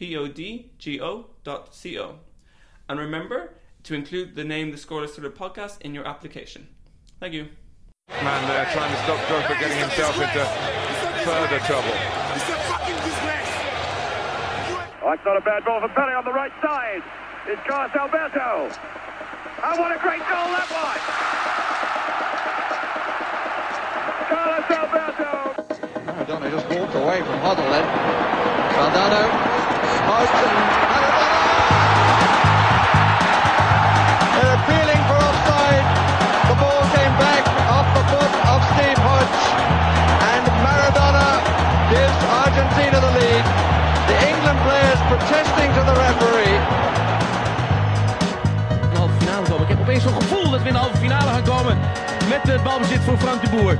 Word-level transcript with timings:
podgo.co. 0.00 1.26
And 2.88 2.98
remember 2.98 3.52
to 3.84 3.94
include 3.94 4.34
the 4.34 4.44
name 4.44 4.70
The 4.70 4.76
Scoreless 4.76 5.10
Thriller 5.10 5.30
Podcast 5.30 5.80
in 5.82 5.94
your 5.94 6.06
application. 6.06 6.68
Thank 7.20 7.34
you. 7.34 7.48
Man 8.08 8.48
there 8.48 8.64
trying 8.72 8.90
to 8.90 8.96
stop 9.04 9.18
Drogba 9.28 9.60
getting 9.60 9.78
himself 9.78 10.16
into 10.16 10.44
further 11.24 11.58
trouble. 11.60 11.94
That's 15.04 15.24
not 15.24 15.36
a 15.36 15.40
bad 15.40 15.64
ball 15.64 15.80
for 15.80 15.88
Pele 15.88 16.12
on 16.14 16.24
the 16.24 16.32
right 16.32 16.52
side. 16.62 17.02
It's 17.46 17.60
Carlos 17.66 17.94
Alberto. 17.94 18.70
And 19.62 19.78
what 19.78 19.92
a 19.92 19.98
great 20.00 20.20
goal 20.20 20.48
that 20.54 20.70
was! 20.70 21.00
Carlos 24.28 24.70
Alberto. 24.70 25.54
Maradona 26.06 26.50
just 26.50 26.66
walked 26.68 26.94
away 26.94 27.20
from 27.20 27.38
Hoddle 27.40 27.68
then. 27.70 27.84
Valdano, 28.80 29.59
Maradona! 30.10 30.64
They're 34.34 34.56
appealing 34.58 35.02
for 35.08 35.16
offside. 35.28 35.86
The 36.50 36.56
ball 36.62 36.82
came 36.96 37.14
back 37.22 37.42
off 37.74 37.86
the 37.94 38.04
foot 38.10 38.32
of 38.52 38.58
Steve 38.74 39.00
Hodge. 39.06 39.42
And 40.32 40.44
Maradona 40.66 41.28
gives 41.94 42.18
Argentina 42.42 42.98
the 43.06 43.12
lead. 43.18 43.44
The 44.10 44.16
England 44.30 44.58
players 44.66 45.00
protesting 45.10 45.70
to 45.76 45.82
the 45.88 45.94
referee. 45.94 46.58
Ik 49.60 49.76
heb 49.76 49.80
opeens 49.80 50.02
zo'n 50.02 50.22
gevoel 50.22 50.50
dat 50.50 50.60
we 50.62 50.66
in 50.66 50.72
de 50.72 50.78
halve 50.78 50.96
finale 50.96 51.30
gaan 51.30 51.42
komen. 51.42 51.78
Met 52.28 52.52
het 52.52 52.62
balbezit 52.62 53.00
voor 53.00 53.18
Frank 53.18 53.42
de 53.42 53.48
Boer. 53.50 53.76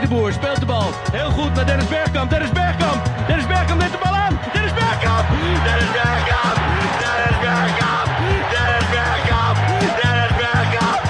Frank 0.00 0.12
de 0.12 0.18
Boer 0.18 0.32
speelt 0.32 0.60
de 0.60 0.66
bal. 0.66 0.90
Heel 1.12 1.30
goed 1.30 1.54
naar 1.54 1.66
Dennis 1.66 1.88
Bergkamp. 1.88 2.30
Dennis 2.30 2.50
Bergkamp. 2.50 3.04
Dennis 3.26 3.46
Bergkamp 3.46 3.80
neemt 3.80 3.92
de 3.92 3.98
bal 4.02 4.14
aan. 4.14 4.40
Dennis 4.52 4.72
Bergkamp. 4.72 5.28
Dennis 5.66 5.90
Bergkamp. 5.98 6.56
Dennis 7.02 7.38
Bergkamp. 7.44 8.08
Dennis 8.54 8.86
Bergkamp. 8.94 9.56
Dennis 10.00 10.32
Bergkamp. 10.40 11.00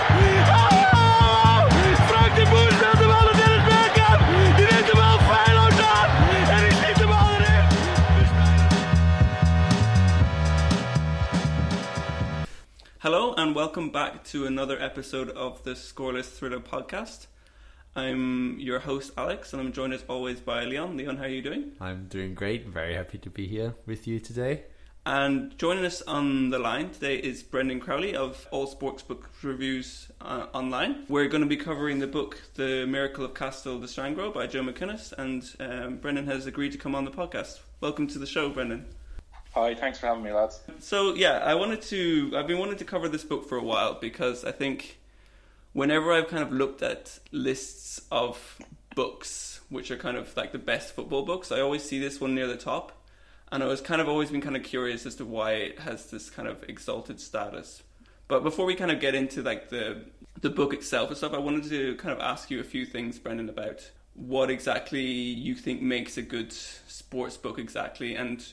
Oh! 0.58 1.58
Frank 2.10 2.32
de 2.38 2.44
Boer 2.50 2.70
speelt 2.78 2.98
de 3.02 3.06
bal 3.12 3.26
Dennis 3.40 3.64
Bergkamp. 3.70 4.20
Die 4.56 4.66
neemt 4.70 4.86
de 4.90 4.96
bal 5.00 5.16
feilloos 5.30 5.78
aan. 5.94 6.08
En 6.54 6.60
die 6.64 6.74
schiet 6.78 6.98
de 7.02 7.06
bal 7.12 7.28
erin. 7.38 7.64
Hello, 12.98 13.34
and 13.34 13.54
welcome 13.54 13.90
back 13.90 14.24
to 14.30 14.46
another 14.46 14.76
episode 14.82 15.28
of 15.36 15.62
the 15.62 15.74
Scoreless 15.74 16.28
Thriller 16.38 16.60
Podcast. 16.60 17.29
I'm 17.96 18.60
your 18.60 18.78
host, 18.78 19.10
Alex, 19.18 19.52
and 19.52 19.60
I'm 19.60 19.72
joined 19.72 19.94
as 19.94 20.04
always 20.08 20.38
by 20.38 20.64
Leon. 20.64 20.96
Leon, 20.96 21.16
how 21.16 21.24
are 21.24 21.28
you 21.28 21.42
doing? 21.42 21.72
I'm 21.80 22.06
doing 22.06 22.34
great. 22.34 22.68
Very 22.68 22.94
happy 22.94 23.18
to 23.18 23.28
be 23.28 23.48
here 23.48 23.74
with 23.84 24.06
you 24.06 24.20
today. 24.20 24.62
And 25.04 25.58
joining 25.58 25.84
us 25.84 26.00
on 26.02 26.50
the 26.50 26.60
line 26.60 26.90
today 26.90 27.16
is 27.16 27.42
Brendan 27.42 27.80
Crowley 27.80 28.14
of 28.14 28.46
All 28.52 28.68
Sports 28.68 29.02
Book 29.02 29.28
Reviews 29.42 30.08
uh, 30.20 30.46
Online. 30.54 31.04
We're 31.08 31.26
going 31.26 31.42
to 31.42 31.48
be 31.48 31.56
covering 31.56 31.98
the 31.98 32.06
book 32.06 32.40
The 32.54 32.86
Miracle 32.86 33.24
of 33.24 33.34
Castel 33.34 33.80
de 33.80 33.88
Sangro 33.88 34.32
by 34.32 34.46
Joe 34.46 34.62
McGinniss, 34.62 35.12
and 35.14 35.42
um, 35.58 35.96
Brendan 35.96 36.28
has 36.28 36.46
agreed 36.46 36.70
to 36.70 36.78
come 36.78 36.94
on 36.94 37.04
the 37.04 37.10
podcast. 37.10 37.58
Welcome 37.80 38.06
to 38.08 38.20
the 38.20 38.26
show, 38.26 38.50
Brendan. 38.50 38.86
Hi, 39.52 39.74
thanks 39.74 39.98
for 39.98 40.06
having 40.06 40.22
me, 40.22 40.30
lads. 40.30 40.60
So 40.78 41.14
yeah, 41.14 41.38
I 41.38 41.56
wanted 41.56 41.82
to. 41.82 42.34
I've 42.36 42.46
been 42.46 42.58
wanting 42.58 42.78
to 42.78 42.84
cover 42.84 43.08
this 43.08 43.24
book 43.24 43.48
for 43.48 43.58
a 43.58 43.64
while 43.64 43.94
because 43.94 44.44
I 44.44 44.52
think 44.52 44.99
whenever 45.72 46.12
I've 46.12 46.28
kind 46.28 46.42
of 46.42 46.52
looked 46.52 46.82
at 46.82 47.18
lists 47.32 48.00
of 48.10 48.58
books 48.94 49.60
which 49.68 49.90
are 49.90 49.96
kind 49.96 50.16
of 50.16 50.36
like 50.36 50.52
the 50.52 50.58
best 50.58 50.94
football 50.94 51.24
books, 51.24 51.52
I 51.52 51.60
always 51.60 51.82
see 51.82 51.98
this 51.98 52.20
one 52.20 52.34
near 52.34 52.46
the 52.46 52.56
top, 52.56 52.92
and 53.52 53.62
I 53.62 53.66
was 53.66 53.80
kind 53.80 54.00
of 54.00 54.08
always 54.08 54.30
been 54.30 54.40
kind 54.40 54.56
of 54.56 54.62
curious 54.62 55.06
as 55.06 55.14
to 55.16 55.24
why 55.24 55.52
it 55.52 55.78
has 55.80 56.10
this 56.10 56.28
kind 56.28 56.48
of 56.48 56.64
exalted 56.68 57.20
status. 57.20 57.82
But 58.28 58.42
before 58.42 58.66
we 58.66 58.74
kind 58.74 58.90
of 58.90 59.00
get 59.00 59.14
into 59.14 59.42
like 59.42 59.70
the 59.70 60.04
the 60.40 60.50
book 60.50 60.72
itself 60.72 61.08
and 61.08 61.16
stuff, 61.16 61.34
I 61.34 61.38
wanted 61.38 61.64
to 61.70 61.96
kind 61.96 62.12
of 62.12 62.20
ask 62.20 62.50
you 62.50 62.60
a 62.60 62.64
few 62.64 62.86
things, 62.86 63.18
Brendan, 63.18 63.48
about 63.48 63.90
what 64.14 64.50
exactly 64.50 65.02
you 65.02 65.54
think 65.54 65.82
makes 65.82 66.16
a 66.16 66.22
good 66.22 66.52
sports 66.52 67.36
book 67.36 67.58
exactly, 67.58 68.14
and 68.14 68.44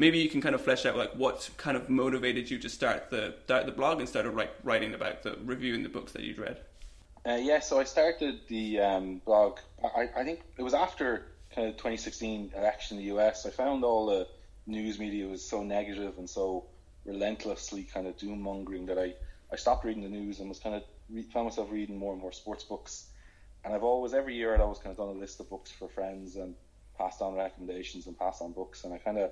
maybe 0.00 0.18
you 0.18 0.30
can 0.30 0.40
kind 0.40 0.54
of 0.54 0.62
flesh 0.62 0.86
out 0.86 0.96
like 0.96 1.12
what 1.12 1.50
kind 1.58 1.76
of 1.76 1.90
motivated 1.90 2.50
you 2.50 2.58
to 2.58 2.68
start 2.68 3.10
the 3.10 3.34
start 3.44 3.66
the 3.66 3.72
blog 3.72 4.00
and 4.00 4.08
started 4.08 4.34
like 4.34 4.52
writing 4.64 4.94
about 4.94 5.22
the 5.22 5.38
reviewing 5.44 5.82
the 5.82 5.88
books 5.88 6.12
that 6.12 6.22
you'd 6.22 6.38
read. 6.38 6.58
Uh, 7.26 7.34
yeah, 7.34 7.60
so 7.60 7.78
I 7.78 7.84
started 7.84 8.40
the 8.48 8.80
um, 8.80 9.20
blog. 9.26 9.58
I, 9.84 10.08
I 10.16 10.24
think 10.24 10.40
it 10.56 10.62
was 10.62 10.72
after 10.72 11.26
kind 11.54 11.68
of 11.68 11.74
2016 11.74 12.52
election 12.56 12.96
in 12.96 13.04
the 13.04 13.14
US. 13.14 13.44
I 13.44 13.50
found 13.50 13.84
all 13.84 14.06
the 14.06 14.26
news 14.66 14.98
media 14.98 15.26
was 15.26 15.44
so 15.44 15.62
negative 15.62 16.14
and 16.16 16.28
so 16.28 16.64
relentlessly 17.04 17.82
kind 17.82 18.06
of 18.06 18.16
doom 18.16 18.40
mongering 18.40 18.86
that 18.86 18.98
I, 18.98 19.12
I 19.52 19.56
stopped 19.56 19.84
reading 19.84 20.02
the 20.02 20.08
news 20.08 20.40
and 20.40 20.48
was 20.48 20.58
kind 20.58 20.76
of 20.76 20.82
re- 21.10 21.22
found 21.22 21.46
myself 21.46 21.70
reading 21.70 21.98
more 21.98 22.14
and 22.14 22.22
more 22.22 22.32
sports 22.32 22.64
books. 22.64 23.06
And 23.64 23.74
I've 23.74 23.82
always 23.82 24.14
every 24.14 24.34
year 24.34 24.54
I'd 24.54 24.60
always 24.60 24.78
kind 24.78 24.92
of 24.92 24.96
done 24.96 25.14
a 25.14 25.18
list 25.18 25.40
of 25.40 25.50
books 25.50 25.70
for 25.70 25.88
friends 25.88 26.36
and 26.36 26.54
passed 26.96 27.20
on 27.20 27.34
recommendations 27.34 28.06
and 28.06 28.18
passed 28.18 28.40
on 28.40 28.52
books. 28.52 28.84
And 28.84 28.94
I 28.94 28.98
kind 28.98 29.18
of 29.18 29.30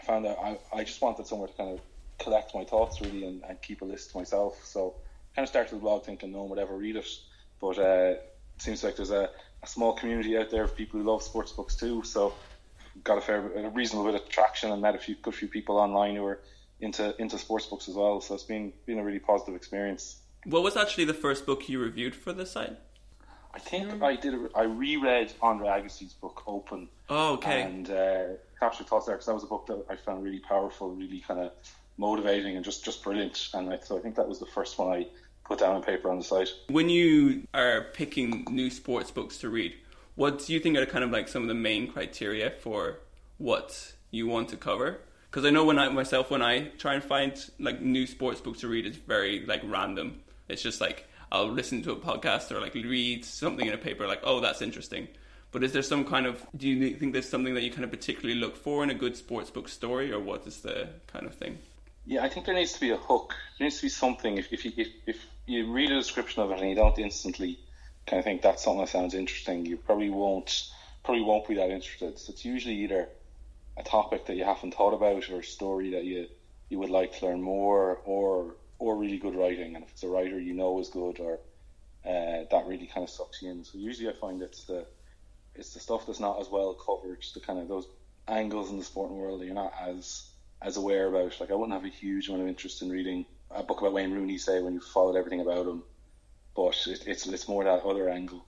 I 0.00 0.04
found 0.04 0.24
that 0.24 0.38
I, 0.38 0.58
I 0.72 0.84
just 0.84 1.00
wanted 1.02 1.26
somewhere 1.26 1.48
to 1.48 1.54
kind 1.54 1.70
of 1.70 1.80
collect 2.18 2.54
my 2.54 2.64
thoughts 2.64 3.00
really 3.00 3.26
and, 3.26 3.42
and 3.48 3.60
keep 3.60 3.82
a 3.82 3.84
list 3.84 4.12
to 4.12 4.18
myself. 4.18 4.58
So 4.64 4.94
I 5.32 5.36
kind 5.36 5.44
of 5.44 5.48
started 5.48 5.74
the 5.74 5.80
blog 5.80 6.04
thinking 6.04 6.32
no 6.32 6.40
one 6.40 6.50
would 6.50 6.58
ever 6.58 6.76
read 6.76 6.96
it, 6.96 7.08
but 7.60 7.78
uh, 7.78 8.14
it 8.14 8.22
seems 8.58 8.82
like 8.82 8.96
there's 8.96 9.10
a, 9.10 9.30
a 9.62 9.66
small 9.66 9.94
community 9.94 10.36
out 10.38 10.50
there 10.50 10.64
of 10.64 10.76
people 10.76 11.00
who 11.00 11.10
love 11.10 11.22
sports 11.22 11.52
books 11.52 11.76
too. 11.76 12.02
So 12.04 12.34
got 13.04 13.18
a 13.18 13.20
fair, 13.20 13.66
a 13.66 13.68
reasonable 13.70 14.10
bit 14.10 14.22
of 14.22 14.28
traction 14.28 14.70
and 14.70 14.82
met 14.82 14.94
a 14.94 14.98
few 14.98 15.16
good 15.16 15.34
few 15.34 15.48
people 15.48 15.76
online 15.76 16.16
who 16.16 16.24
are 16.24 16.40
into 16.80 17.14
into 17.20 17.38
sports 17.38 17.66
books 17.66 17.88
as 17.88 17.94
well. 17.94 18.20
So 18.20 18.34
it's 18.34 18.44
been 18.44 18.72
been 18.86 18.98
a 18.98 19.04
really 19.04 19.18
positive 19.18 19.54
experience. 19.54 20.16
What 20.44 20.62
was 20.62 20.76
actually 20.76 21.04
the 21.04 21.14
first 21.14 21.44
book 21.44 21.68
you 21.68 21.78
reviewed 21.78 22.14
for 22.14 22.32
this 22.32 22.52
site? 22.52 22.76
I 23.52 23.58
think 23.58 24.02
I 24.02 24.16
did. 24.16 24.34
A, 24.34 24.48
I 24.54 24.62
reread 24.62 25.32
Andre 25.42 25.68
Agassi's 25.68 26.14
book 26.14 26.42
Open. 26.46 26.88
Oh, 27.08 27.34
okay. 27.34 27.62
And 27.62 27.90
uh, 27.90 28.24
Capture 28.60 28.84
Thoughts 28.84 29.06
there 29.06 29.16
because 29.16 29.26
that 29.26 29.34
was 29.34 29.42
a 29.42 29.46
book 29.46 29.66
that 29.66 29.84
I 29.88 29.96
found 29.96 30.22
really 30.22 30.38
powerful, 30.38 30.90
really 30.90 31.20
kind 31.20 31.40
of 31.40 31.52
motivating, 31.96 32.56
and 32.56 32.64
just 32.64 32.84
just 32.84 33.02
brilliant. 33.02 33.48
And 33.54 33.72
I, 33.72 33.78
so 33.82 33.96
I 33.96 34.00
think 34.00 34.14
that 34.16 34.28
was 34.28 34.38
the 34.38 34.46
first 34.46 34.78
one 34.78 34.92
I 34.92 35.06
put 35.44 35.58
down 35.58 35.74
on 35.74 35.82
paper 35.82 36.10
on 36.10 36.18
the 36.18 36.24
site. 36.24 36.50
When 36.68 36.90
you 36.90 37.46
are 37.54 37.86
picking 37.94 38.44
new 38.50 38.70
sports 38.70 39.10
books 39.10 39.38
to 39.38 39.48
read, 39.48 39.74
what 40.14 40.44
do 40.44 40.52
you 40.52 40.60
think 40.60 40.76
are 40.76 40.86
kind 40.86 41.02
of 41.02 41.10
like 41.10 41.28
some 41.28 41.42
of 41.42 41.48
the 41.48 41.54
main 41.54 41.90
criteria 41.90 42.50
for 42.50 42.98
what 43.38 43.94
you 44.10 44.26
want 44.26 44.50
to 44.50 44.56
cover? 44.56 45.00
Because 45.30 45.46
I 45.46 45.50
know 45.50 45.64
when 45.64 45.78
I 45.78 45.88
myself 45.88 46.30
when 46.30 46.42
I 46.42 46.68
try 46.76 46.94
and 46.94 47.02
find 47.02 47.32
like 47.58 47.80
new 47.80 48.06
sports 48.06 48.42
books 48.42 48.60
to 48.60 48.68
read, 48.68 48.84
it's 48.84 48.98
very 48.98 49.46
like 49.46 49.62
random. 49.64 50.20
It's 50.48 50.62
just 50.62 50.80
like 50.80 51.08
I'll 51.32 51.50
listen 51.50 51.82
to 51.84 51.92
a 51.92 51.96
podcast 51.96 52.50
or 52.50 52.60
like 52.60 52.74
read 52.74 53.24
something 53.24 53.66
in 53.66 53.72
a 53.72 53.78
paper, 53.78 54.06
like 54.06 54.20
oh 54.22 54.40
that's 54.40 54.60
interesting. 54.60 55.08
But 55.52 55.64
is 55.64 55.72
there 55.72 55.82
some 55.82 56.04
kind 56.04 56.26
of 56.26 56.46
do 56.56 56.68
you 56.68 56.94
think 56.94 57.12
there's 57.12 57.28
something 57.28 57.54
that 57.54 57.62
you 57.62 57.70
kind 57.70 57.84
of 57.84 57.90
particularly 57.90 58.38
look 58.38 58.56
for 58.56 58.84
in 58.84 58.90
a 58.90 58.94
good 58.94 59.16
sports 59.16 59.50
book 59.50 59.68
story, 59.68 60.12
or 60.12 60.20
what 60.20 60.46
is 60.46 60.60
the 60.60 60.88
kind 61.08 61.26
of 61.26 61.34
thing? 61.34 61.58
Yeah, 62.06 62.22
I 62.22 62.28
think 62.28 62.46
there 62.46 62.54
needs 62.54 62.72
to 62.72 62.80
be 62.80 62.90
a 62.90 62.96
hook. 62.96 63.34
There 63.58 63.66
needs 63.66 63.76
to 63.76 63.82
be 63.82 63.88
something. 63.88 64.38
If, 64.38 64.52
if 64.52 64.64
you 64.64 64.72
if, 64.76 64.88
if 65.06 65.26
you 65.46 65.72
read 65.72 65.90
a 65.90 65.96
description 65.96 66.42
of 66.42 66.50
it 66.50 66.60
and 66.60 66.68
you 66.68 66.76
don't 66.76 66.98
instantly 66.98 67.58
kind 68.06 68.18
of 68.18 68.24
think 68.24 68.42
that's 68.42 68.64
something 68.64 68.80
that 68.80 68.88
sounds 68.88 69.14
interesting, 69.14 69.66
you 69.66 69.76
probably 69.76 70.10
won't 70.10 70.68
probably 71.04 71.24
won't 71.24 71.48
be 71.48 71.54
that 71.54 71.70
interested. 71.70 72.18
So 72.18 72.32
it's 72.32 72.44
usually 72.44 72.76
either 72.76 73.08
a 73.76 73.82
topic 73.82 74.26
that 74.26 74.36
you 74.36 74.44
haven't 74.44 74.74
thought 74.74 74.94
about 74.94 75.28
or 75.30 75.40
a 75.40 75.44
story 75.44 75.90
that 75.90 76.04
you 76.04 76.28
you 76.68 76.78
would 76.78 76.90
like 76.90 77.18
to 77.18 77.26
learn 77.26 77.42
more 77.42 77.98
or 78.04 78.54
or 78.78 78.96
really 78.96 79.18
good 79.18 79.34
writing. 79.34 79.74
And 79.74 79.84
if 79.84 79.90
it's 79.90 80.04
a 80.04 80.08
writer 80.08 80.38
you 80.38 80.54
know 80.54 80.78
is 80.78 80.88
good 80.88 81.18
or 81.18 81.40
uh, 82.04 82.44
that 82.50 82.64
really 82.66 82.86
kind 82.86 83.04
of 83.04 83.10
sucks 83.10 83.42
you 83.42 83.50
in. 83.50 83.64
So 83.64 83.78
usually 83.78 84.08
I 84.08 84.12
find 84.12 84.40
it's 84.40 84.64
the 84.64 84.86
it's 85.60 85.74
the 85.74 85.80
stuff 85.80 86.06
that's 86.06 86.20
not 86.20 86.40
as 86.40 86.48
well 86.48 86.74
covered, 86.74 87.22
the 87.34 87.40
kind 87.40 87.58
of 87.58 87.68
those 87.68 87.86
angles 88.26 88.70
in 88.70 88.78
the 88.78 88.84
sporting 88.84 89.18
world 89.18 89.40
that 89.40 89.44
you're 89.44 89.54
not 89.54 89.74
as 89.80 90.26
as 90.62 90.76
aware 90.76 91.06
about. 91.06 91.38
Like 91.38 91.50
I 91.50 91.54
wouldn't 91.54 91.74
have 91.74 91.84
a 91.84 91.94
huge 91.94 92.28
amount 92.28 92.42
of 92.42 92.48
interest 92.48 92.82
in 92.82 92.90
reading 92.90 93.26
a 93.50 93.62
book 93.62 93.80
about 93.80 93.92
Wayne 93.92 94.12
Rooney, 94.12 94.38
say, 94.38 94.60
when 94.62 94.74
you 94.74 94.80
followed 94.80 95.16
everything 95.16 95.40
about 95.40 95.66
him. 95.66 95.82
But 96.56 96.86
it, 96.86 97.06
it's 97.06 97.26
it's 97.26 97.48
more 97.48 97.64
that 97.64 97.84
other 97.84 98.08
angle, 98.08 98.44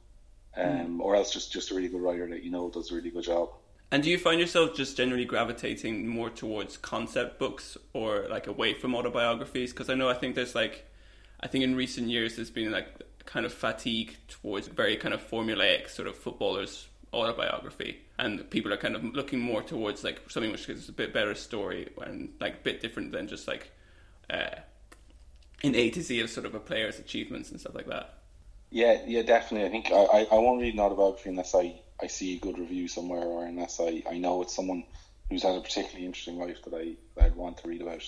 um, 0.57 1.01
or 1.01 1.15
else 1.15 1.33
just 1.33 1.53
just 1.53 1.71
a 1.71 1.75
really 1.75 1.89
good 1.89 2.01
writer 2.01 2.29
that 2.29 2.43
you 2.43 2.51
know 2.51 2.71
does 2.71 2.91
a 2.91 2.95
really 2.95 3.11
good 3.11 3.25
job. 3.25 3.51
And 3.91 4.03
do 4.03 4.09
you 4.09 4.17
find 4.17 4.41
yourself 4.41 4.75
just 4.75 4.97
generally 4.97 5.27
gravitating 5.27 6.09
more 6.09 6.31
towards 6.31 6.79
concept 6.79 7.39
books 7.39 7.77
or 7.93 8.27
like 8.31 8.47
away 8.47 8.73
from 8.73 8.95
autobiographies? 8.95 9.71
Because 9.71 9.91
I 9.91 9.95
know 9.95 10.09
I 10.09 10.15
think 10.15 10.35
there's 10.35 10.55
like, 10.55 10.87
I 11.41 11.47
think 11.47 11.63
in 11.63 11.77
recent 11.77 12.09
years 12.09 12.37
there's 12.37 12.49
been 12.51 12.73
like 12.73 12.87
kind 13.27 13.45
of 13.45 13.53
fatigue 13.53 14.17
towards 14.29 14.67
very 14.67 14.97
kind 14.97 15.13
of 15.13 15.21
formulaic 15.29 15.91
sort 15.91 16.09
of 16.09 16.17
footballers 16.17 16.89
autobiography, 17.13 18.01
and 18.19 18.49
people 18.51 18.73
are 18.73 18.77
kind 18.77 18.97
of 18.97 19.05
looking 19.05 19.39
more 19.39 19.63
towards 19.63 20.03
like 20.05 20.21
something 20.29 20.51
which 20.51 20.69
is 20.69 20.89
a 20.89 20.93
bit 20.93 21.13
better 21.13 21.35
story 21.35 21.91
and 22.03 22.31
like 22.41 22.55
a 22.55 22.63
bit 22.63 22.81
different 22.81 23.13
than 23.13 23.29
just 23.29 23.47
like 23.47 23.71
uh, 24.31 24.57
an 25.63 25.75
A 25.75 25.91
to 25.91 26.03
Z 26.03 26.21
of 26.21 26.31
sort 26.31 26.47
of 26.47 26.55
a 26.55 26.61
player's 26.61 26.99
achievements 26.99 27.51
and 27.51 27.61
stuff 27.61 27.75
like 27.75 27.87
that. 27.87 28.19
Yeah, 28.71 29.03
yeah, 29.07 29.23
definitely. 29.23 29.69
I 29.69 29.71
think 29.71 29.93
I, 29.93 30.21
I, 30.21 30.27
I 30.33 30.39
won't 30.39 30.63
read 30.63 30.75
an 30.75 30.81
autobiography 30.81 31.29
unless 31.29 31.55
I, 31.55 31.75
I 32.01 32.07
see 32.07 32.37
a 32.37 32.41
good 32.41 32.59
review 32.59 32.89
somewhere 32.89 33.23
or 33.23 33.45
unless 33.45 33.79
I, 33.79 34.03
I 34.09 34.17
know 34.17 34.41
it's 34.41 34.57
someone 34.57 34.85
who's 35.29 35.43
had 35.43 35.57
a 35.57 35.61
particularly 35.61 36.07
interesting 36.07 36.39
life 36.39 36.63
that 36.65 36.75
I 36.75 36.95
that 37.17 37.25
I'd 37.27 37.37
want 37.37 37.59
to 37.59 37.69
read 37.69 37.83
about. 37.83 38.03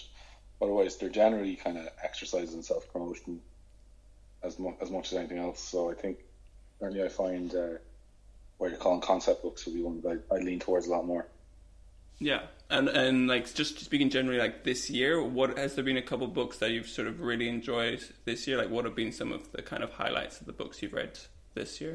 Otherwise, 0.62 0.96
they're 0.96 1.10
generally 1.10 1.56
kind 1.56 1.76
of 1.76 1.88
exercises 2.02 2.54
in 2.54 2.62
self 2.62 2.90
promotion 2.92 3.40
as 4.42 4.58
much 4.58 4.76
as 4.80 4.90
much 4.90 5.12
as 5.12 5.18
anything 5.18 5.38
else. 5.38 5.60
So 5.60 5.90
I 5.90 5.94
think 5.94 6.18
certainly 6.80 7.04
I 7.04 7.08
find 7.08 7.54
uh, 7.54 7.68
what 8.58 8.70
you're 8.70 8.78
calling 8.78 9.00
concept 9.00 9.42
books 9.42 9.66
would 9.66 9.74
be 9.74 9.82
one 9.82 10.00
that 10.02 10.22
I, 10.30 10.36
I 10.36 10.38
lean 10.38 10.60
towards 10.60 10.86
a 10.86 10.90
lot 10.90 11.04
more. 11.04 11.26
Yeah, 12.18 12.42
and 12.70 12.88
and 12.88 13.26
like 13.28 13.52
just 13.54 13.80
speaking 13.80 14.08
generally, 14.10 14.38
like 14.38 14.64
this 14.64 14.88
year, 14.88 15.22
what 15.22 15.58
has 15.58 15.74
there 15.74 15.84
been 15.84 15.96
a 15.96 16.02
couple 16.02 16.26
books 16.28 16.58
that 16.58 16.70
you've 16.70 16.88
sort 16.88 17.08
of 17.08 17.20
really 17.20 17.48
enjoyed 17.48 18.02
this 18.24 18.46
year? 18.46 18.56
Like, 18.56 18.70
what 18.70 18.84
have 18.84 18.94
been 18.94 19.12
some 19.12 19.32
of 19.32 19.50
the 19.52 19.62
kind 19.62 19.82
of 19.82 19.90
highlights 19.90 20.40
of 20.40 20.46
the 20.46 20.52
books 20.52 20.82
you've 20.82 20.92
read 20.92 21.18
this 21.54 21.80
year? 21.80 21.94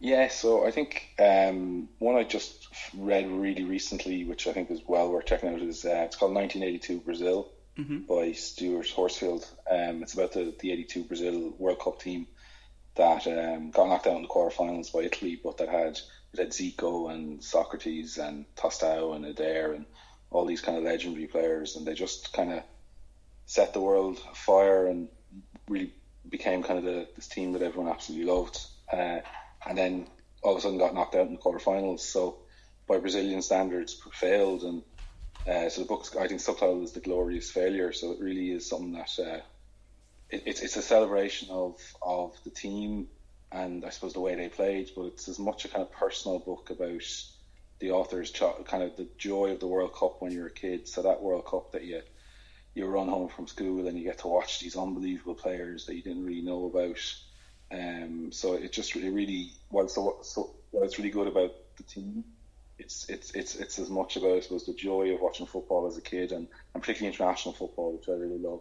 Yeah, 0.00 0.28
so 0.28 0.64
I 0.64 0.70
think 0.70 1.08
um, 1.18 1.88
one 1.98 2.14
I 2.14 2.22
just 2.22 2.68
read 2.96 3.28
really 3.28 3.64
recently, 3.64 4.24
which 4.24 4.46
I 4.46 4.52
think 4.52 4.70
is 4.70 4.80
well 4.86 5.10
worth 5.10 5.26
checking 5.26 5.48
out, 5.48 5.60
is 5.60 5.84
uh, 5.84 6.04
it's 6.06 6.14
called 6.14 6.34
1982 6.34 7.00
Brazil 7.00 7.50
mm-hmm. 7.76 7.98
by 8.00 8.32
Stuart 8.32 8.90
Horsfield. 8.90 9.48
Um, 9.68 10.02
it's 10.02 10.14
about 10.14 10.32
the, 10.32 10.54
the 10.60 10.70
82 10.70 11.04
Brazil 11.04 11.54
World 11.58 11.80
Cup 11.80 12.00
team 12.00 12.28
that 12.98 13.26
um, 13.26 13.70
got 13.70 13.88
knocked 13.88 14.06
out 14.06 14.16
in 14.16 14.22
the 14.22 14.28
quarterfinals 14.28 14.92
by 14.92 15.00
Italy, 15.00 15.40
but 15.42 15.56
that 15.58 15.68
had 15.68 15.98
had 16.36 16.50
Zico 16.50 17.10
and 17.10 17.42
Socrates 17.42 18.18
and 18.18 18.44
Tostão 18.54 19.16
and 19.16 19.24
Adair 19.24 19.72
and 19.72 19.86
all 20.30 20.44
these 20.44 20.60
kind 20.60 20.76
of 20.76 20.84
legendary 20.84 21.26
players, 21.26 21.76
and 21.76 21.86
they 21.86 21.94
just 21.94 22.32
kind 22.34 22.52
of 22.52 22.62
set 23.46 23.72
the 23.72 23.80
world 23.80 24.20
afire 24.30 24.86
and 24.86 25.08
really 25.68 25.94
became 26.28 26.62
kind 26.62 26.78
of 26.78 26.84
the, 26.84 27.08
this 27.16 27.28
team 27.28 27.52
that 27.52 27.62
everyone 27.62 27.90
absolutely 27.90 28.30
loved. 28.30 28.58
Uh, 28.92 29.20
and 29.66 29.78
then 29.78 30.06
all 30.42 30.52
of 30.52 30.58
a 30.58 30.60
sudden 30.60 30.78
got 30.78 30.94
knocked 30.94 31.14
out 31.14 31.26
in 31.26 31.32
the 31.32 31.40
quarterfinals. 31.40 32.00
So 32.00 32.36
by 32.86 32.98
Brazilian 32.98 33.42
standards, 33.42 34.00
failed. 34.12 34.62
And 34.62 34.82
uh, 35.46 35.68
so 35.70 35.80
the 35.80 35.88
book's 35.88 36.14
I 36.14 36.28
think 36.28 36.40
subtitle 36.40 36.82
is 36.82 36.92
the 36.92 37.00
glorious 37.00 37.50
failure. 37.50 37.92
So 37.92 38.12
it 38.12 38.20
really 38.20 38.50
is 38.50 38.68
something 38.68 38.92
that 38.92 39.18
uh, 39.18 39.40
it, 40.30 40.42
it's 40.46 40.60
it's 40.60 40.76
a 40.76 40.82
celebration 40.82 41.48
of 41.50 41.80
of 42.02 42.36
the 42.44 42.50
team 42.50 43.08
and 43.50 43.84
I 43.84 43.90
suppose 43.90 44.12
the 44.12 44.20
way 44.20 44.34
they 44.34 44.48
played, 44.48 44.90
but 44.94 45.06
it's 45.06 45.28
as 45.28 45.38
much 45.38 45.64
a 45.64 45.68
kind 45.68 45.82
of 45.82 45.90
personal 45.90 46.38
book 46.38 46.70
about 46.70 47.02
the 47.78 47.92
author's 47.92 48.30
kind 48.30 48.82
of 48.82 48.96
the 48.96 49.08
joy 49.16 49.52
of 49.52 49.60
the 49.60 49.66
World 49.66 49.94
Cup 49.94 50.20
when 50.20 50.32
you're 50.32 50.48
a 50.48 50.52
kid. 50.52 50.88
So 50.88 51.02
that 51.02 51.22
World 51.22 51.46
Cup 51.46 51.72
that 51.72 51.84
you 51.84 52.02
you 52.74 52.86
run 52.86 53.08
home 53.08 53.28
from 53.28 53.46
school 53.46 53.86
and 53.86 53.98
you 53.98 54.04
get 54.04 54.18
to 54.18 54.28
watch 54.28 54.60
these 54.60 54.76
unbelievable 54.76 55.34
players 55.34 55.86
that 55.86 55.96
you 55.96 56.02
didn't 56.02 56.24
really 56.24 56.42
know 56.42 56.66
about. 56.66 56.98
Um, 57.70 58.30
so 58.32 58.54
it 58.54 58.72
just 58.72 58.94
really, 58.94 59.10
really 59.10 59.52
while 59.70 59.88
so, 59.88 60.18
so 60.22 60.54
while 60.70 60.84
it's 60.84 60.98
really 60.98 61.10
good 61.10 61.26
about 61.26 61.52
the 61.76 61.82
team, 61.82 62.24
it's 62.78 63.08
it's 63.08 63.32
it's 63.32 63.56
it's 63.56 63.78
as 63.78 63.90
much 63.90 64.16
about 64.16 64.36
I 64.36 64.40
suppose 64.40 64.66
the 64.66 64.74
joy 64.74 65.14
of 65.14 65.20
watching 65.20 65.46
football 65.46 65.86
as 65.86 65.96
a 65.96 66.02
kid 66.02 66.32
and, 66.32 66.48
and 66.74 66.82
particularly 66.82 67.14
international 67.14 67.54
football, 67.54 67.92
which 67.92 68.08
I 68.08 68.12
really 68.12 68.38
love. 68.38 68.60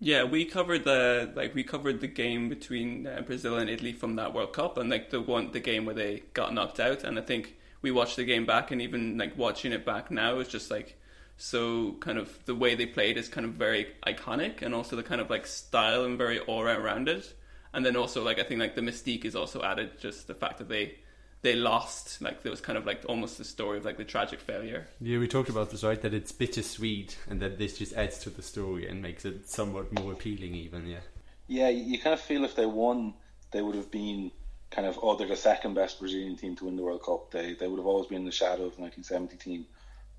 Yeah, 0.00 0.24
we 0.24 0.44
covered 0.44 0.84
the 0.84 1.32
like 1.34 1.54
we 1.54 1.64
covered 1.64 2.00
the 2.00 2.06
game 2.06 2.48
between 2.48 3.06
uh, 3.06 3.20
Brazil 3.22 3.58
and 3.58 3.68
Italy 3.68 3.92
from 3.92 4.14
that 4.16 4.32
World 4.32 4.52
Cup, 4.52 4.78
and 4.78 4.88
like 4.90 5.10
the 5.10 5.20
one 5.20 5.50
the 5.50 5.60
game 5.60 5.84
where 5.86 5.94
they 5.94 6.22
got 6.34 6.54
knocked 6.54 6.78
out, 6.78 7.02
and 7.02 7.18
I 7.18 7.22
think 7.22 7.56
we 7.82 7.90
watched 7.90 8.16
the 8.16 8.24
game 8.24 8.46
back, 8.46 8.70
and 8.70 8.80
even 8.80 9.18
like 9.18 9.36
watching 9.36 9.72
it 9.72 9.84
back 9.84 10.10
now 10.10 10.38
is 10.38 10.48
just 10.48 10.70
like 10.70 10.96
so 11.36 11.92
kind 12.00 12.18
of 12.18 12.44
the 12.44 12.54
way 12.54 12.74
they 12.76 12.86
played 12.86 13.16
is 13.16 13.28
kind 13.28 13.44
of 13.44 13.54
very 13.54 13.88
iconic, 14.06 14.62
and 14.62 14.72
also 14.74 14.94
the 14.94 15.02
kind 15.02 15.20
of 15.20 15.30
like 15.30 15.46
style 15.46 16.04
and 16.04 16.16
very 16.16 16.38
aura 16.40 16.78
around 16.78 17.08
it, 17.08 17.34
and 17.72 17.84
then 17.84 17.96
also 17.96 18.22
like 18.24 18.38
I 18.38 18.44
think 18.44 18.60
like 18.60 18.76
the 18.76 18.82
mystique 18.82 19.24
is 19.24 19.34
also 19.34 19.62
added, 19.62 19.98
just 19.98 20.28
the 20.28 20.34
fact 20.34 20.58
that 20.58 20.68
they 20.68 20.94
they 21.42 21.54
lost. 21.54 22.20
Like 22.20 22.42
there 22.42 22.50
was 22.50 22.60
kind 22.60 22.78
of 22.78 22.86
like 22.86 23.02
almost 23.08 23.38
the 23.38 23.44
story 23.44 23.78
of 23.78 23.84
like 23.84 23.96
the 23.96 24.04
tragic 24.04 24.40
failure. 24.40 24.88
Yeah, 25.00 25.18
we 25.18 25.28
talked 25.28 25.48
about 25.48 25.70
this, 25.70 25.84
right? 25.84 26.00
That 26.00 26.14
it's 26.14 26.32
bittersweet, 26.32 27.16
and 27.28 27.40
that 27.40 27.58
this 27.58 27.78
just 27.78 27.92
adds 27.92 28.18
to 28.20 28.30
the 28.30 28.42
story 28.42 28.88
and 28.88 29.02
makes 29.02 29.24
it 29.24 29.48
somewhat 29.48 29.92
more 29.92 30.12
appealing, 30.12 30.54
even. 30.54 30.86
Yeah. 30.86 31.00
Yeah, 31.46 31.68
you 31.68 31.98
kind 31.98 32.12
of 32.12 32.20
feel 32.20 32.44
if 32.44 32.56
they 32.56 32.66
won, 32.66 33.14
they 33.52 33.62
would 33.62 33.74
have 33.74 33.90
been 33.90 34.30
kind 34.70 34.86
of 34.86 34.98
oh 35.02 35.16
they're 35.16 35.26
the 35.26 35.36
second 35.36 35.72
best 35.72 35.98
Brazilian 35.98 36.36
team 36.36 36.54
to 36.56 36.66
win 36.66 36.76
the 36.76 36.82
World 36.82 37.02
Cup. 37.02 37.30
They 37.30 37.54
they 37.54 37.68
would 37.68 37.78
have 37.78 37.86
always 37.86 38.06
been 38.06 38.18
in 38.18 38.26
the 38.26 38.32
shadow 38.32 38.64
of 38.64 38.76
the 38.76 38.82
1970 38.82 39.36
team, 39.36 39.66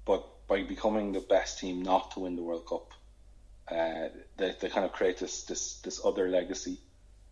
but 0.06 0.26
by 0.48 0.64
becoming 0.64 1.12
the 1.12 1.20
best 1.20 1.60
team 1.60 1.84
not 1.84 2.12
to 2.12 2.22
win 2.22 2.36
the 2.36 2.42
World 2.42 2.66
Cup, 2.66 2.94
uh, 3.70 4.10
they 4.38 4.56
they 4.60 4.70
kind 4.70 4.86
of 4.86 4.94
create 4.94 5.18
this 5.18 5.44
this 5.44 5.76
this 5.82 6.04
other 6.04 6.28
legacy 6.30 6.80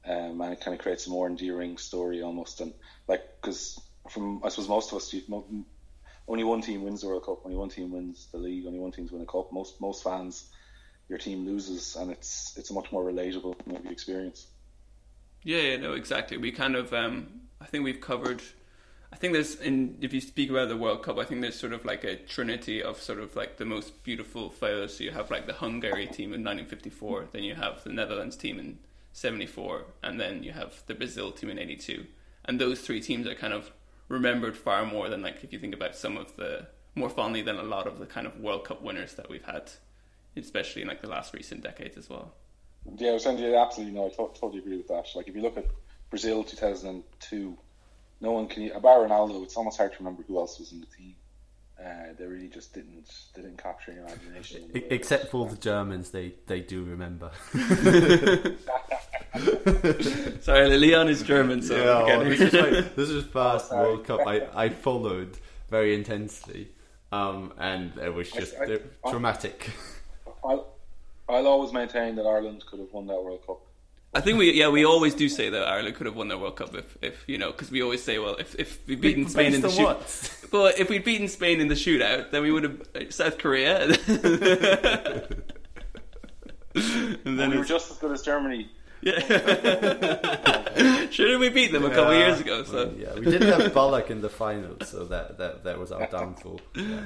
um, 0.07 0.42
and 0.42 0.54
it 0.54 0.62
kind 0.62 0.75
of 0.75 0.81
creates 0.81 1.07
a 1.07 1.09
more 1.09 1.27
endearing 1.27 1.77
story 1.77 2.21
almost. 2.21 2.62
And 2.62 2.74
like, 3.07 3.24
because 3.42 3.80
from 4.09 4.42
I 4.44 4.50
suppose 4.50 4.69
most 4.69 4.92
of 4.92 4.98
us, 4.98 5.13
only 6.27 6.44
one 6.44 6.62
team 6.62 6.83
wins 6.83 7.01
the 7.01 7.07
World 7.07 7.25
Cup, 7.25 7.45
only 7.45 7.57
one 7.57 7.69
team 7.69 7.92
wins 7.92 8.27
the 8.31 8.38
league, 8.38 8.65
only 8.65 8.80
one 8.80 8.92
team's 8.92 9.12
win 9.12 9.21
a 9.21 9.25
cup. 9.25 9.51
Most 9.51 9.80
most 9.81 10.04
fans, 10.04 10.50
your 11.09 11.18
team 11.18 11.45
loses, 11.45 11.95
and 11.95 12.12
it's 12.12 12.54
it's 12.57 12.69
a 12.69 12.74
much 12.74 12.92
more 12.92 13.04
relatable 13.04 13.56
maybe 13.65 13.89
experience. 13.89 14.48
Yeah, 15.44 15.59
yeah, 15.59 15.77
no, 15.77 15.94
exactly. 15.94 16.38
We 16.38 16.51
kind 16.51 16.75
of, 16.75 16.94
um, 16.94 17.42
I 17.62 17.65
think 17.65 17.83
we've 17.83 18.01
covered. 18.01 18.42
I 19.13 19.15
think 19.15 19.31
there's, 19.31 19.56
in 19.56 19.98
if 20.01 20.12
you 20.13 20.19
speak 20.19 20.50
about 20.50 20.68
the 20.68 20.75
World 20.75 21.03
Cup, 21.03 21.18
I 21.18 21.24
think 21.24 21.39
there's 21.39 21.57
sort 21.57 21.71
of 21.71 21.86
like 21.86 22.03
a 22.03 22.18
trinity 22.18 22.83
of 22.83 23.01
sort 23.01 23.19
of 23.19 23.36
like 23.36 23.57
the 23.57 23.63
most 23.63 24.03
beautiful 24.03 24.50
failures. 24.50 24.98
So 24.98 25.06
you 25.06 25.12
have 25.12 25.31
like 25.31 25.48
the 25.48 25.53
Hungary 25.53 26.07
team 26.07 26.33
in 26.33 26.44
1954, 26.44 27.30
then 27.31 27.44
you 27.44 27.56
have 27.56 27.83
the 27.86 27.94
Netherlands 27.94 28.36
team 28.36 28.60
in 28.60 28.80
74, 29.18 29.84
and 30.04 30.19
then 30.19 30.44
you 30.44 30.52
have 30.52 30.84
the 30.86 30.94
Brazil 30.94 31.31
team 31.31 31.50
in 31.50 31.58
82. 31.58 32.06
And 32.46 32.62
those 32.62 32.81
three 32.81 33.02
teams 33.02 33.25
are 33.25 33.34
kind 33.34 33.52
of 33.52 33.72
remembered 34.10 34.56
far 34.56 34.86
more 34.86 35.10
than, 35.10 35.24
like, 35.24 35.44
if 35.44 35.52
you 35.52 35.58
think 35.58 35.74
about 35.74 35.96
some 35.96 36.18
of 36.18 36.36
the 36.36 36.68
more 36.94 37.10
fondly 37.10 37.42
than 37.42 37.58
a 37.58 37.64
lot 37.64 37.88
of 37.88 37.98
the 37.98 38.06
kind 38.06 38.28
of 38.28 38.40
World 38.40 38.66
Cup 38.66 38.84
winners 38.84 39.16
that 39.16 39.28
we've 39.28 39.44
had, 39.44 39.72
especially 40.36 40.84
in 40.84 40.88
like 40.88 41.02
the 41.02 41.08
last 41.08 41.34
recent 41.34 41.64
decades 41.64 41.98
as 41.98 42.10
well. 42.10 42.34
Yeah, 42.96 43.10
I 43.10 43.13
was 43.13 43.24
saying, 43.24 43.39
yeah, 43.39 43.60
absolutely. 43.60 43.96
No, 43.96 44.06
I 44.06 44.10
totally 44.10 44.60
agree 44.60 44.77
with 44.77 44.88
that. 44.89 45.08
Like, 45.15 45.27
if 45.27 45.36
you 45.36 45.41
look 45.41 45.58
at 45.58 45.65
Brazil 46.12 46.44
2002, 46.44 47.58
no 48.22 48.32
one 48.32 48.48
can, 48.48 48.72
about 48.72 49.10
Ronaldo, 49.10 49.44
it's 49.44 49.58
almost 49.58 49.77
hard 49.77 49.94
to 49.94 49.98
remember 49.98 50.22
who 50.27 50.38
else 50.38 50.60
was 50.60 50.72
in 50.72 50.80
the 50.80 50.86
team. 50.86 51.15
Uh, 51.80 52.13
they 52.18 52.25
really 52.25 52.48
just 52.48 52.74
didn't 52.74 53.08
they 53.36 53.44
didn't 53.44 53.62
capture 53.62 53.94
your 53.94 54.03
imagination. 54.03 54.72
Except 54.74 55.27
for 55.27 55.48
the 55.48 55.56
Germans, 55.56 56.10
they 56.10 56.34
they 56.48 56.60
do 56.60 56.84
remember. 56.84 57.30
Sorry, 60.41 60.77
Leon 60.77 61.10
is 61.10 61.24
German, 61.24 61.62
so 61.62 61.75
yeah, 62.07 62.24
this, 62.24 62.39
is 62.41 62.53
like, 62.53 62.96
this 62.96 63.10
is 63.10 63.24
past 63.34 63.72
oh, 63.72 63.77
World 63.77 64.05
Cup. 64.05 64.22
I, 64.25 64.48
I 64.53 64.69
followed 64.69 65.38
very 65.69 65.93
intensely, 65.96 66.69
um, 67.12 67.53
and 67.57 67.98
it 67.98 68.13
was 68.13 68.31
just 68.31 68.55
I, 68.55 68.79
I, 69.05 69.12
dramatic. 69.12 69.69
I'll, 70.43 70.67
I'll 71.27 71.48
always 71.48 71.74
maintain 71.74 72.15
that 72.15 72.25
Ireland 72.25 72.65
could 72.65 72.79
have 72.79 72.91
won 72.91 73.07
that 73.07 73.22
World 73.22 73.46
Cup. 73.46 73.62
I 74.13 74.22
think 74.22 74.39
we 74.39 74.53
yeah 74.53 74.69
we 74.69 74.86
always 74.86 75.13
do 75.13 75.27
say 75.27 75.50
that 75.50 75.67
Ireland 75.67 75.96
could 75.96 76.05
have 76.05 76.15
won 76.15 76.29
the 76.29 76.38
World 76.38 76.55
Cup 76.55 76.74
if, 76.74 76.98
if 77.01 77.24
you 77.27 77.38
know 77.38 77.51
because 77.51 77.69
we 77.69 77.84
always 77.84 78.01
say 78.01 78.17
well 78.17 78.36
if 78.36 78.55
if 78.55 78.79
we'd 78.88 79.01
beaten 79.01 79.27
Spain 79.27 79.53
in 79.53 79.62
the 79.62 79.69
shoot 79.69 80.50
well 80.51 80.67
if 80.67 80.89
we'd 80.89 81.03
beaten 81.03 81.27
Spain 81.27 81.60
in 81.60 81.67
the 81.67 81.75
shootout 81.75 82.31
then 82.31 82.41
we 82.41 82.51
would 82.51 82.63
have 82.63 82.81
uh, 82.96 83.12
South 83.12 83.38
Korea 83.38 83.84
and 86.77 87.38
then 87.38 87.38
well, 87.38 87.50
we 87.51 87.57
were 87.57 87.65
just 87.65 87.91
as 87.91 87.98
good 87.98 88.12
as 88.12 88.22
Germany. 88.22 88.69
Yeah, 89.01 89.20
Shouldn't 91.12 91.39
we 91.39 91.50
beat 91.50 91.72
them 91.72 91.86
a 91.86 91.89
couple 91.89 92.13
yeah, 92.13 92.27
years 92.27 92.39
ago? 92.39 92.63
So 92.63 92.94
yeah, 92.98 93.13
we 93.13 93.25
didn't 93.25 93.48
have 93.48 93.72
Ballack 93.74 94.10
in 94.10 94.22
the 94.22 94.30
final, 94.30 94.77
so 94.84 95.06
that 95.06 95.38
that 95.38 95.63
that 95.63 95.80
was 95.80 95.92
our 95.92 96.08
downfall. 96.08 96.62
Yeah. 96.75 97.01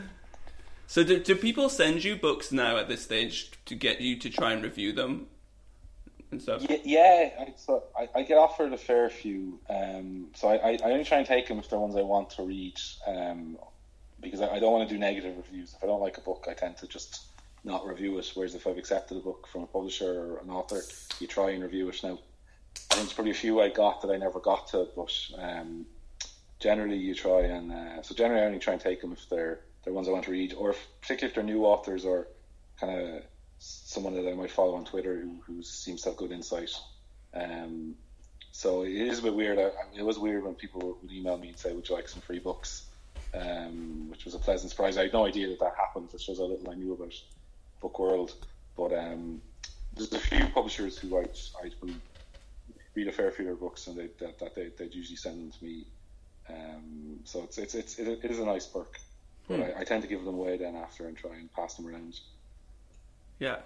So 0.88 1.04
do, 1.04 1.20
do 1.20 1.36
people 1.36 1.70
send 1.70 2.04
you 2.04 2.18
books 2.18 2.52
now 2.52 2.78
at 2.78 2.90
this 2.90 3.02
stage 3.02 3.52
to 3.66 3.76
get 3.76 4.02
you 4.02 4.18
to 4.20 4.30
try 4.30 4.52
and 4.52 4.64
review 4.64 4.92
them? 4.92 5.28
and 6.32 6.42
stuff? 6.42 6.66
Yeah, 6.68 6.78
yeah 6.84 7.30
I, 7.40 7.54
so 7.58 7.84
I, 7.98 8.10
I, 8.16 8.24
get 8.24 8.38
offered 8.38 8.74
a 8.74 8.78
fair 8.78 9.10
few. 9.10 9.60
Um, 9.70 10.28
so 10.34 10.48
I, 10.48 10.78
I, 10.84 10.92
only 10.92 11.04
try 11.04 11.20
and 11.20 11.28
take 11.28 11.48
them 11.48 11.60
if 11.60 11.70
they're 11.70 11.80
ones 11.80 11.96
I 11.96 12.02
want 12.02 12.32
to 12.32 12.44
read, 12.44 12.80
um, 13.06 13.58
because 14.20 14.42
I, 14.42 14.48
I, 14.48 14.60
don't 14.60 14.72
want 14.72 14.88
to 14.88 14.94
do 14.94 15.00
negative 15.00 15.36
reviews. 15.38 15.74
If 15.76 15.84
I 15.84 15.88
don't 15.88 16.02
like 16.02 16.18
a 16.18 16.22
book, 16.22 16.48
I 16.50 16.54
tend 16.54 16.78
to 16.78 16.88
just 16.88 17.31
not 17.64 17.86
review 17.86 18.18
it. 18.18 18.32
Whereas 18.34 18.56
if 18.56 18.68
I've 18.68 18.78
accepted 18.78 19.18
a 19.18 19.22
book 19.22 19.48
from 19.48 19.64
a 19.64 19.68
publisher 19.68 20.12
or 20.12 20.40
an 20.40 20.50
author, 20.50 20.82
you 21.20 21.28
try 21.28 21.52
and 21.52 21.64
review 21.64 21.90
it. 21.90 22.00
Now, 22.04 22.20
there's 22.96 23.14
probably 23.14 23.32
a 23.32 23.36
few 23.36 23.62
I 23.62 23.70
got 23.70 24.02
that 24.02 24.12
I 24.12 24.18
never 24.18 24.40
got 24.40 24.68
to, 24.70 24.88
but 24.96 25.14
um, 25.38 25.86
generally 26.60 26.98
you 26.98 27.14
try 27.14 27.42
and 27.42 27.72
uh, 27.72 28.02
so 28.02 28.16
generally 28.16 28.42
I 28.42 28.46
only 28.46 28.60
try 28.60 28.74
and 28.74 28.82
take 28.82 29.02
them 29.02 29.12
if 29.12 29.28
they're 29.30 29.62
they're 29.84 29.94
ones 29.94 30.08
I 30.08 30.12
want 30.12 30.26
to 30.26 30.32
read, 30.32 30.54
or 30.54 30.72
if, 30.72 30.88
particularly 31.02 31.32
if 31.32 31.36
they're 31.36 31.44
new 31.44 31.66
authors 31.66 32.06
or 32.06 32.28
kind 32.80 33.00
of 33.00 33.24
someone 33.60 34.14
that 34.16 34.30
I 34.30 34.34
might 34.34 34.52
follow 34.52 34.76
on 34.76 34.86
Twitter 34.86 35.20
who, 35.20 35.42
who 35.46 35.64
seems 35.64 36.04
to 36.04 36.10
have 36.10 36.18
good 36.18 36.32
insight. 36.32 36.72
Um, 37.34 37.96
so 38.52 38.84
it 38.84 38.92
is 38.92 39.20
a 39.20 39.24
bit 39.24 39.36
weird. 39.36 39.58
I, 39.58 39.64
I 39.64 39.90
mean, 39.92 40.00
it 40.00 40.06
was 40.06 40.20
weird 40.20 40.44
when 40.44 40.56
people 40.56 40.98
would 41.02 41.12
email 41.12 41.38
me 41.38 41.50
and 41.50 41.58
say, 41.58 41.74
"Would 41.74 41.88
you 41.88 41.96
like 41.96 42.10
some 42.10 42.22
free 42.22 42.40
books?" 42.40 42.86
Um, 43.34 44.10
which 44.10 44.26
was 44.26 44.34
a 44.34 44.40
pleasant 44.40 44.72
surprise. 44.72 44.98
I 44.98 45.04
had 45.04 45.14
no 45.14 45.26
idea 45.26 45.48
that 45.48 45.60
that 45.62 45.74
happened. 45.78 46.10
It 46.14 46.22
shows 46.22 46.40
how 46.40 46.46
little 46.46 46.70
I 46.70 46.76
knew 46.76 46.94
about 46.94 47.14
book 47.82 48.00
world. 48.00 48.34
But 48.78 48.94
um, 48.94 49.42
there's 49.96 50.14
a 50.14 50.20
few 50.20 50.46
publishers 50.48 50.98
who 50.98 51.18
I 51.18 51.26
I 51.62 51.72
read 52.96 53.08
a 53.08 53.12
fair 53.12 53.32
few 53.32 53.46
of 53.46 53.48
their 53.48 53.56
books, 53.56 53.88
and 53.88 53.98
they, 53.98 54.10
that, 54.20 54.40
that 54.40 54.56
they 54.56 54.70
they 54.78 54.86
usually 54.86 55.18
send 55.18 55.40
them 55.40 55.52
to 55.60 55.66
me. 55.66 55.86
Um, 56.50 57.20
so 57.26 57.44
it's 57.44 57.58
it's, 57.58 57.76
it's 57.76 58.00
it, 58.00 58.08
it 58.24 58.32
is 58.32 58.40
a 58.40 58.46
nice 58.46 58.66
perk. 58.66 59.00
But 59.48 59.58
hmm. 59.58 59.64
I, 59.64 59.82
I 59.82 59.84
tend 59.84 60.04
to 60.04 60.08
give 60.08 60.24
them 60.24 60.36
away 60.36 60.58
then 60.58 60.76
after 60.76 61.08
and 61.08 61.18
try 61.18 61.32
and 61.32 61.52
pass 61.54 61.76
them 61.76 61.88
around. 61.88 62.20
Yeah. 63.40 63.58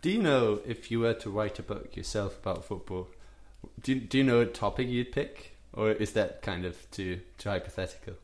Do 0.00 0.10
you 0.10 0.22
know 0.22 0.60
if 0.66 0.90
you 0.90 1.00
were 1.00 1.12
to 1.14 1.30
write 1.30 1.58
a 1.58 1.62
book 1.62 1.96
yourself 1.96 2.38
about 2.38 2.64
football? 2.64 3.08
Do 3.82 3.92
you, 3.92 4.00
do 4.00 4.18
you 4.18 4.24
know 4.24 4.40
a 4.40 4.46
topic 4.46 4.88
you'd 4.88 5.12
pick, 5.12 5.54
or 5.72 5.90
is 5.92 6.12
that 6.14 6.40
kind 6.42 6.64
of 6.64 6.90
too 6.90 7.20
too 7.38 7.50
hypothetical? 7.50 8.14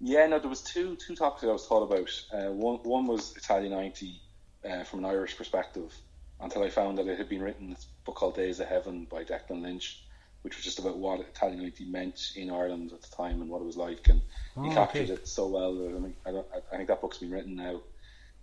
Yeah, 0.00 0.26
no, 0.26 0.38
there 0.38 0.50
was 0.50 0.62
two 0.62 0.96
two 0.96 1.14
topics 1.14 1.44
I 1.44 1.46
was 1.46 1.66
thought 1.66 1.84
about. 1.84 2.10
Uh, 2.32 2.52
one 2.52 2.76
one 2.82 3.06
was 3.06 3.34
Italia 3.36 3.70
'90 3.70 4.20
uh, 4.68 4.84
from 4.84 5.00
an 5.00 5.06
Irish 5.06 5.36
perspective, 5.36 5.92
until 6.40 6.62
I 6.62 6.70
found 6.70 6.98
that 6.98 7.08
it 7.08 7.18
had 7.18 7.28
been 7.28 7.42
written. 7.42 7.70
This 7.70 7.86
book 8.04 8.16
called 8.16 8.36
Days 8.36 8.60
of 8.60 8.68
Heaven 8.68 9.06
by 9.10 9.24
Declan 9.24 9.62
Lynch, 9.62 10.02
which 10.42 10.56
was 10.56 10.64
just 10.64 10.78
about 10.78 10.98
what 10.98 11.20
Italia 11.20 11.56
'90 11.56 11.86
meant 11.86 12.32
in 12.36 12.50
Ireland 12.50 12.92
at 12.92 13.02
the 13.02 13.16
time 13.16 13.40
and 13.40 13.48
what 13.48 13.62
it 13.62 13.66
was 13.66 13.76
like, 13.76 14.08
and 14.08 14.20
oh, 14.56 14.64
he 14.64 14.74
captured 14.74 15.04
okay. 15.04 15.12
it 15.14 15.28
so 15.28 15.46
well. 15.46 15.72
I, 15.72 15.98
mean, 15.98 16.16
I, 16.26 16.30
I, 16.72 16.76
think 16.76 16.88
that 16.88 17.00
book's 17.00 17.18
been 17.18 17.30
written 17.30 17.56
now. 17.56 17.80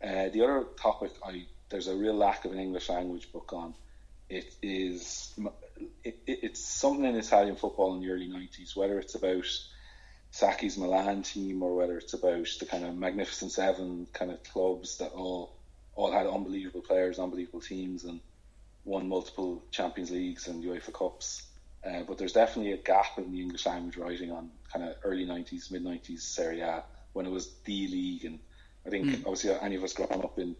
Uh, 0.03 0.29
the 0.29 0.41
other 0.43 0.65
topic, 0.81 1.11
I 1.23 1.45
there's 1.69 1.87
a 1.87 1.95
real 1.95 2.15
lack 2.15 2.45
of 2.45 2.51
an 2.51 2.59
English 2.59 2.89
language 2.89 3.31
book 3.31 3.53
on. 3.53 3.75
It 4.27 4.53
is 4.63 5.31
it, 6.03 6.19
it's 6.25 6.65
something 6.65 7.05
in 7.05 7.15
Italian 7.15 7.57
football 7.57 7.93
in 7.93 8.01
the 8.01 8.09
early 8.09 8.27
'90s, 8.27 8.75
whether 8.75 8.97
it's 8.97 9.13
about 9.13 9.45
Sacchi's 10.33 10.77
Milan 10.77 11.21
team 11.21 11.61
or 11.61 11.75
whether 11.75 11.97
it's 11.97 12.13
about 12.13 12.47
the 12.59 12.65
kind 12.65 12.83
of 12.83 12.97
Magnificent 12.97 13.51
Seven 13.51 14.07
kind 14.13 14.31
of 14.31 14.43
clubs 14.43 14.97
that 14.97 15.11
all 15.11 15.53
all 15.95 16.11
had 16.11 16.25
unbelievable 16.25 16.81
players, 16.81 17.19
unbelievable 17.19 17.61
teams, 17.61 18.03
and 18.03 18.19
won 18.83 19.07
multiple 19.07 19.63
Champions 19.69 20.09
Leagues 20.09 20.47
and 20.47 20.63
UEFA 20.63 20.91
Cups. 20.91 21.43
Uh, 21.85 22.01
but 22.07 22.17
there's 22.17 22.33
definitely 22.33 22.71
a 22.71 22.77
gap 22.77 23.17
in 23.17 23.31
the 23.31 23.41
English 23.41 23.67
language 23.67 23.97
writing 23.97 24.31
on 24.31 24.49
kind 24.71 24.83
of 24.83 24.95
early 25.03 25.25
90s, 25.25 25.71
mid 25.71 25.83
90s 25.83 26.21
Serie 26.21 26.61
A 26.61 26.83
when 27.11 27.27
it 27.27 27.31
was 27.31 27.53
the 27.65 27.87
league 27.87 28.25
and 28.25 28.39
I 28.85 28.89
think 28.89 29.05
mm. 29.05 29.19
obviously 29.19 29.51
any 29.51 29.75
of 29.75 29.83
us 29.83 29.93
growing 29.93 30.23
up 30.23 30.39
in 30.39 30.55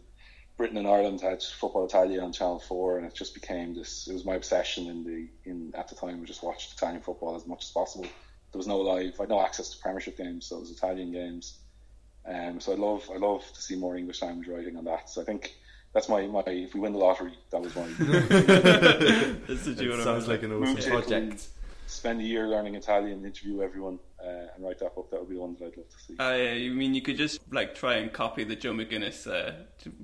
Britain 0.55 0.77
and 0.77 0.87
Ireland 0.87 1.21
had 1.21 1.41
Football 1.41 1.85
Italia 1.85 2.21
on 2.21 2.31
Channel 2.31 2.59
Four, 2.59 2.97
and 2.97 3.07
it 3.07 3.15
just 3.15 3.33
became 3.33 3.73
this. 3.73 4.07
It 4.07 4.13
was 4.13 4.23
my 4.23 4.35
obsession 4.35 4.87
in 4.87 5.03
the 5.03 5.27
in 5.49 5.73
at 5.75 5.87
the 5.87 5.95
time. 5.95 6.19
We 6.19 6.27
just 6.27 6.43
watched 6.43 6.73
Italian 6.73 7.01
football 7.01 7.35
as 7.35 7.47
much 7.47 7.63
as 7.63 7.71
possible. 7.71 8.05
There 8.53 8.59
was 8.59 8.67
no 8.67 8.77
live. 8.77 9.15
I 9.19 9.23
had 9.23 9.29
no 9.29 9.41
access 9.41 9.69
to 9.71 9.79
Premiership 9.79 10.17
games, 10.17 10.45
so 10.45 10.57
it 10.57 10.61
was 10.61 10.71
Italian 10.71 11.11
games. 11.11 11.59
Um, 12.25 12.59
so 12.59 12.71
I 12.71 12.75
love 12.75 13.09
I 13.13 13.17
love 13.17 13.43
to 13.53 13.61
see 13.61 13.75
more 13.75 13.97
English 13.97 14.21
language 14.21 14.47
writing 14.47 14.77
on 14.77 14.85
that. 14.85 15.09
So 15.09 15.21
I 15.21 15.25
think 15.25 15.55
that's 15.93 16.07
my, 16.07 16.25
my 16.27 16.43
if 16.45 16.73
we 16.73 16.79
win 16.79 16.93
the 16.93 16.99
lottery, 16.99 17.33
that 17.51 17.61
was 17.61 17.75
my. 17.75 17.83
this 19.47 19.67
is 19.67 20.03
sounds 20.03 20.27
like 20.27 20.43
an 20.43 20.53
awesome 20.53 20.89
project 20.89 21.47
spend 21.93 22.19
a 22.19 22.23
year 22.23 22.47
learning 22.47 22.75
Italian, 22.75 23.25
interview 23.25 23.61
everyone, 23.61 23.99
uh, 24.23 24.47
and 24.55 24.65
write 24.65 24.79
that 24.79 24.95
book. 24.95 25.09
That 25.11 25.19
would 25.19 25.29
be 25.29 25.35
the 25.35 25.41
one 25.41 25.55
that 25.59 25.65
I'd 25.65 25.77
love 25.77 25.89
to 25.89 26.03
see. 26.03 26.17
Uh, 26.17 26.33
yeah, 26.33 26.53
you 26.53 26.71
mean 26.71 26.93
you 26.93 27.01
could 27.01 27.17
just 27.17 27.39
like 27.51 27.75
try 27.75 27.95
and 27.95 28.11
copy 28.11 28.43
the 28.43 28.55
Joe 28.55 28.73
McGinniss 28.73 29.27
uh, 29.27 29.53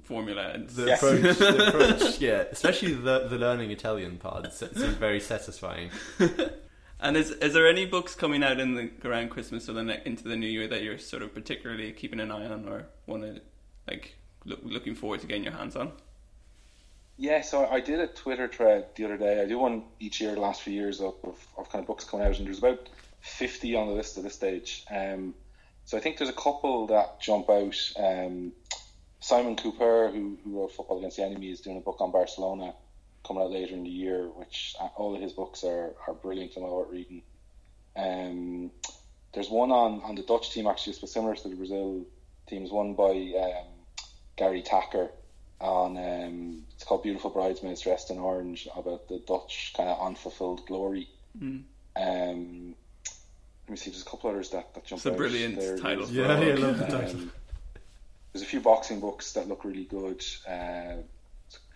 formula 0.04 0.52
and 0.54 0.70
the 0.70 0.86
yes. 0.86 1.02
approach, 1.02 1.38
the 1.38 1.68
approach, 1.68 2.20
yeah, 2.20 2.44
especially 2.52 2.94
the 2.94 3.28
the 3.28 3.38
learning 3.38 3.72
Italian 3.72 4.18
part. 4.18 4.46
It's, 4.46 4.62
it's 4.62 4.82
very 4.82 5.20
satisfying. 5.20 5.92
and 7.00 7.16
is 7.16 7.32
is 7.32 7.54
there 7.54 7.68
any 7.68 7.86
books 7.86 8.16
coming 8.16 8.44
out 8.44 8.60
in 8.60 8.76
the 8.76 8.92
around 9.08 9.30
Christmas 9.30 9.70
or 9.70 9.74
the 9.74 9.84
ne- 9.84 10.02
into 10.06 10.24
the 10.24 10.36
new 10.36 10.48
year 10.48 10.68
that 10.68 10.84
you're 10.84 10.98
sort 10.98 11.24
of 11.24 11.34
particularly 11.34 11.92
keeping 11.92 12.20
an 12.20 12.32
eye 12.32 12.46
on 12.46 12.68
or 12.68 12.88
want 13.08 13.24
to 13.24 13.42
like 13.88 14.16
look, 14.46 14.60
looking 14.64 14.96
forward 14.96 15.22
to 15.22 15.28
getting 15.28 15.44
your 15.44 15.54
hands 15.54 15.76
on? 15.76 15.92
Yeah, 17.18 17.42
so 17.42 17.68
I 17.68 17.82
did 17.82 18.00
a 18.00 18.08
Twitter 18.08 18.48
thread 18.48 18.88
the 18.96 19.06
other 19.06 19.18
day. 19.18 19.42
I 19.42 19.46
do 19.46 19.60
one 19.60 19.84
each 20.00 20.22
year, 20.22 20.34
the 20.36 20.40
last 20.40 20.62
few 20.62 20.74
years 20.74 21.02
of, 21.02 21.16
of, 21.24 21.36
of 21.58 21.70
kind 21.70 21.82
of 21.84 21.88
books 21.88 22.06
coming 22.06 22.26
out, 22.26 22.38
and 22.38 22.48
there's 22.48 22.60
about 22.60 22.88
50 23.20 23.76
on 23.76 23.88
the 23.88 23.94
list 23.94 24.18
at 24.18 24.24
this 24.24 24.36
stage. 24.36 24.86
Um, 24.90 25.34
so 25.84 25.98
I 25.98 26.00
think 26.00 26.18
there's 26.18 26.30
a 26.30 26.34
couple 26.34 26.88
that 26.88 27.20
jump 27.20 27.50
out. 27.50 27.76
Um, 27.98 28.54
Simon 29.20 29.58
Kuper, 29.58 30.14
who, 30.14 30.38
who 30.46 30.62
wrote 30.62 30.72
Football 30.72 31.00
Against 31.00 31.18
the 31.18 31.24
Enemy, 31.24 31.52
is 31.52 31.60
doing 31.60 31.76
a 31.76 31.82
book 31.82 31.98
on 32.00 32.12
Barcelona 32.12 32.74
coming 33.30 33.44
out 33.44 33.52
later 33.52 33.76
in 33.76 33.84
the 33.84 33.90
year, 33.90 34.24
which 34.36 34.76
uh, 34.82 34.90
all 34.98 35.16
of 35.16 35.22
his 35.22 35.32
books 35.34 35.64
are, 35.64 35.94
are 36.08 36.16
brilliant 36.16 36.56
and 36.56 36.66
well 36.66 36.78
worth 36.78 36.90
reading. 36.92 37.22
Um, 37.96 38.72
there's 39.34 39.50
one 39.50 39.72
on, 39.72 40.02
on 40.02 40.16
the 40.16 40.24
Dutch 40.24 40.52
team, 40.52 40.66
actually, 40.66 40.96
it's 41.00 41.14
similar 41.14 41.36
to 41.36 41.48
the 41.48 41.56
Brazil 41.56 42.06
teams, 42.48 42.72
one 42.72 42.96
by 42.96 43.12
um, 43.12 43.68
Gary 44.36 44.64
Thacker 44.64 45.12
on 45.62 45.98
um, 45.98 46.64
it's 46.74 46.84
called 46.84 47.04
Beautiful 47.04 47.30
Bridesmaids 47.30 47.82
Dressed 47.82 48.10
in 48.10 48.18
Orange 48.18 48.68
about 48.76 49.08
the 49.08 49.20
Dutch 49.20 49.74
kind 49.78 49.90
of 49.90 50.02
unfulfilled 50.02 50.66
glory. 50.66 51.10
Mm. 51.38 51.64
Um, 51.96 52.76
let 53.68 53.70
me 53.70 53.78
see, 53.78 53.92
there's 53.92 54.02
a 54.02 54.06
couple 54.06 54.32
others 54.32 54.50
that, 54.52 54.74
that 54.74 54.86
jump 54.86 55.00
it's 55.00 55.06
a 55.06 55.12
brilliant 55.12 55.60
there. 55.60 55.78
title. 55.78 56.08
Yeah, 56.10 56.40
yeah, 56.40 56.54
I 56.54 56.56
love 56.56 56.80
the 56.80 56.86
title. 56.86 57.20
Um, 57.20 57.32
there's 58.34 58.44
a 58.44 58.48
few 58.48 58.62
boxing 58.62 59.00
books 59.00 59.34
that 59.34 59.48
look 59.48 59.64
really 59.66 59.84
good. 59.84 60.24
Uh, 60.48 61.04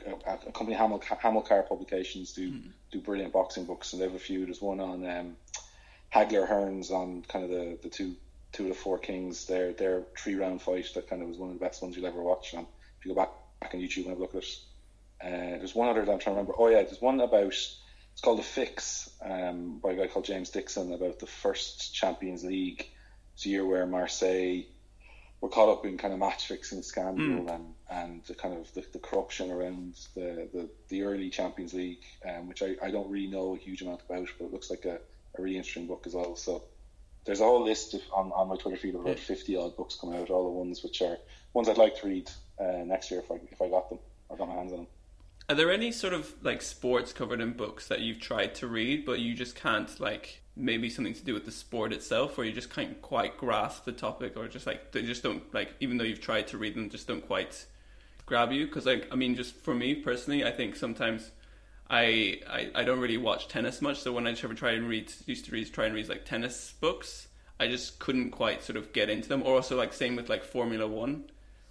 a, 0.05 0.51
company 0.51 0.75
Hamilcar 0.75 1.67
Publications 1.67 2.33
do 2.33 2.51
mm. 2.51 2.63
do 2.91 3.01
brilliant 3.01 3.33
boxing 3.33 3.65
books, 3.65 3.93
and 3.93 4.01
they 4.01 4.05
have 4.05 4.15
a 4.15 4.19
few. 4.19 4.45
There's 4.45 4.61
one 4.61 4.79
on 4.79 5.05
um, 5.05 5.35
Hagler 6.13 6.47
Hearns 6.47 6.91
on 6.91 7.23
kind 7.27 7.45
of 7.45 7.51
the, 7.51 7.77
the 7.83 7.89
two 7.89 8.15
two 8.51 8.63
of 8.63 8.69
the 8.69 8.75
four 8.75 8.97
kings. 8.97 9.45
Their 9.45 9.73
their 9.73 10.03
three 10.17 10.35
round 10.35 10.61
fight 10.61 10.87
that 10.95 11.09
kind 11.09 11.21
of 11.21 11.27
was 11.27 11.37
one 11.37 11.49
of 11.49 11.59
the 11.59 11.65
best 11.65 11.81
ones 11.81 11.95
you'll 11.95 12.05
ever 12.05 12.21
watch. 12.21 12.53
And 12.53 12.65
if 12.99 13.05
you 13.05 13.13
go 13.13 13.21
back 13.21 13.31
back 13.59 13.73
on 13.73 13.81
YouTube 13.81 13.97
and 13.97 14.09
have 14.09 14.17
a 14.17 14.21
look 14.21 14.35
at 14.35 14.43
it. 14.43 14.57
Uh, 15.23 15.57
there's 15.57 15.75
one 15.75 15.87
other 15.87 16.03
that 16.03 16.11
I'm 16.11 16.19
trying 16.19 16.35
to 16.35 16.41
remember. 16.41 16.53
Oh 16.57 16.67
yeah, 16.67 16.83
there's 16.83 17.01
one 17.01 17.19
about 17.21 17.53
it's 17.53 18.21
called 18.21 18.39
The 18.39 18.43
Fix 18.43 19.09
um, 19.21 19.79
by 19.79 19.93
a 19.93 19.95
guy 19.95 20.07
called 20.07 20.25
James 20.25 20.49
Dixon 20.49 20.93
about 20.93 21.19
the 21.19 21.25
first 21.25 21.93
Champions 21.93 22.43
League. 22.43 22.87
It's 23.33 23.45
a 23.45 23.49
year 23.49 23.65
where 23.65 23.87
Marseille 23.87 24.63
were 25.43 25.49
caught 25.49 25.67
up 25.67 25.85
in 25.85 25.97
kind 25.97 26.13
of 26.13 26.19
match 26.21 26.47
fixing 26.47 26.81
scandal 26.81 27.43
mm. 27.43 27.53
and 27.53 27.73
and 27.91 28.23
the 28.23 28.33
kind 28.33 28.57
of 28.57 28.73
the, 28.73 28.83
the 28.93 28.99
corruption 28.99 29.51
around 29.51 29.93
the, 30.15 30.47
the, 30.53 30.69
the 30.87 31.03
early 31.03 31.29
Champions 31.29 31.73
League, 31.73 32.05
um, 32.25 32.47
which 32.47 32.63
I, 32.63 32.77
I 32.81 32.89
don't 32.89 33.09
really 33.09 33.27
know 33.27 33.53
a 33.53 33.57
huge 33.57 33.81
amount 33.81 34.01
about, 34.09 34.29
but 34.39 34.45
it 34.45 34.53
looks 34.53 34.69
like 34.69 34.85
a, 34.85 34.99
a 35.37 35.41
really 35.41 35.57
interesting 35.57 35.85
book 35.85 36.03
as 36.07 36.13
well. 36.13 36.37
So 36.37 36.63
there's 37.25 37.41
a 37.41 37.43
whole 37.43 37.61
list 37.61 37.93
of, 37.93 38.01
on, 38.15 38.31
on 38.31 38.47
my 38.47 38.55
Twitter 38.55 38.77
feed 38.77 38.95
of 38.95 39.01
about 39.01 39.19
50 39.19 39.57
odd 39.57 39.75
books 39.75 39.95
coming 39.95 40.17
out, 40.17 40.29
all 40.29 40.45
the 40.45 40.57
ones 40.57 40.81
which 40.81 41.01
are 41.01 41.17
ones 41.53 41.67
I'd 41.67 41.77
like 41.77 41.99
to 41.99 42.07
read 42.07 42.31
uh, 42.57 42.83
next 42.85 43.11
year 43.11 43.19
if 43.19 43.29
I 43.29 43.35
if 43.51 43.61
I 43.61 43.67
got 43.67 43.89
them. 43.89 43.99
I 44.31 44.37
got 44.37 44.47
my 44.47 44.55
hands 44.55 44.71
on 44.71 44.77
them. 44.79 44.87
Are 45.49 45.55
there 45.55 45.73
any 45.73 45.91
sort 45.91 46.13
of 46.13 46.33
like 46.41 46.61
sports 46.61 47.11
covered 47.11 47.41
in 47.41 47.51
books 47.51 47.89
that 47.89 47.99
you've 47.99 48.21
tried 48.21 48.55
to 48.55 48.67
read, 48.67 49.05
but 49.05 49.19
you 49.19 49.33
just 49.33 49.55
can't 49.55 49.99
like 49.99 50.41
maybe 50.55 50.89
something 50.89 51.13
to 51.13 51.23
do 51.23 51.33
with 51.33 51.45
the 51.45 51.51
sport 51.51 51.93
itself, 51.93 52.37
or 52.37 52.45
you 52.45 52.51
just 52.51 52.69
can't 52.69 53.01
quite 53.01 53.37
grasp 53.37 53.85
the 53.85 53.91
topic, 53.91 54.37
or 54.37 54.47
just 54.47 54.67
like 54.67 54.91
they 54.91 55.01
just 55.01 55.23
don't 55.23 55.53
like 55.53 55.73
even 55.79 55.97
though 55.97 56.03
you've 56.03 56.21
tried 56.21 56.47
to 56.47 56.57
read 56.57 56.75
them, 56.75 56.89
just 56.89 57.07
don't 57.07 57.25
quite 57.25 57.65
grab 58.25 58.51
you? 58.51 58.65
Because 58.65 58.85
like 58.85 59.07
I 59.11 59.15
mean, 59.15 59.35
just 59.35 59.55
for 59.55 59.73
me 59.73 59.95
personally, 59.95 60.45
I 60.45 60.51
think 60.51 60.75
sometimes. 60.75 61.31
I, 61.89 62.39
I, 62.49 62.71
I 62.73 62.83
don't 62.85 63.01
really 63.01 63.17
watch 63.17 63.49
tennis 63.49 63.79
much, 63.81 63.99
so 63.99 64.13
when 64.13 64.25
I 64.25 64.31
ever 64.31 64.53
try 64.55 64.71
and 64.71 64.87
read, 64.87 65.13
used 65.27 65.45
to 65.45 65.51
read, 65.51 65.71
try 65.71 65.85
and 65.85 65.93
read 65.93 66.07
like 66.09 66.25
tennis 66.25 66.73
books, 66.79 67.27
I 67.59 67.67
just 67.67 67.99
couldn't 67.99 68.31
quite 68.31 68.63
sort 68.63 68.77
of 68.77 68.93
get 68.93 69.09
into 69.09 69.29
them. 69.29 69.43
Or 69.43 69.55
also 69.55 69.77
like 69.77 69.93
same 69.93 70.15
with 70.15 70.29
like 70.29 70.43
Formula 70.43 70.87
One 70.87 71.25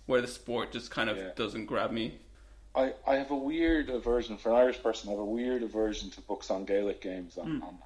where 0.07 0.21
the 0.21 0.29
sport 0.29 0.73
just 0.73 0.91
kind 0.91 1.09
of 1.09 1.17
yeah. 1.17 1.31
doesn't 1.37 1.67
grab 1.67 1.91
me. 1.91 2.19
I, 2.75 2.95
I 3.07 3.17
have 3.17 3.31
a 3.31 3.37
weird 3.37 3.91
aversion 3.91 4.37
for 4.37 4.51
an 4.51 4.57
Irish 4.57 4.83
person. 4.83 5.09
I 5.09 5.13
have 5.13 5.21
a 5.21 5.25
weird 5.25 5.63
aversion 5.63 6.11
to 6.11 6.21
books 6.23 6.51
on 6.51 6.65
Gaelic 6.65 7.01
games 7.01 7.37
on, 7.37 7.47
mm. 7.47 7.63
on 7.63 7.79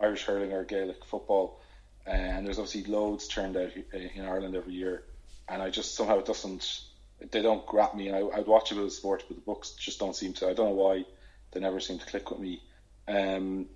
Irish 0.00 0.24
hurling 0.24 0.52
or 0.52 0.64
Gaelic 0.64 1.04
football, 1.04 1.60
and 2.06 2.46
there's 2.46 2.58
obviously 2.58 2.90
loads 2.90 3.28
turned 3.28 3.56
out 3.56 3.70
in 3.92 4.24
Ireland 4.24 4.56
every 4.56 4.74
year, 4.74 5.04
and 5.48 5.62
I 5.62 5.70
just 5.70 5.94
somehow 5.94 6.18
it 6.18 6.26
doesn't. 6.26 6.82
They 7.30 7.42
don't 7.42 7.66
grab 7.66 7.94
me. 7.94 8.12
I, 8.12 8.20
I'd 8.20 8.46
watch 8.46 8.70
a 8.70 8.76
bit 8.76 8.84
of 8.84 8.92
sport, 8.92 9.24
but 9.26 9.36
the 9.36 9.42
books 9.42 9.72
just 9.72 9.98
don't 9.98 10.14
seem 10.14 10.34
to. 10.34 10.48
I 10.48 10.54
don't 10.54 10.70
know 10.70 10.82
why 10.82 11.04
they 11.50 11.60
never 11.60 11.80
seem 11.80 11.98
to 11.98 12.06
click 12.06 12.30
with 12.30 12.38
me. 12.38 12.62
Um, 13.08 13.66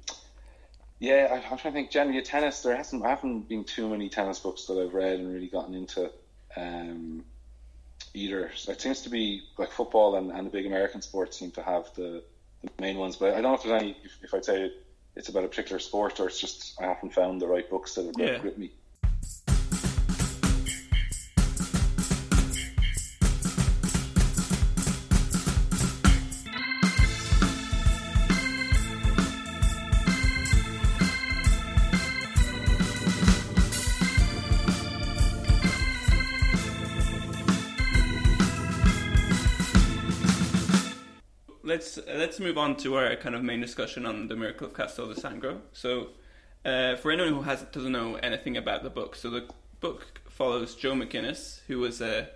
yeah, 1.01 1.29
I, 1.33 1.53
am 1.53 1.59
trying 1.59 1.59
to 1.59 1.73
think. 1.73 1.91
Generally, 1.91 2.23
tennis. 2.23 2.63
There 2.63 2.77
hasn't. 2.77 3.05
I 3.05 3.11
haven't 3.11 3.49
been 3.49 3.65
too 3.65 3.89
many 3.89 4.09
tennis 4.09 4.39
books 4.39 4.67
that 4.67 4.79
I've 4.79 4.95
read 4.95 5.19
and 5.19 5.33
really 5.33 5.49
gotten 5.49 5.75
into. 5.75 6.11
Um, 6.57 7.25
either. 8.15 8.51
So 8.57 8.73
it 8.73 8.81
seems 8.81 9.03
to 9.03 9.09
be 9.09 9.43
like 9.59 9.73
football 9.73 10.17
and, 10.17 10.31
and 10.31 10.47
the 10.47 10.51
big 10.51 10.67
American 10.67 11.03
sports 11.03 11.39
seem 11.39 11.51
to 11.53 11.63
have 11.63 11.93
the, 11.95 12.23
the 12.63 12.71
main 12.81 12.99
ones. 12.99 13.17
But 13.17 13.31
I 13.35 13.41
don't 13.41 13.45
know 13.45 13.55
if 13.55 13.63
there's 13.63 13.83
any. 13.83 13.97
If, 14.05 14.13
if 14.23 14.35
I'd 14.35 14.45
say 14.45 14.73
it's 15.17 15.29
about 15.29 15.45
a 15.45 15.49
particular 15.49 15.79
sport, 15.79 16.21
or 16.21 16.27
it's 16.27 16.41
just 16.41 16.81
I 16.81 16.87
haven't 16.87 17.13
found 17.15 17.41
the 17.41 17.47
right 17.47 17.69
books 17.69 17.95
that 17.95 18.07
have 18.07 18.15
Yeah. 18.19 18.39
grip 18.39 18.59
me. 18.59 18.73
Let's 42.23 42.39
move 42.39 42.57
on 42.57 42.77
to 42.77 42.95
our 42.95 43.17
kind 43.17 43.35
of 43.35 43.43
main 43.43 43.61
discussion 43.61 44.07
on 44.07 44.29
the 44.29 44.37
miracle 44.37 44.69
of 44.69 44.75
Castel 44.75 45.09
de 45.09 45.21
Sangro. 45.21 45.59
So, 45.73 46.11
uh, 46.65 46.95
for 46.95 47.11
anyone 47.11 47.33
who 47.33 47.43
has 47.43 47.63
doesn't 47.63 47.91
know 47.91 48.15
anything 48.15 48.57
about 48.57 48.85
the 48.85 48.91
book, 48.91 49.17
so 49.17 49.29
the 49.29 49.49
book 49.81 50.21
follows 50.29 50.77
Joe 50.77 50.93
McGinniss, 50.93 51.63
who 51.67 51.81
was 51.81 52.01
a 52.01 52.29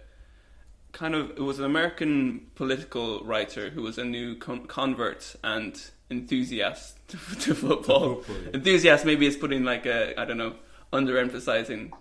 kind 0.91 1.15
of 1.15 1.31
it 1.31 1.41
was 1.41 1.61
an 1.61 1.67
American 1.67 2.49
political 2.57 3.23
writer 3.23 3.71
who 3.71 3.83
was 3.83 3.97
a 3.97 4.05
new 4.05 4.35
con- 4.35 4.67
convert 4.67 5.37
and 5.45 5.81
enthusiast 6.11 6.99
to, 7.07 7.17
to 7.17 7.55
football. 7.55 8.23
football. 8.23 8.55
Enthusiast 8.55 9.05
maybe 9.05 9.25
is 9.25 9.37
putting 9.37 9.63
like 9.63 9.87
a 9.87 10.21
I 10.21 10.25
don't 10.25 10.39
know 10.39 10.57
underemphasizing 10.93 11.93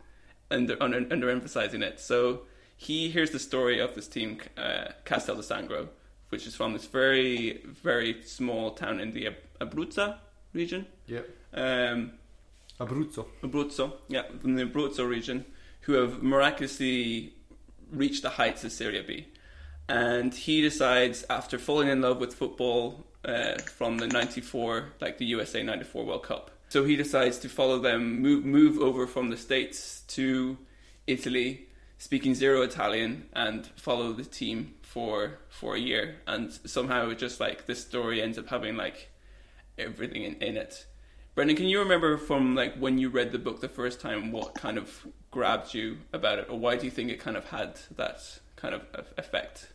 under, 0.49 0.75
under 0.81 1.01
underemphasizing 1.01 1.83
it. 1.83 1.99
So 1.99 2.47
he 2.75 3.09
hears 3.09 3.29
the 3.29 3.37
story 3.37 3.79
of 3.79 3.93
this 3.93 4.07
team, 4.07 4.39
uh, 4.57 4.85
Castel 5.05 5.35
de 5.35 5.43
Sangro, 5.43 5.89
which 6.35 6.45
is 6.45 6.53
from 6.53 6.73
this 6.73 6.85
very 6.85 7.61
very 7.63 8.21
small 8.23 8.71
town 8.71 8.99
in 8.99 9.13
the 9.13 9.27
Ab- 9.27 9.45
Abruzzo 9.61 10.17
region. 10.51 10.85
Yeah. 11.07 11.21
Um, 11.53 12.11
Abruzzo. 12.77 13.25
Abruzzo, 13.41 13.93
yeah, 14.09 14.23
from 14.41 14.55
the 14.55 14.65
Abruzzo 14.65 15.07
region, 15.07 15.45
who 15.83 15.93
have 15.93 16.21
miraculously 16.21 17.33
reached 17.89 18.21
the 18.23 18.31
heights 18.31 18.65
of 18.65 18.73
Serie 18.73 19.01
B. 19.01 19.27
And 19.87 20.33
he 20.33 20.61
decides, 20.61 21.23
after 21.29 21.57
falling 21.57 21.87
in 21.87 22.01
love 22.01 22.19
with 22.19 22.33
football 22.33 23.05
uh, 23.23 23.53
from 23.77 23.97
the 23.97 24.07
'94, 24.07 24.89
like 24.99 25.17
the 25.17 25.25
USA 25.27 25.63
'94 25.63 26.03
World 26.03 26.23
Cup, 26.23 26.51
so 26.67 26.83
he 26.83 26.97
decides 26.97 27.37
to 27.39 27.47
follow 27.47 27.79
them, 27.79 28.21
move 28.21 28.43
move 28.43 28.77
over 28.77 29.07
from 29.07 29.29
the 29.29 29.37
states 29.37 30.01
to 30.09 30.57
Italy, 31.07 31.67
speaking 31.97 32.35
zero 32.35 32.61
Italian, 32.63 33.29
and 33.31 33.67
follow 33.77 34.11
the 34.11 34.25
team 34.25 34.73
for 34.95 35.39
for 35.49 35.75
a 35.75 35.79
year. 35.79 36.15
And 36.25 36.53
somehow, 36.53 37.09
it 37.09 37.19
just 37.19 37.41
like 37.41 37.65
this 37.65 37.81
story 37.81 38.21
ends 38.21 38.37
up 38.37 38.47
having 38.47 38.77
like 38.77 39.09
everything 39.77 40.23
in, 40.23 40.35
in 40.35 40.55
it. 40.55 40.85
Brendan, 41.35 41.57
can 41.57 41.65
you 41.65 41.79
remember 41.79 42.17
from 42.17 42.55
like 42.55 42.77
when 42.77 42.97
you 42.97 43.09
read 43.09 43.33
the 43.33 43.37
book 43.37 43.59
the 43.59 43.67
first 43.67 43.99
time 43.99 44.31
what 44.31 44.55
kind 44.55 44.77
of 44.77 45.05
grabbed 45.31 45.73
you 45.73 45.97
about 46.13 46.39
it, 46.39 46.47
or 46.49 46.57
why 46.57 46.77
do 46.77 46.85
you 46.85 46.91
think 46.91 47.11
it 47.11 47.19
kind 47.19 47.35
of 47.35 47.43
had 47.49 47.77
that 47.97 48.39
kind 48.55 48.73
of 48.73 48.83
effect? 49.17 49.67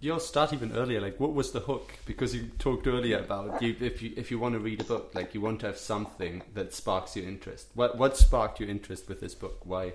You'll 0.00 0.18
start 0.18 0.52
even 0.52 0.72
earlier. 0.72 1.00
Like, 1.00 1.20
what 1.20 1.34
was 1.34 1.52
the 1.52 1.60
hook? 1.60 1.92
Because 2.04 2.34
you 2.34 2.48
talked 2.58 2.88
earlier 2.88 3.18
about 3.18 3.62
you, 3.62 3.76
if 3.78 4.02
you 4.02 4.12
if 4.16 4.32
you 4.32 4.40
want 4.40 4.54
to 4.54 4.58
read 4.58 4.80
a 4.80 4.84
book, 4.84 5.12
like 5.14 5.34
you 5.34 5.40
want 5.40 5.60
to 5.60 5.66
have 5.66 5.78
something 5.78 6.42
that 6.52 6.74
sparks 6.74 7.14
your 7.14 7.28
interest. 7.28 7.68
What 7.74 7.96
what 7.96 8.16
sparked 8.16 8.58
your 8.58 8.68
interest 8.68 9.08
with 9.08 9.20
this 9.20 9.36
book? 9.36 9.60
Why 9.62 9.92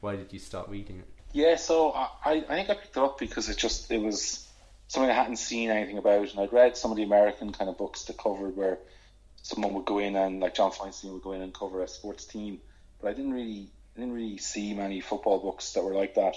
why 0.00 0.16
did 0.16 0.32
you 0.32 0.38
start 0.38 0.70
reading 0.70 1.00
it? 1.00 1.21
Yeah, 1.32 1.56
so 1.56 1.92
I, 1.92 2.08
I 2.24 2.40
think 2.40 2.70
I 2.70 2.74
picked 2.74 2.96
it 2.96 3.02
up 3.02 3.18
because 3.18 3.48
it 3.48 3.56
just 3.56 3.90
it 3.90 4.00
was 4.00 4.46
something 4.88 5.10
I 5.10 5.14
hadn't 5.14 5.36
seen 5.36 5.70
anything 5.70 5.98
about, 5.98 6.30
and 6.30 6.40
I'd 6.40 6.52
read 6.52 6.76
some 6.76 6.90
of 6.90 6.98
the 6.98 7.02
American 7.02 7.52
kind 7.52 7.70
of 7.70 7.78
books 7.78 8.04
that 8.04 8.18
covered 8.18 8.56
where 8.56 8.78
someone 9.42 9.74
would 9.74 9.86
go 9.86 9.98
in 9.98 10.14
and 10.14 10.40
like 10.40 10.54
John 10.54 10.70
Feinstein 10.70 11.12
would 11.12 11.22
go 11.22 11.32
in 11.32 11.42
and 11.42 11.54
cover 11.54 11.82
a 11.82 11.88
sports 11.88 12.26
team, 12.26 12.60
but 13.00 13.08
I 13.08 13.14
didn't 13.14 13.32
really 13.32 13.70
I 13.96 14.00
didn't 14.00 14.14
really 14.14 14.38
see 14.38 14.74
many 14.74 15.00
football 15.00 15.38
books 15.38 15.72
that 15.72 15.82
were 15.82 15.94
like 15.94 16.14
that. 16.14 16.36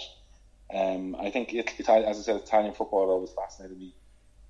Um, 0.73 1.15
I 1.19 1.29
think 1.29 1.53
it, 1.53 1.73
Italian, 1.77 2.09
as 2.09 2.17
I 2.17 2.21
said, 2.21 2.37
Italian 2.37 2.73
football 2.73 3.09
always 3.09 3.31
fascinated 3.31 3.77
me. 3.77 3.93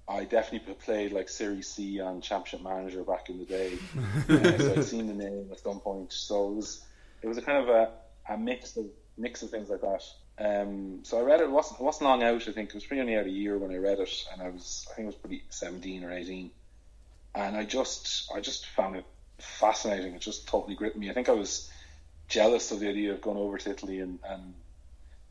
I 0.08 0.24
definitely 0.24 0.75
played 0.75 1.12
like 1.12 1.28
Serie 1.28 1.64
C 1.64 2.00
on 2.00 2.22
Championship 2.22 2.62
Manager 2.62 3.03
back 3.03 3.29
in 3.29 3.40
the 3.40 3.46
day, 3.46 3.74
uh, 4.29 4.58
so 4.60 4.74
I'd 4.77 4.86
seen 4.86 5.08
the 5.08 5.14
name 5.14 5.50
at 5.51 5.60
some 5.60 5.79
point. 5.79 6.14
So 6.14 6.50
it 6.50 6.55
was 6.55 6.86
it 7.24 7.27
was 7.27 7.40
a 7.40 7.42
kind 7.42 7.58
of 7.58 7.70
a, 7.70 7.90
a 8.29 8.38
mix 8.38 8.77
of 8.77 8.86
mix 9.18 9.42
of 9.42 9.50
things 9.50 9.70
like 9.70 9.81
that. 9.81 10.03
Um, 10.38 11.00
so 11.04 11.18
I 11.18 11.22
read 11.22 11.40
it. 11.40 11.46
it 11.46 11.52
wasn't 11.52 11.80
it 11.80 11.84
wasn't 11.84 12.10
long 12.10 12.24
out. 12.24 12.48
I 12.48 12.52
think 12.52 12.70
it 12.70 12.76
was 12.76 12.86
pretty 12.86 13.02
only 13.02 13.18
out 13.18 13.26
a 13.26 13.30
year 13.30 13.58
when 13.58 13.72
I 13.72 13.78
read 13.78 14.00
it, 14.00 14.26
and 14.32 14.42
I 14.42 14.50
was 14.50 14.88
I 14.92 14.96
think 14.96 15.06
it 15.06 15.08
was 15.08 15.16
pretty 15.16 15.44
seventeen 15.50 16.04
or 16.04 16.12
eighteen, 16.12 16.52
and 17.34 17.56
I 17.56 17.64
just 17.64 18.30
I 18.34 18.42
just 18.42 18.66
found 18.68 18.98
it 18.98 19.06
fascinating. 19.40 20.14
It 20.14 20.22
just 20.22 20.48
totally 20.48 20.76
gripped 20.76 20.98
me. 20.98 21.10
I 21.10 21.14
think 21.14 21.30
I 21.30 21.34
was 21.34 21.70
jealous 22.28 22.72
of 22.72 22.80
the 22.80 22.90
idea 22.90 23.14
of 23.14 23.22
going 23.22 23.38
over 23.38 23.58
to 23.58 23.70
Italy 23.70 24.00
and, 24.00 24.20
and 24.28 24.54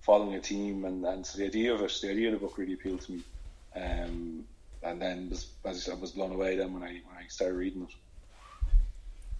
following 0.00 0.34
a 0.34 0.40
team, 0.40 0.84
and, 0.84 1.04
and 1.04 1.26
so 1.26 1.38
the 1.38 1.46
idea 1.46 1.74
of 1.74 1.80
it, 1.80 1.98
the 2.00 2.10
idea 2.10 2.28
of 2.28 2.40
the 2.40 2.46
book 2.46 2.56
really 2.56 2.74
appealed 2.74 3.00
to 3.02 3.12
me. 3.12 3.22
Um, 3.74 4.44
and 4.82 5.00
then 5.00 5.30
was, 5.30 5.48
as 5.64 5.76
I 5.76 5.80
said, 5.80 5.94
I 5.94 6.00
was 6.00 6.12
blown 6.12 6.32
away 6.32 6.56
then 6.56 6.72
when 6.72 6.82
I 6.82 7.00
when 7.06 7.16
I 7.18 7.26
started 7.28 7.54
reading 7.54 7.82
it. 7.82 7.94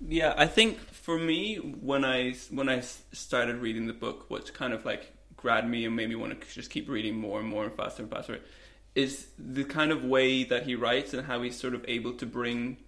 Yeah, 0.07 0.35
I 0.37 0.47
think 0.47 0.79
for 0.79 1.19
me, 1.19 1.57
when 1.57 2.05
I 2.05 2.35
when 2.51 2.69
I 2.69 2.81
started 2.81 3.57
reading 3.57 3.87
the 3.87 3.93
book, 3.93 4.27
what 4.29 4.53
kind 4.55 4.73
of 4.73 4.85
like 4.85 5.13
grabbed 5.45 5.69
me 5.69 5.85
and 5.85 5.95
made 5.95 6.09
me 6.09 6.15
want 6.15 6.33
to 6.41 6.55
just 6.55 6.71
keep 6.71 6.89
reading 6.89 7.15
more 7.15 7.39
and 7.39 7.49
more 7.55 7.65
and 7.65 7.75
faster 7.75 8.03
and 8.03 8.11
faster, 8.11 8.41
is 8.95 9.27
the 9.39 9.65
kind 9.79 9.93
of 9.93 10.03
way 10.03 10.43
that 10.43 10.63
he 10.69 10.75
writes 10.75 11.13
and 11.13 11.27
how 11.27 11.43
he's 11.43 11.59
sort 11.65 11.75
of 11.75 11.85
able 11.87 12.15
to 12.15 12.25
bring 12.25 12.79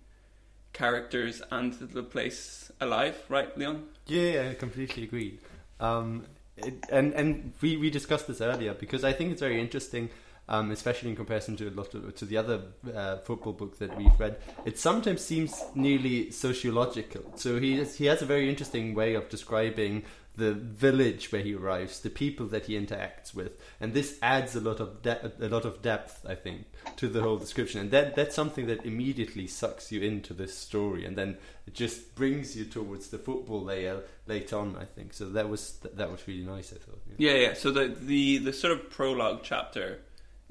characters 0.72 1.42
and 1.50 1.74
the 1.96 2.02
place 2.02 2.72
alive. 2.80 3.16
Right, 3.28 3.50
Leon? 3.58 3.84
Yeah, 4.06 4.48
I 4.50 4.54
completely 4.54 5.02
agreed. 5.02 5.38
Um, 5.80 6.24
it, 6.56 6.74
and 6.90 7.12
and 7.12 7.52
we, 7.60 7.76
we 7.76 7.90
discussed 7.90 8.26
this 8.26 8.40
earlier 8.40 8.72
because 8.72 9.04
I 9.04 9.12
think 9.12 9.32
it's 9.32 9.42
very 9.42 9.60
interesting, 9.60 10.08
um, 10.48 10.70
especially 10.70 11.10
in 11.10 11.16
comparison 11.16 11.56
to 11.56 11.68
a 11.68 11.74
lot 11.80 11.92
of, 11.94 12.14
to 12.14 12.24
the 12.24 12.38
other 12.38 12.58
uh, 12.94 13.18
football 13.18 13.52
book 13.52 13.78
that 13.80 13.94
we've 13.98 14.18
read. 14.18 14.36
It 14.64 14.78
sometimes 14.78 15.20
seems 15.20 15.62
nearly 15.74 16.30
sociological. 16.30 17.24
So 17.36 17.60
he 17.60 17.76
has, 17.80 17.96
he 17.96 18.06
has 18.06 18.22
a 18.22 18.26
very 18.26 18.48
interesting 18.48 18.94
way 18.94 19.12
of 19.12 19.28
describing 19.28 20.04
the 20.36 20.52
village 20.52 21.32
where 21.32 21.42
he 21.42 21.54
arrives, 21.54 22.00
the 22.00 22.10
people 22.10 22.46
that 22.46 22.66
he 22.66 22.78
interacts 22.78 23.34
with, 23.34 23.52
and 23.80 23.94
this 23.94 24.18
adds 24.20 24.54
a 24.54 24.60
lot 24.60 24.80
of 24.80 25.02
de- 25.02 25.32
a 25.40 25.48
lot 25.48 25.64
of 25.64 25.82
depth, 25.82 26.24
I 26.28 26.34
think, 26.34 26.66
to 26.96 27.08
the 27.08 27.22
whole 27.22 27.38
description, 27.38 27.80
and 27.80 27.90
that 27.90 28.14
that's 28.14 28.34
something 28.34 28.66
that 28.66 28.84
immediately 28.84 29.46
sucks 29.46 29.90
you 29.90 30.02
into 30.02 30.34
this 30.34 30.56
story, 30.56 31.04
and 31.04 31.16
then 31.16 31.38
it 31.66 31.74
just 31.74 32.14
brings 32.14 32.56
you 32.56 32.64
towards 32.64 33.08
the 33.08 33.18
football 33.18 33.62
layer 33.62 34.02
later 34.26 34.58
on. 34.58 34.76
I 34.76 34.84
think 34.84 35.14
so. 35.14 35.28
That 35.28 35.48
was 35.48 35.78
that 35.94 36.10
was 36.10 36.26
really 36.28 36.44
nice. 36.44 36.72
I 36.72 36.76
thought. 36.76 37.00
Yeah, 37.16 37.34
yeah. 37.34 37.54
So 37.54 37.70
the 37.70 37.88
the 37.88 38.38
the 38.38 38.52
sort 38.52 38.72
of 38.72 38.90
prologue 38.90 39.40
chapter 39.42 40.00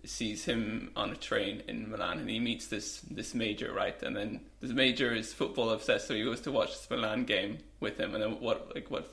sees 0.03 0.45
him 0.45 0.91
on 0.95 1.11
a 1.11 1.15
train 1.15 1.63
in 1.67 1.89
Milan, 1.89 2.19
and 2.19 2.29
he 2.29 2.39
meets 2.39 2.67
this 2.67 3.01
this 3.01 3.33
major, 3.33 3.73
right? 3.73 4.01
And 4.03 4.15
then 4.15 4.41
this 4.61 4.71
major 4.71 5.13
is 5.13 5.33
football 5.33 5.69
obsessed, 5.69 6.07
so 6.07 6.13
he 6.13 6.23
goes 6.23 6.41
to 6.41 6.51
watch 6.51 6.69
this 6.69 6.89
Milan 6.89 7.25
game 7.25 7.59
with 7.79 7.99
him, 7.99 8.13
and 8.13 8.23
then 8.23 8.39
what 8.39 8.73
like 8.73 8.89
what 8.89 9.11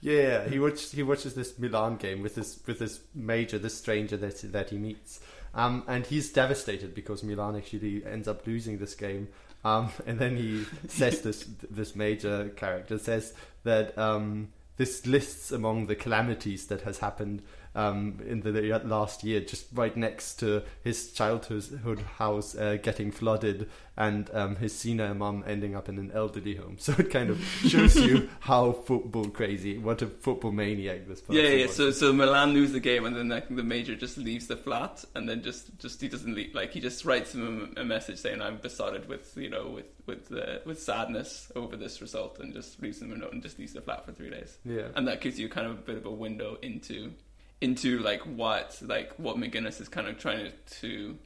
Yeah, 0.00 0.48
he 0.48 0.58
watched 0.58 0.92
he 0.92 1.02
watches 1.02 1.34
this 1.34 1.58
Milan 1.58 1.96
game 1.96 2.22
with 2.22 2.34
this 2.34 2.60
with 2.66 2.78
this 2.78 3.00
major, 3.14 3.58
this 3.58 3.76
stranger 3.76 4.16
that 4.16 4.40
that 4.52 4.70
he 4.70 4.78
meets, 4.78 5.20
um, 5.54 5.84
and 5.86 6.06
he's 6.06 6.32
devastated 6.32 6.94
because 6.94 7.22
Milan 7.22 7.56
actually 7.56 8.04
ends 8.06 8.26
up 8.26 8.46
losing 8.46 8.78
this 8.78 8.94
game. 8.94 9.28
Um, 9.62 9.90
and 10.06 10.18
then 10.18 10.36
he 10.36 10.64
says 10.88 11.20
this 11.20 11.46
this 11.70 11.94
major 11.94 12.48
character 12.50 12.98
says 12.98 13.34
that 13.64 13.96
um, 13.98 14.48
this 14.78 15.06
lists 15.06 15.52
among 15.52 15.86
the 15.86 15.96
calamities 15.96 16.66
that 16.68 16.80
has 16.82 16.98
happened 16.98 17.42
um, 17.74 18.18
in 18.26 18.40
the 18.40 18.50
last 18.84 19.22
year, 19.24 19.40
just 19.40 19.66
right 19.72 19.96
next 19.96 20.36
to 20.40 20.62
his 20.82 21.12
childhood 21.12 22.00
house 22.18 22.56
uh, 22.56 22.78
getting 22.82 23.10
flooded 23.12 23.68
and 23.96 24.30
um, 24.32 24.56
his 24.56 24.74
senile 24.74 25.14
mum 25.14 25.44
ending 25.46 25.76
up 25.76 25.88
in 25.88 25.98
an 25.98 26.10
elderly 26.12 26.54
home. 26.56 26.76
So 26.80 26.94
it 26.98 27.10
kind 27.10 27.28
of 27.30 27.38
shows 27.66 27.94
you 27.96 28.28
how 28.40 28.72
football 28.72 29.26
crazy, 29.26 29.78
what 29.78 30.00
a 30.02 30.06
football 30.06 30.52
maniac 30.52 31.06
this 31.06 31.20
person 31.20 31.42
Yeah, 31.44 31.50
yeah. 31.50 31.66
was. 31.66 31.76
So, 31.76 31.90
so 31.90 32.12
Milan 32.12 32.54
lose 32.54 32.72
the 32.72 32.80
game, 32.80 33.04
and 33.04 33.14
then 33.14 33.28
like, 33.28 33.48
the 33.54 33.62
major 33.62 33.94
just 33.94 34.16
leaves 34.18 34.46
the 34.46 34.56
flat, 34.56 35.04
and 35.14 35.28
then 35.28 35.42
just, 35.42 35.78
just 35.78 36.00
he 36.00 36.08
doesn't 36.08 36.34
leave. 36.34 36.54
Like 36.54 36.72
he 36.72 36.80
just 36.80 37.04
writes 37.04 37.34
him 37.34 37.72
a, 37.76 37.82
a 37.82 37.84
message 37.84 38.18
saying, 38.18 38.40
"I'm 38.40 38.56
besotted 38.56 39.08
with, 39.08 39.36
you 39.36 39.50
know, 39.50 39.68
with 39.68 39.84
with 40.06 40.32
uh, 40.32 40.58
with 40.64 40.80
sadness 40.82 41.52
over 41.54 41.76
this 41.76 42.00
result," 42.00 42.38
and 42.40 42.52
just 42.54 42.80
leaves 42.82 43.00
him 43.02 43.12
a 43.12 43.16
note 43.16 43.32
and 43.32 43.42
just 43.42 43.58
leaves 43.58 43.74
the 43.74 43.80
flat 43.82 44.04
for 44.06 44.12
three 44.12 44.30
days. 44.30 44.56
Yeah. 44.64 44.88
and 44.96 45.06
that 45.08 45.20
gives 45.20 45.38
you 45.38 45.48
kind 45.48 45.66
of 45.66 45.72
a 45.74 45.82
bit 45.82 45.96
of 45.98 46.06
a 46.06 46.10
window 46.10 46.56
into 46.62 47.12
into 47.60 47.98
like 47.98 48.22
what 48.22 48.78
like 48.82 49.12
what 49.18 49.36
McGinniss 49.36 49.80
is 49.80 49.88
kind 49.88 50.08
of 50.08 50.18
trying 50.18 50.46
to, 50.46 50.80
to 50.80 51.18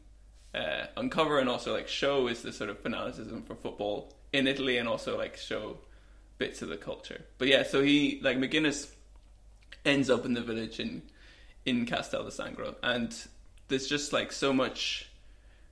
uh, 0.55 0.87
uncover 0.97 1.39
and 1.39 1.49
also 1.49 1.73
like 1.73 1.89
show 1.89 2.27
is 2.29 2.43
the 2.43 2.53
sort 2.53 2.71
of 2.71 2.79
fanaticism 2.81 3.43
for 3.43 3.55
football 3.55 4.13
in 4.33 4.47
Italy, 4.47 4.79
and 4.79 4.89
also 4.89 5.17
like 5.17 5.37
show 5.37 5.79
bits 6.39 6.63
of 6.63 6.69
the 6.69 6.77
culture. 6.77 7.25
But 7.39 7.49
yeah, 7.49 7.63
so 7.63 7.83
he 7.83 8.21
like 8.23 8.37
McGinniss 8.37 8.91
ends 9.85 10.11
up 10.11 10.25
in 10.25 10.35
the 10.35 10.43
village 10.43 10.81
in 10.81 11.03
in 11.65 11.87
Castel 11.87 12.25
de 12.25 12.31
Sangro, 12.31 12.75
and 12.83 13.17
there's 13.69 13.87
just 13.87 14.13
like 14.13 14.33
so 14.33 14.53
much 14.53 15.09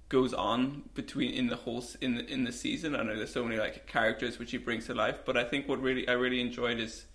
goes 0.08 0.34
on 0.34 0.82
between 0.94 1.32
in 1.32 1.46
the 1.46 1.56
whole 1.56 1.82
in 2.00 2.16
the, 2.16 2.26
in 2.30 2.44
the 2.44 2.52
season. 2.52 2.94
I 2.94 3.02
know 3.02 3.16
there's 3.16 3.32
so 3.32 3.44
many 3.44 3.58
like 3.58 3.86
characters 3.86 4.38
which 4.38 4.50
he 4.50 4.58
brings 4.58 4.86
to 4.86 4.94
life, 4.94 5.20
but 5.24 5.36
I 5.36 5.44
think 5.44 5.68
what 5.68 5.80
really 5.80 6.06
I 6.06 6.12
really 6.12 6.40
enjoyed 6.40 6.78
is 6.78 7.06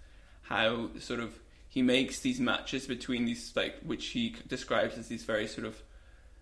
how 0.41 0.89
sort 0.99 1.19
of 1.19 1.39
he 1.77 1.83
makes 1.83 2.21
these 2.21 2.39
matches 2.39 2.87
between 2.87 3.25
these 3.25 3.53
like 3.55 3.75
which 3.85 4.07
he 4.07 4.35
describes 4.47 4.97
as 4.97 5.09
these 5.09 5.23
very 5.23 5.45
sort 5.45 5.67
of 5.67 5.83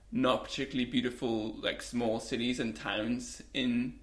not 0.10 0.45
particularly 0.45 0.89
beautiful 0.89 1.58
like 1.62 1.82
small 1.82 2.21
cities 2.21 2.58
and 2.58 2.74
towns 2.74 3.41
in 3.54 3.95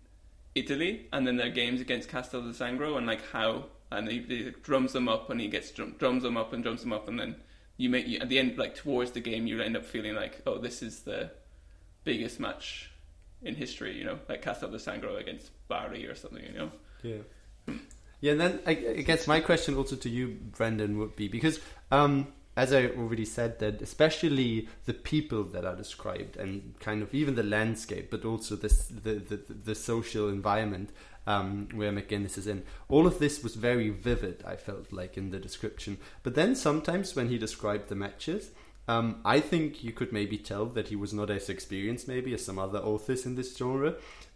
Italy, 0.54 1.06
and 1.10 1.26
then 1.26 1.38
their 1.38 1.48
games 1.48 1.80
against 1.80 2.10
Castel 2.10 2.42
de 2.42 2.50
Sangro, 2.50 2.98
and 2.98 3.06
like 3.06 3.26
how 3.30 3.64
and 3.90 4.08
he, 4.08 4.20
he 4.20 4.50
drums 4.62 4.92
them 4.92 5.08
up, 5.08 5.30
and 5.30 5.40
he 5.40 5.48
gets 5.48 5.70
drum, 5.70 5.94
drums 5.98 6.22
them 6.22 6.36
up 6.36 6.52
and 6.52 6.62
drums 6.62 6.82
them 6.82 6.92
up, 6.92 7.08
and 7.08 7.18
then 7.18 7.36
you 7.78 7.88
make 7.88 8.06
you, 8.06 8.18
at 8.18 8.28
the 8.28 8.38
end 8.38 8.58
like 8.58 8.74
towards 8.74 9.12
the 9.12 9.20
game, 9.20 9.46
you 9.46 9.58
end 9.62 9.74
up 9.74 9.86
feeling 9.86 10.14
like 10.14 10.42
oh 10.46 10.58
this 10.58 10.82
is 10.82 11.00
the 11.00 11.30
biggest 12.04 12.40
match 12.40 12.90
in 13.40 13.54
history, 13.54 13.96
you 13.96 14.04
know, 14.04 14.18
like 14.28 14.42
Castel 14.42 14.70
de 14.70 14.76
Sangro 14.76 15.18
against 15.18 15.50
Bari 15.66 16.06
or 16.06 16.14
something, 16.14 16.44
you 16.44 16.58
know. 16.58 16.70
Yeah. 17.02 17.74
Yeah, 18.22 18.32
and 18.32 18.40
then 18.40 18.60
I, 18.64 18.70
I 18.70 19.02
guess 19.02 19.26
my 19.26 19.40
question 19.40 19.74
also 19.74 19.96
to 19.96 20.08
you, 20.08 20.38
Brendan, 20.56 20.96
would 20.98 21.16
be 21.16 21.26
because, 21.26 21.58
um, 21.90 22.28
as 22.56 22.72
I 22.72 22.86
already 22.86 23.24
said, 23.24 23.58
that 23.58 23.82
especially 23.82 24.68
the 24.84 24.94
people 24.94 25.42
that 25.42 25.64
are 25.64 25.74
described 25.74 26.36
and 26.36 26.78
kind 26.78 27.02
of 27.02 27.12
even 27.12 27.34
the 27.34 27.42
landscape, 27.42 28.12
but 28.12 28.24
also 28.24 28.54
this, 28.54 28.86
the, 28.86 29.14
the 29.14 29.40
the 29.64 29.74
social 29.74 30.28
environment 30.28 30.90
um, 31.26 31.68
where 31.74 31.90
McGinniss 31.90 32.38
is 32.38 32.46
in, 32.46 32.62
all 32.88 33.08
of 33.08 33.18
this 33.18 33.42
was 33.42 33.56
very 33.56 33.90
vivid. 33.90 34.44
I 34.46 34.54
felt 34.54 34.92
like 34.92 35.16
in 35.18 35.30
the 35.30 35.40
description, 35.40 35.98
but 36.22 36.36
then 36.36 36.54
sometimes 36.54 37.16
when 37.16 37.28
he 37.28 37.38
described 37.38 37.88
the 37.88 37.96
matches. 37.96 38.50
Um, 38.88 39.20
I 39.24 39.38
think 39.38 39.84
you 39.84 39.92
could 39.92 40.12
maybe 40.12 40.36
tell 40.38 40.66
that 40.66 40.88
he 40.88 40.96
was 40.96 41.12
not 41.12 41.30
as 41.30 41.48
experienced, 41.48 42.08
maybe, 42.08 42.34
as 42.34 42.44
some 42.44 42.58
other 42.58 42.80
authors 42.80 43.24
in 43.24 43.36
this 43.36 43.56
genre. 43.56 43.94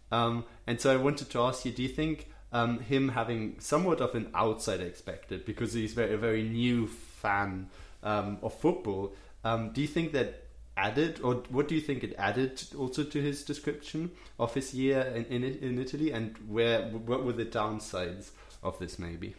Um, 0.09 0.45
and 0.65 0.79
so 0.79 0.93
I 0.93 0.95
wanted 0.95 1.29
to 1.31 1.41
ask 1.41 1.65
you: 1.65 1.71
Do 1.73 1.83
you 1.83 1.89
think 1.89 2.29
um, 2.51 2.79
him 2.79 3.09
having 3.09 3.59
somewhat 3.59 4.01
of 4.01 4.15
an 4.15 4.29
outsider 4.35 4.85
expected 4.85 5.45
because 5.45 5.73
he's 5.73 5.93
very, 5.93 6.13
a 6.13 6.17
very 6.17 6.43
new 6.43 6.87
fan 6.87 7.69
um, 8.03 8.37
of 8.41 8.53
football? 8.53 9.13
Um, 9.43 9.71
do 9.71 9.81
you 9.81 9.87
think 9.87 10.13
that 10.13 10.43
added, 10.75 11.19
or 11.21 11.35
what 11.49 11.67
do 11.67 11.75
you 11.75 11.81
think 11.81 12.03
it 12.03 12.13
added 12.17 12.61
also 12.77 13.03
to 13.03 13.21
his 13.21 13.43
description 13.43 14.11
of 14.39 14.53
his 14.53 14.73
year 14.73 15.01
in 15.01 15.25
in, 15.25 15.43
in 15.43 15.79
Italy? 15.79 16.11
And 16.11 16.35
where 16.47 16.87
what 16.89 17.23
were 17.23 17.33
the 17.33 17.45
downsides 17.45 18.31
of 18.63 18.79
this? 18.79 18.99
Maybe. 18.99 19.35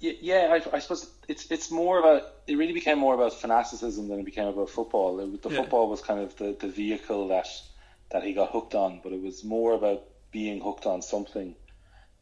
Yeah, 0.00 0.12
yeah 0.20 0.58
I, 0.72 0.76
I 0.76 0.78
suppose 0.80 1.10
it's 1.28 1.50
it's 1.50 1.70
more 1.70 2.00
about 2.00 2.22
it 2.46 2.56
really 2.56 2.72
became 2.72 2.98
more 2.98 3.14
about 3.14 3.34
fanaticism 3.34 4.08
than 4.08 4.20
it 4.20 4.24
became 4.24 4.48
about 4.48 4.70
football. 4.70 5.20
It, 5.20 5.42
the 5.42 5.50
Yeah. 5.50 5.56
football 5.58 5.88
was 5.88 6.00
kind 6.00 6.20
of 6.20 6.36
the, 6.36 6.56
the 6.58 6.68
vehicle 6.68 7.28
that 7.28 7.46
that 8.10 8.22
he 8.24 8.32
got 8.32 8.50
hooked 8.50 8.74
on, 8.74 9.00
but 9.02 9.12
it 9.12 9.22
was 9.22 9.44
more 9.44 9.74
about 9.74 10.02
being 10.32 10.60
hooked 10.60 10.86
on 10.86 11.02
something 11.02 11.54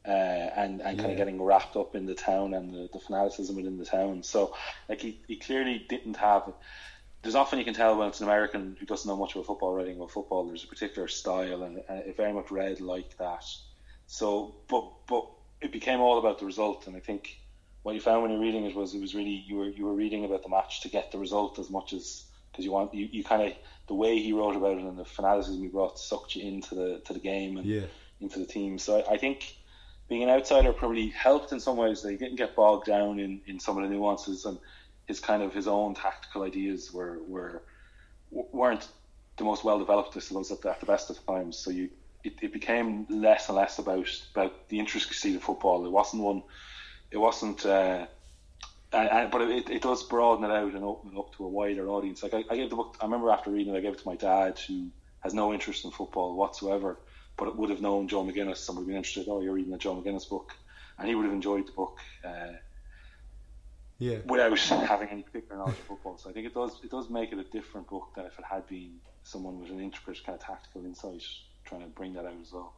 uh, 0.07 0.11
and 0.11 0.81
and 0.81 0.99
kind 0.99 1.11
of 1.11 1.17
getting 1.17 1.43
wrapped 1.43 1.77
up 1.77 1.95
in 1.95 2.07
the 2.07 2.15
town 2.15 2.55
and 2.55 2.73
the, 2.73 2.89
the 2.93 3.01
fanaticism 3.01 3.57
within 3.57 3.79
the 3.79 3.85
town. 3.85 4.23
So 4.23 4.55
like 4.89 5.01
he, 5.01 5.19
he 5.27 5.37
clearly 5.37 5.85
didn't 5.89 6.17
have. 6.17 6.53
There's 7.23 7.35
often 7.35 7.59
you 7.59 7.67
can 7.67 7.75
tell 7.75 7.99
when 7.99 8.09
it's 8.09 8.21
an 8.21 8.27
American 8.27 8.77
who 8.81 8.87
doesn't 8.87 9.09
know 9.09 9.17
much 9.17 9.35
about 9.35 9.47
football 9.47 9.75
writing 9.75 9.97
about 9.97 10.11
football. 10.11 10.47
There's 10.47 10.65
a 10.65 10.69
particular 10.69 11.07
style, 11.07 11.63
and 11.63 11.83
it 11.89 12.17
very 12.17 12.33
much 12.33 12.51
read 12.51 12.81
like 12.81 13.17
that. 13.19 13.45
So, 14.07 14.55
but 14.69 14.85
but 15.07 15.27
it 15.61 15.71
became 15.71 16.01
all 16.01 16.19
about 16.19 16.39
the 16.39 16.47
result, 16.47 16.87
and 16.87 16.97
I 16.97 17.01
think 17.01 17.39
what 17.83 17.95
you 17.95 18.01
found 18.01 18.23
when 18.23 18.31
you're 18.31 18.41
reading 18.41 18.65
it 18.65 18.75
was 18.75 18.95
it 18.95 19.01
was 19.01 19.15
really 19.15 19.45
you 19.47 19.57
were 19.57 19.69
you 19.69 19.85
were 19.85 19.95
reading 19.95 20.25
about 20.25 20.43
the 20.43 20.49
match 20.49 20.81
to 20.83 20.89
get 20.89 21.13
the 21.13 21.19
result 21.19 21.59
as 21.59 21.71
much 21.71 21.93
as 21.93 22.25
because 22.51 22.65
you 22.65 22.73
want 22.73 22.93
you, 22.93 23.09
you 23.11 23.23
kind 23.23 23.43
of 23.43 23.53
the 23.87 23.95
way 23.95 24.19
he 24.19 24.33
wrote 24.33 24.57
about 24.57 24.79
it 24.79 24.85
and 24.85 24.99
the 24.99 25.05
fanaticism 25.05 25.63
he 25.63 25.69
brought 25.69 25.99
sucked 25.99 26.37
you 26.37 26.47
into 26.47 26.75
the 26.75 27.01
to 27.05 27.13
the 27.13 27.21
game 27.21 27.57
and 27.57 27.67
Yeah. 27.67 27.87
into 28.21 28.39
the 28.39 28.47
team. 28.47 28.79
So 28.79 28.99
I, 28.99 29.13
I 29.13 29.17
think 29.19 29.55
being 30.11 30.25
an 30.25 30.29
outsider 30.29 30.73
probably 30.73 31.09
helped 31.09 31.53
in 31.53 31.61
some 31.61 31.77
ways. 31.77 32.03
They 32.03 32.17
didn't 32.17 32.37
get 32.37 32.57
bogged 32.57 32.85
down 32.85 33.21
in, 33.21 33.41
in 33.47 33.61
some 33.61 33.79
of 33.79 33.85
the 33.85 33.89
nuances 33.89 34.45
and 34.45 34.59
his 35.07 35.21
kind 35.21 35.43
of 35.43 35.55
his 35.55 35.69
own 35.69 35.95
tactical 35.95 36.43
ideas 36.43 36.93
were 36.93 37.21
were 37.27 37.63
weren't 38.31 38.87
the 39.39 39.45
most 39.45 39.65
well 39.65 39.79
developed, 39.79 40.17
I 40.17 40.21
suppose, 40.21 40.51
at 40.51 40.61
the, 40.61 40.71
at 40.71 40.81
the 40.81 40.87
best 40.87 41.11
of 41.11 41.25
times. 41.27 41.57
So 41.57 41.71
you 41.71 41.91
it, 42.25 42.35
it 42.43 42.53
became 42.53 43.07
less 43.09 43.49
and 43.49 43.57
less 43.57 43.79
about 43.79 44.09
about 44.35 44.69
the 44.69 44.81
intricacies 44.81 45.37
of 45.37 45.43
football. 45.43 45.87
It 45.87 45.91
wasn't 45.91 46.25
one. 46.25 46.43
It 47.13 47.19
wasn't. 47.19 47.65
Uh, 47.65 48.07
and, 48.93 49.09
and, 49.09 49.31
but 49.31 49.43
it, 49.43 49.71
it 49.71 49.83
does 49.83 50.03
broaden 50.03 50.45
it 50.45 50.51
out 50.51 50.75
and 50.75 50.85
open 50.85 51.13
it 51.13 51.19
up 51.19 51.33
to 51.37 51.45
a 51.45 51.49
wider 51.49 51.89
audience. 51.89 52.25
Like 52.25 52.35
I, 52.35 52.45
I 52.51 52.57
gave 52.57 52.71
the 52.71 52.77
book. 52.77 52.97
I 53.01 53.05
remember 53.05 53.31
after 53.31 53.51
reading 53.51 53.75
it, 53.75 53.79
I 53.79 53.81
gave 53.81 53.93
it 53.93 54.01
to 54.01 54.09
my 54.09 54.17
dad, 54.17 54.59
who 54.59 54.89
has 55.21 55.35
no 55.35 55.53
interest 55.53 55.85
in 55.85 55.93
football 55.93 56.35
whatsoever, 56.35 56.99
but 57.41 57.49
it 57.49 57.57
would 57.57 57.71
have 57.71 57.81
known 57.81 58.07
Joe 58.07 58.23
McGinniss. 58.23 58.59
Someone 58.59 58.85
would 58.85 58.93
have 58.93 58.95
been 58.95 58.97
interested. 58.99 59.27
Oh, 59.29 59.41
you're 59.41 59.55
reading 59.55 59.73
a 59.73 59.79
Joe 59.79 59.97
McGinniss 59.97 60.29
book, 60.29 60.55
and 60.99 61.09
he 61.09 61.15
would 61.17 61.25
have 61.25 61.35
enjoyed 61.35 61.67
the 61.67 61.73
book. 61.73 61.99
Uh, 62.23 62.53
Yeah. 63.99 64.19
without 64.25 64.59
having 64.59 65.09
any 65.11 65.23
particular 65.23 65.57
knowledge 65.59 65.79
of 65.79 65.85
football. 65.85 66.17
So 66.17 66.31
I 66.31 66.33
think 66.33 66.47
it 66.47 66.55
does 66.55 66.81
it 66.83 66.91
does 66.91 67.11
make 67.11 67.33
it 67.33 67.39
a 67.39 67.45
different 67.45 67.87
book 67.89 68.13
than 68.15 68.25
if 68.25 68.39
it 68.39 68.45
had 68.47 68.67
been 68.67 68.99
someone 69.25 69.61
with 69.61 69.71
an 69.71 69.79
intricate 69.81 70.25
kind 70.25 70.39
of 70.39 70.47
tactical 70.47 70.87
insight 70.87 71.23
trying 71.67 71.83
to 71.83 71.87
bring 71.89 72.15
that 72.15 72.25
out 72.25 72.33
as 72.41 72.51
well. 72.51 72.73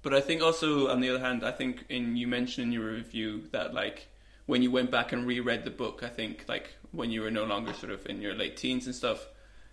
But 0.00 0.14
I 0.14 0.22
think 0.22 0.42
also 0.42 0.88
on 0.88 1.00
the 1.00 1.10
other 1.10 1.20
hand, 1.20 1.44
I 1.44 1.50
think 1.52 1.84
in 1.90 2.16
you 2.16 2.26
mentioned 2.26 2.68
in 2.68 2.72
your 2.72 2.90
review 2.90 3.48
that 3.52 3.74
like 3.74 4.08
when 4.46 4.62
you 4.62 4.70
went 4.70 4.90
back 4.90 5.12
and 5.12 5.26
reread 5.26 5.64
the 5.64 5.70
book, 5.70 6.02
I 6.02 6.08
think 6.08 6.46
like 6.48 6.70
when 6.92 7.10
you 7.10 7.20
were 7.20 7.30
no 7.30 7.44
longer 7.44 7.74
sort 7.74 7.92
of 7.92 8.06
in 8.06 8.22
your 8.22 8.34
late 8.34 8.56
teens 8.56 8.86
and 8.86 8.94
stuff, 8.94 9.28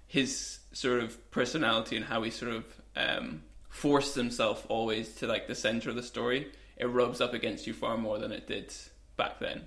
his 0.06 0.60
sort 0.74 1.02
of 1.02 1.32
personality 1.32 1.96
and 1.96 2.06
how 2.06 2.24
he 2.24 2.30
sort 2.30 2.52
of 2.52 2.66
um, 2.98 3.44
forced 3.78 4.16
himself 4.16 4.66
always 4.70 5.14
to 5.14 5.28
like 5.28 5.48
the 5.48 5.54
center 5.54 5.92
of 5.92 5.96
the 5.96 6.02
story, 6.02 6.52
it 6.78 6.88
rubs 6.88 7.22
up 7.22 7.36
against 7.36 7.68
you 7.68 7.74
far 7.74 7.96
more 7.96 8.18
than 8.18 8.32
it 8.32 8.48
did 8.48 8.74
back 9.18 9.40
then. 9.40 9.62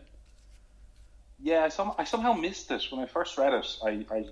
Yeah, 1.40 1.62
I, 1.64 1.68
some, 1.68 1.92
I 1.96 2.04
somehow 2.04 2.32
missed 2.32 2.68
this 2.68 2.90
when 2.90 3.00
I 3.00 3.06
first 3.06 3.38
read 3.38 3.54
it. 3.54 3.76
I, 3.84 4.04
I, 4.10 4.24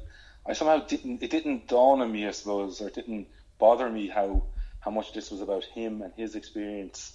I 0.47 0.53
somehow 0.55 0.85
didn't 0.85 1.23
it 1.23 1.31
didn't 1.31 1.69
dawn 1.69 2.01
on 2.01 2.11
me, 2.11 2.27
I 2.27 2.33
suppose, 2.33 2.81
or 2.81 2.89
it 2.89 2.95
didn't 2.95 3.29
bother 3.59 3.89
me 3.89 4.09
how 4.09 4.43
how 4.81 4.91
much 4.91 5.13
this 5.13 5.31
was 5.31 5.41
about 5.41 5.65
him 5.65 6.03
and 6.03 6.13
his 6.17 6.35
experience 6.35 7.13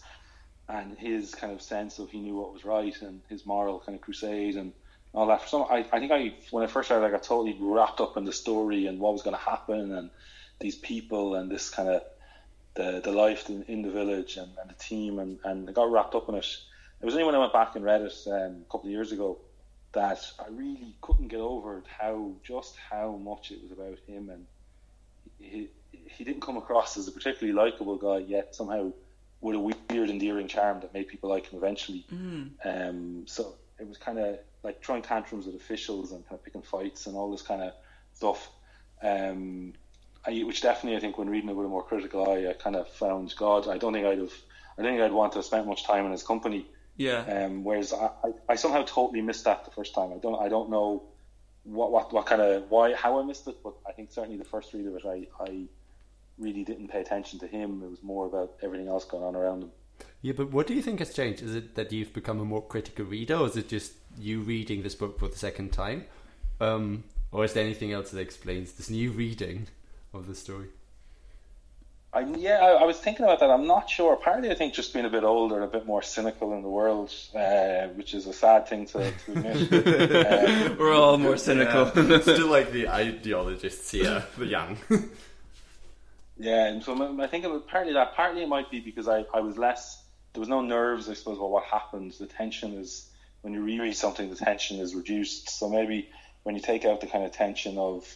and 0.70 0.98
his 0.98 1.36
kind 1.36 1.52
of 1.52 1.62
sense 1.62 2.00
of 2.00 2.10
he 2.10 2.22
knew 2.22 2.36
what 2.36 2.54
was 2.54 2.64
right 2.64 2.96
and 3.02 3.22
his 3.30 3.46
moral 3.46 3.80
kind 3.80 3.96
of 3.96 4.02
crusade 4.02 4.56
and 4.56 4.72
all 5.14 5.28
that. 5.28 5.42
For 5.42 5.48
some, 5.50 5.66
I, 5.70 5.86
I 5.92 6.00
think 6.00 6.14
I 6.14 6.34
when 6.52 6.64
I 6.64 6.68
first 6.68 6.90
read 6.90 7.04
it, 7.04 7.06
I 7.06 7.12
got 7.12 7.24
totally 7.24 7.58
wrapped 7.60 8.00
up 8.00 8.16
in 8.16 8.24
the 8.24 8.32
story 8.32 8.88
and 8.88 9.00
what 9.00 9.12
was 9.12 9.22
going 9.22 9.36
to 9.36 9.44
happen 9.44 9.92
and 9.92 10.10
these 10.60 10.76
people 10.76 11.36
and 11.36 11.52
this 11.52 11.70
kind 11.70 11.90
of 11.90 12.04
the 12.76 13.02
the 13.04 13.12
life 13.12 13.50
in, 13.50 13.64
in 13.64 13.82
the 13.82 13.92
village 13.92 14.38
and, 14.38 14.50
and 14.60 14.70
the 14.70 14.76
team 14.76 15.20
and, 15.20 15.40
and 15.44 15.70
I 15.70 15.74
got 15.74 15.92
wrapped 15.92 16.16
up 16.16 16.30
in 16.30 16.36
it. 16.36 16.58
It 17.02 17.06
was 17.06 17.14
only 17.16 17.26
when 17.26 17.36
I 17.36 17.40
went 17.40 17.54
back 17.54 17.76
and 17.76 17.84
read 17.84 18.02
it 18.02 18.16
um, 18.28 18.64
a 18.68 18.72
couple 18.72 18.86
of 18.86 18.92
years 18.92 19.12
ago 19.12 19.38
that 19.92 20.26
I 20.40 20.50
really 20.50 20.96
couldn't 21.02 21.28
get 21.28 21.40
over 21.40 21.84
how 22.00 22.32
just 22.44 22.76
how 22.78 23.12
much 23.18 23.52
it 23.52 23.62
was 23.62 23.72
about 23.72 24.00
him 24.08 24.30
and 24.30 24.46
he 25.40 25.70
he 25.92 26.24
didn't 26.24 26.42
come 26.42 26.58
across 26.58 26.98
as 26.98 27.08
a 27.08 27.12
particularly 27.12 27.54
likable 27.54 27.98
guy 27.98 28.18
yet 28.20 28.56
somehow 28.56 28.92
with 29.42 29.56
a 29.56 29.60
weird 29.60 30.10
endearing 30.10 30.48
charm 30.48 30.80
that 30.80 30.94
made 30.94 31.08
people 31.08 31.30
like 31.30 31.48
him 31.48 31.60
eventually. 31.60 32.06
Um, 32.64 33.24
so 33.28 33.56
it 33.80 33.88
was 33.88 33.98
kind 33.98 34.18
of 34.18 34.40
like 34.64 34.82
throwing 34.84 35.02
tantrums 35.02 35.46
with 35.46 35.56
officials 35.56 36.14
and 36.14 36.26
kind 36.28 36.40
of 36.40 36.46
picking 36.46 36.62
fights 36.62 37.08
and 37.08 37.16
all 37.16 37.30
this 37.30 37.42
kind 37.42 37.62
of 37.62 37.74
stuff. 38.14 38.50
Um, 39.02 39.74
I, 40.26 40.42
which 40.44 40.62
definitely 40.62 40.98
I 40.98 41.02
think 41.02 41.18
when 41.18 41.30
reading 41.30 41.50
it 41.50 41.56
with 41.56 41.66
a 41.66 41.70
more 41.70 41.84
critical 41.84 42.30
eye, 42.30 42.48
I 42.50 42.54
kind 42.54 42.76
of 42.76 42.88
found 42.90 43.34
God. 43.36 43.68
I 43.68 43.78
don't 43.78 43.94
think 43.94 44.06
I'd 44.06 44.20
have. 44.20 44.34
I 44.78 44.82
don't 44.82 44.94
think 44.94 45.02
I'd 45.02 45.12
want 45.12 45.34
to 45.34 45.40
have 45.40 45.46
spent 45.46 45.68
much 45.68 45.86
time 45.86 46.06
in 46.06 46.12
his 46.12 46.24
company. 46.24 46.66
Yeah. 46.98 47.22
Um, 47.22 47.64
whereas 47.64 47.94
I, 47.94 48.10
I, 48.24 48.32
I 48.50 48.56
somehow 48.56 48.84
totally 48.84 49.22
missed 49.22 49.46
that 49.46 49.66
the 49.66 49.72
first 49.72 49.94
time. 49.94 50.14
I 50.14 50.18
don't 50.18 50.40
I 50.42 50.48
don't 50.48 50.70
know 50.70 51.04
what 51.64 51.92
what, 51.92 52.14
what 52.14 52.26
kind 52.26 52.42
of 52.42 52.70
why 52.70 52.94
how 52.94 53.20
I 53.20 53.24
missed 53.24 53.48
it, 53.48 53.58
but 53.64 53.74
I 53.88 53.92
think 53.92 54.12
certainly 54.12 54.38
the 54.38 54.46
first 54.46 54.74
read 54.74 54.88
of 54.88 54.96
it, 54.96 55.06
I, 55.06 55.28
I 55.44 55.64
really 56.38 56.64
didn't 56.64 56.88
pay 56.88 57.02
attention 57.02 57.40
to 57.40 57.48
him. 57.48 57.84
It 57.84 57.90
was 57.90 58.04
more 58.04 58.26
about 58.26 58.54
everything 58.62 58.88
else 58.88 59.06
going 59.06 59.24
on 59.24 59.36
around 59.36 59.64
him. 59.64 59.72
Yeah, 60.22 60.34
but 60.36 60.52
what 60.52 60.68
do 60.68 60.74
you 60.74 60.82
think 60.82 61.00
has 61.00 61.14
changed? 61.14 61.44
Is 61.44 61.54
it 61.54 61.76
that 61.76 61.92
you've 61.92 62.14
become 62.14 62.40
a 62.40 62.46
more 62.46 62.66
critical 62.66 63.06
reader, 63.06 63.36
or 63.36 63.48
is 63.48 63.58
it 63.58 63.68
just 63.68 63.94
you 64.18 64.42
reading 64.42 64.84
this 64.84 64.96
book 64.96 65.20
for 65.20 65.28
the 65.28 65.38
second 65.38 65.74
time? 65.74 66.06
Um, 66.62 67.04
or 67.32 67.44
is 67.44 67.54
there 67.54 67.64
anything 67.64 67.92
else 67.92 68.12
that 68.12 68.20
explains 68.20 68.74
this 68.74 68.90
new 68.90 69.12
reading 69.12 69.68
of 70.14 70.28
the 70.28 70.36
story? 70.36 70.68
I, 72.14 72.20
yeah, 72.38 72.60
I, 72.60 72.70
I 72.74 72.84
was 72.84 73.00
thinking 73.00 73.26
about 73.26 73.40
that. 73.40 73.50
I'm 73.50 73.66
not 73.66 73.90
sure. 73.90 74.16
Partly, 74.16 74.52
I 74.52 74.54
think 74.54 74.76
just 74.76 74.94
being 74.94 75.06
a 75.06 75.10
bit 75.10 75.24
older 75.24 75.64
a 75.64 75.68
bit 75.68 75.88
more 75.88 76.04
cynical 76.04 76.54
in 76.54 76.62
the 76.62 76.70
world, 76.70 77.12
uh, 77.36 77.88
which 77.96 78.14
is 78.14 78.28
a 78.28 78.34
sad 78.34 78.68
thing 78.68 78.86
to, 78.88 79.12
to 79.12 79.32
admit. 79.32 79.74
um, 80.72 80.78
We're 80.78 80.94
all 80.94 81.18
more 81.18 81.38
cynical. 81.38 81.88
Still 82.22 82.48
like 82.48 82.72
the 82.72 82.88
ideologists 82.88 83.90
here, 83.92 84.24
the 84.38 84.46
young. 84.46 84.78
Yeah, 86.38 86.66
and 86.66 86.84
so 86.84 87.22
I 87.22 87.28
think 87.28 87.46
it 87.46 87.52
was 87.52 87.62
partly 87.68 87.94
that. 87.94 88.16
Partly 88.16 88.42
it 88.42 88.50
might 88.50 88.72
be 88.72 88.80
because 88.80 89.08
I, 89.08 89.24
I 89.34 89.40
was 89.40 89.58
less. 89.58 90.04
There 90.34 90.40
was 90.40 90.50
no 90.50 90.62
nerves, 90.62 91.08
I 91.08 91.14
suppose, 91.14 91.38
about 91.38 91.52
what 91.52 91.64
happened. 91.66 92.14
The 92.20 92.26
tension 92.26 92.74
is 92.74 93.08
when 93.42 93.54
you 93.54 93.62
reread 93.62 93.96
something, 93.96 94.30
the 94.30 94.36
tension 94.36 94.80
is 94.80 94.96
reduced. 94.96 95.50
So 95.52 95.70
maybe 95.70 96.10
when 96.42 96.56
you 96.56 96.62
take 96.62 96.86
out 96.86 97.02
the 97.02 97.08
kind 97.08 97.24
of 97.24 97.32
tension 97.32 97.78
of 97.78 98.14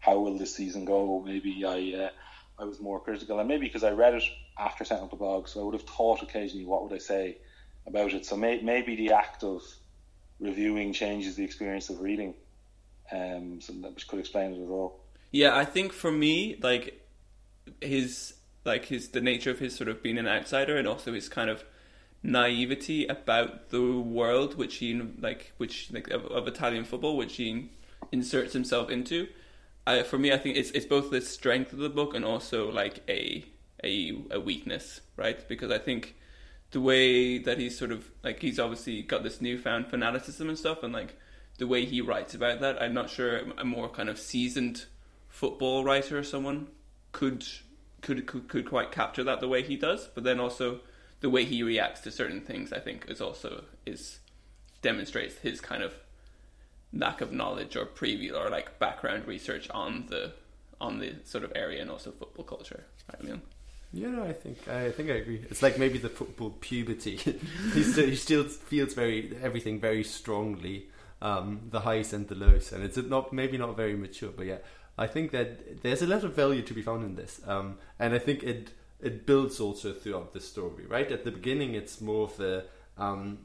how 0.00 0.18
will 0.18 0.38
this 0.38 0.54
season 0.54 0.84
go, 0.84 1.22
maybe 1.24 1.64
I 1.64 2.04
uh, 2.04 2.10
I 2.58 2.64
was 2.64 2.80
more 2.80 3.00
critical, 3.00 3.38
and 3.38 3.48
maybe 3.48 3.66
because 3.66 3.84
I 3.84 3.90
read 3.90 4.14
it 4.14 4.24
after 4.58 4.84
setting 4.84 5.04
up 5.04 5.10
the 5.10 5.16
blog, 5.16 5.48
so 5.48 5.60
I 5.60 5.64
would 5.64 5.74
have 5.74 5.82
thought 5.82 6.22
occasionally 6.22 6.66
what 6.66 6.82
would 6.82 6.92
I 6.92 6.98
say 6.98 7.38
about 7.86 8.12
it. 8.12 8.26
So 8.26 8.36
may, 8.36 8.60
maybe 8.60 8.96
the 8.96 9.12
act 9.12 9.44
of 9.44 9.62
reviewing 10.40 10.92
changes 10.92 11.36
the 11.36 11.44
experience 11.44 11.90
of 11.90 12.00
reading, 12.00 12.34
um, 13.12 13.60
so 13.60 13.72
that 13.74 14.06
could 14.06 14.18
explain 14.18 14.52
it 14.52 14.62
as 14.62 14.68
well. 14.68 15.00
Yeah, 15.30 15.56
I 15.56 15.64
think 15.64 15.92
for 15.92 16.10
me, 16.10 16.58
like 16.62 17.04
his 17.80 18.34
like 18.64 18.86
his 18.86 19.08
the 19.10 19.20
nature 19.20 19.50
of 19.50 19.58
his 19.58 19.74
sort 19.74 19.88
of 19.88 20.02
being 20.02 20.18
an 20.18 20.28
outsider 20.28 20.76
and 20.76 20.86
also 20.86 21.12
his 21.12 21.28
kind 21.28 21.50
of 21.50 21.64
naivety 22.22 23.06
about 23.06 23.70
the 23.70 23.92
world 23.98 24.56
which 24.56 24.76
he 24.76 24.94
like 24.94 25.52
which 25.56 25.92
like 25.92 26.08
of, 26.10 26.24
of 26.26 26.48
Italian 26.48 26.84
football 26.84 27.16
which 27.16 27.36
he 27.36 27.70
inserts 28.12 28.52
himself 28.52 28.90
into. 28.90 29.28
I, 29.88 30.02
for 30.02 30.18
me, 30.18 30.32
I 30.32 30.38
think 30.38 30.56
it's 30.56 30.70
it's 30.72 30.84
both 30.84 31.10
the 31.10 31.22
strength 31.22 31.72
of 31.72 31.78
the 31.78 31.88
book 31.88 32.14
and 32.14 32.24
also 32.24 32.70
like 32.70 33.02
a 33.08 33.44
a 33.82 34.22
a 34.30 34.38
weakness, 34.38 35.00
right? 35.16 35.46
Because 35.48 35.70
I 35.70 35.78
think 35.78 36.14
the 36.72 36.80
way 36.80 37.38
that 37.38 37.58
he's 37.58 37.78
sort 37.78 37.90
of 37.90 38.10
like 38.22 38.40
he's 38.40 38.58
obviously 38.58 39.00
got 39.00 39.22
this 39.22 39.40
newfound 39.40 39.86
fanaticism 39.86 40.48
and 40.50 40.58
stuff, 40.58 40.82
and 40.82 40.92
like 40.92 41.16
the 41.56 41.66
way 41.66 41.86
he 41.86 42.02
writes 42.02 42.34
about 42.34 42.60
that, 42.60 42.80
I'm 42.82 42.92
not 42.92 43.08
sure 43.08 43.38
a 43.56 43.64
more 43.64 43.88
kind 43.88 44.10
of 44.10 44.18
seasoned 44.18 44.84
football 45.28 45.84
writer 45.84 46.18
or 46.18 46.22
someone 46.22 46.68
could 47.12 47.46
could 48.02 48.26
could, 48.26 48.46
could 48.46 48.68
quite 48.68 48.92
capture 48.92 49.24
that 49.24 49.40
the 49.40 49.48
way 49.48 49.62
he 49.62 49.76
does. 49.76 50.08
But 50.14 50.24
then 50.24 50.38
also 50.38 50.80
the 51.20 51.30
way 51.30 51.44
he 51.44 51.62
reacts 51.62 52.02
to 52.02 52.10
certain 52.10 52.42
things, 52.42 52.74
I 52.74 52.78
think, 52.78 53.06
is 53.08 53.22
also 53.22 53.64
is 53.86 54.18
demonstrates 54.82 55.38
his 55.38 55.62
kind 55.62 55.82
of 55.82 55.94
lack 56.92 57.20
of 57.20 57.32
knowledge 57.32 57.76
or 57.76 57.84
preview 57.86 58.34
or 58.34 58.48
like 58.48 58.78
background 58.78 59.26
research 59.26 59.68
on 59.70 60.06
the 60.08 60.32
on 60.80 60.98
the 60.98 61.14
sort 61.24 61.44
of 61.44 61.52
area 61.56 61.82
and 61.82 61.90
also 61.90 62.10
football 62.12 62.44
culture. 62.44 62.84
Right, 63.12 63.24
Leon? 63.24 63.42
Yeah, 63.92 64.10
no, 64.10 64.24
I 64.24 64.32
think 64.32 64.68
I 64.68 64.90
think 64.90 65.10
I 65.10 65.14
agree. 65.14 65.44
It's 65.50 65.62
like 65.62 65.78
maybe 65.78 65.98
the 65.98 66.10
football 66.10 66.50
puberty. 66.60 67.16
he, 67.74 67.82
still, 67.82 68.06
he 68.06 68.16
still 68.16 68.44
feels 68.44 68.94
very 68.94 69.36
everything 69.42 69.80
very 69.80 70.04
strongly, 70.04 70.88
um, 71.22 71.62
the 71.70 71.80
highs 71.80 72.12
and 72.12 72.28
the 72.28 72.34
lows, 72.34 72.72
and 72.72 72.84
it's 72.84 72.98
not 72.98 73.32
maybe 73.32 73.56
not 73.56 73.76
very 73.76 73.96
mature, 73.96 74.30
but 74.36 74.46
yeah, 74.46 74.58
I 74.98 75.06
think 75.06 75.30
that 75.30 75.82
there's 75.82 76.02
a 76.02 76.06
lot 76.06 76.22
of 76.22 76.34
value 76.34 76.62
to 76.62 76.74
be 76.74 76.82
found 76.82 77.02
in 77.04 77.14
this, 77.14 77.40
um, 77.46 77.78
and 77.98 78.14
I 78.14 78.18
think 78.18 78.42
it 78.42 78.72
it 79.00 79.24
builds 79.24 79.58
also 79.58 79.92
throughout 79.92 80.34
the 80.34 80.40
story. 80.40 80.84
Right 80.86 81.10
at 81.10 81.24
the 81.24 81.30
beginning, 81.30 81.74
it's 81.74 82.00
more 82.00 82.24
of 82.24 82.36
the 82.36 82.66
um, 82.98 83.38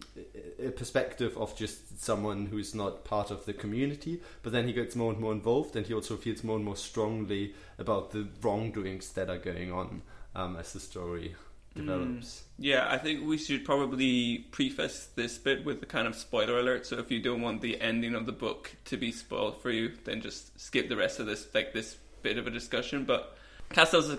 a 0.59 0.71
perspective 0.71 1.37
of 1.37 1.55
just 1.55 2.03
someone 2.03 2.47
who's 2.47 2.73
not 2.73 3.05
part 3.05 3.31
of 3.31 3.45
the 3.45 3.53
community, 3.53 4.21
but 4.41 4.51
then 4.51 4.67
he 4.67 4.73
gets 4.73 4.95
more 4.95 5.11
and 5.11 5.21
more 5.21 5.31
involved, 5.31 5.75
and 5.75 5.85
he 5.85 5.93
also 5.93 6.17
feels 6.17 6.43
more 6.43 6.55
and 6.55 6.65
more 6.65 6.75
strongly 6.75 7.53
about 7.77 8.11
the 8.11 8.27
wrongdoings 8.41 9.11
that 9.13 9.29
are 9.29 9.37
going 9.37 9.71
on 9.71 10.01
um, 10.35 10.55
as 10.55 10.73
the 10.73 10.79
story 10.79 11.35
develops. 11.75 12.27
Mm. 12.27 12.41
Yeah, 12.59 12.87
I 12.89 12.97
think 12.97 13.25
we 13.25 13.37
should 13.37 13.65
probably 13.65 14.45
preface 14.51 15.09
this 15.15 15.37
bit 15.37 15.65
with 15.65 15.79
the 15.79 15.85
kind 15.85 16.07
of 16.07 16.15
spoiler 16.15 16.59
alert. 16.59 16.85
So 16.85 16.97
if 16.99 17.11
you 17.11 17.21
don't 17.21 17.41
want 17.41 17.61
the 17.61 17.79
ending 17.81 18.15
of 18.15 18.25
the 18.25 18.31
book 18.31 18.75
to 18.85 18.97
be 18.97 19.11
spoiled 19.11 19.61
for 19.61 19.71
you, 19.71 19.93
then 20.03 20.21
just 20.21 20.59
skip 20.59 20.89
the 20.89 20.95
rest 20.95 21.19
of 21.19 21.25
this, 21.25 21.47
like 21.53 21.73
this 21.73 21.97
bit 22.21 22.37
of 22.37 22.47
a 22.47 22.51
discussion. 22.51 23.05
But 23.05 23.37
Castel 23.73 24.01
de 24.01 24.15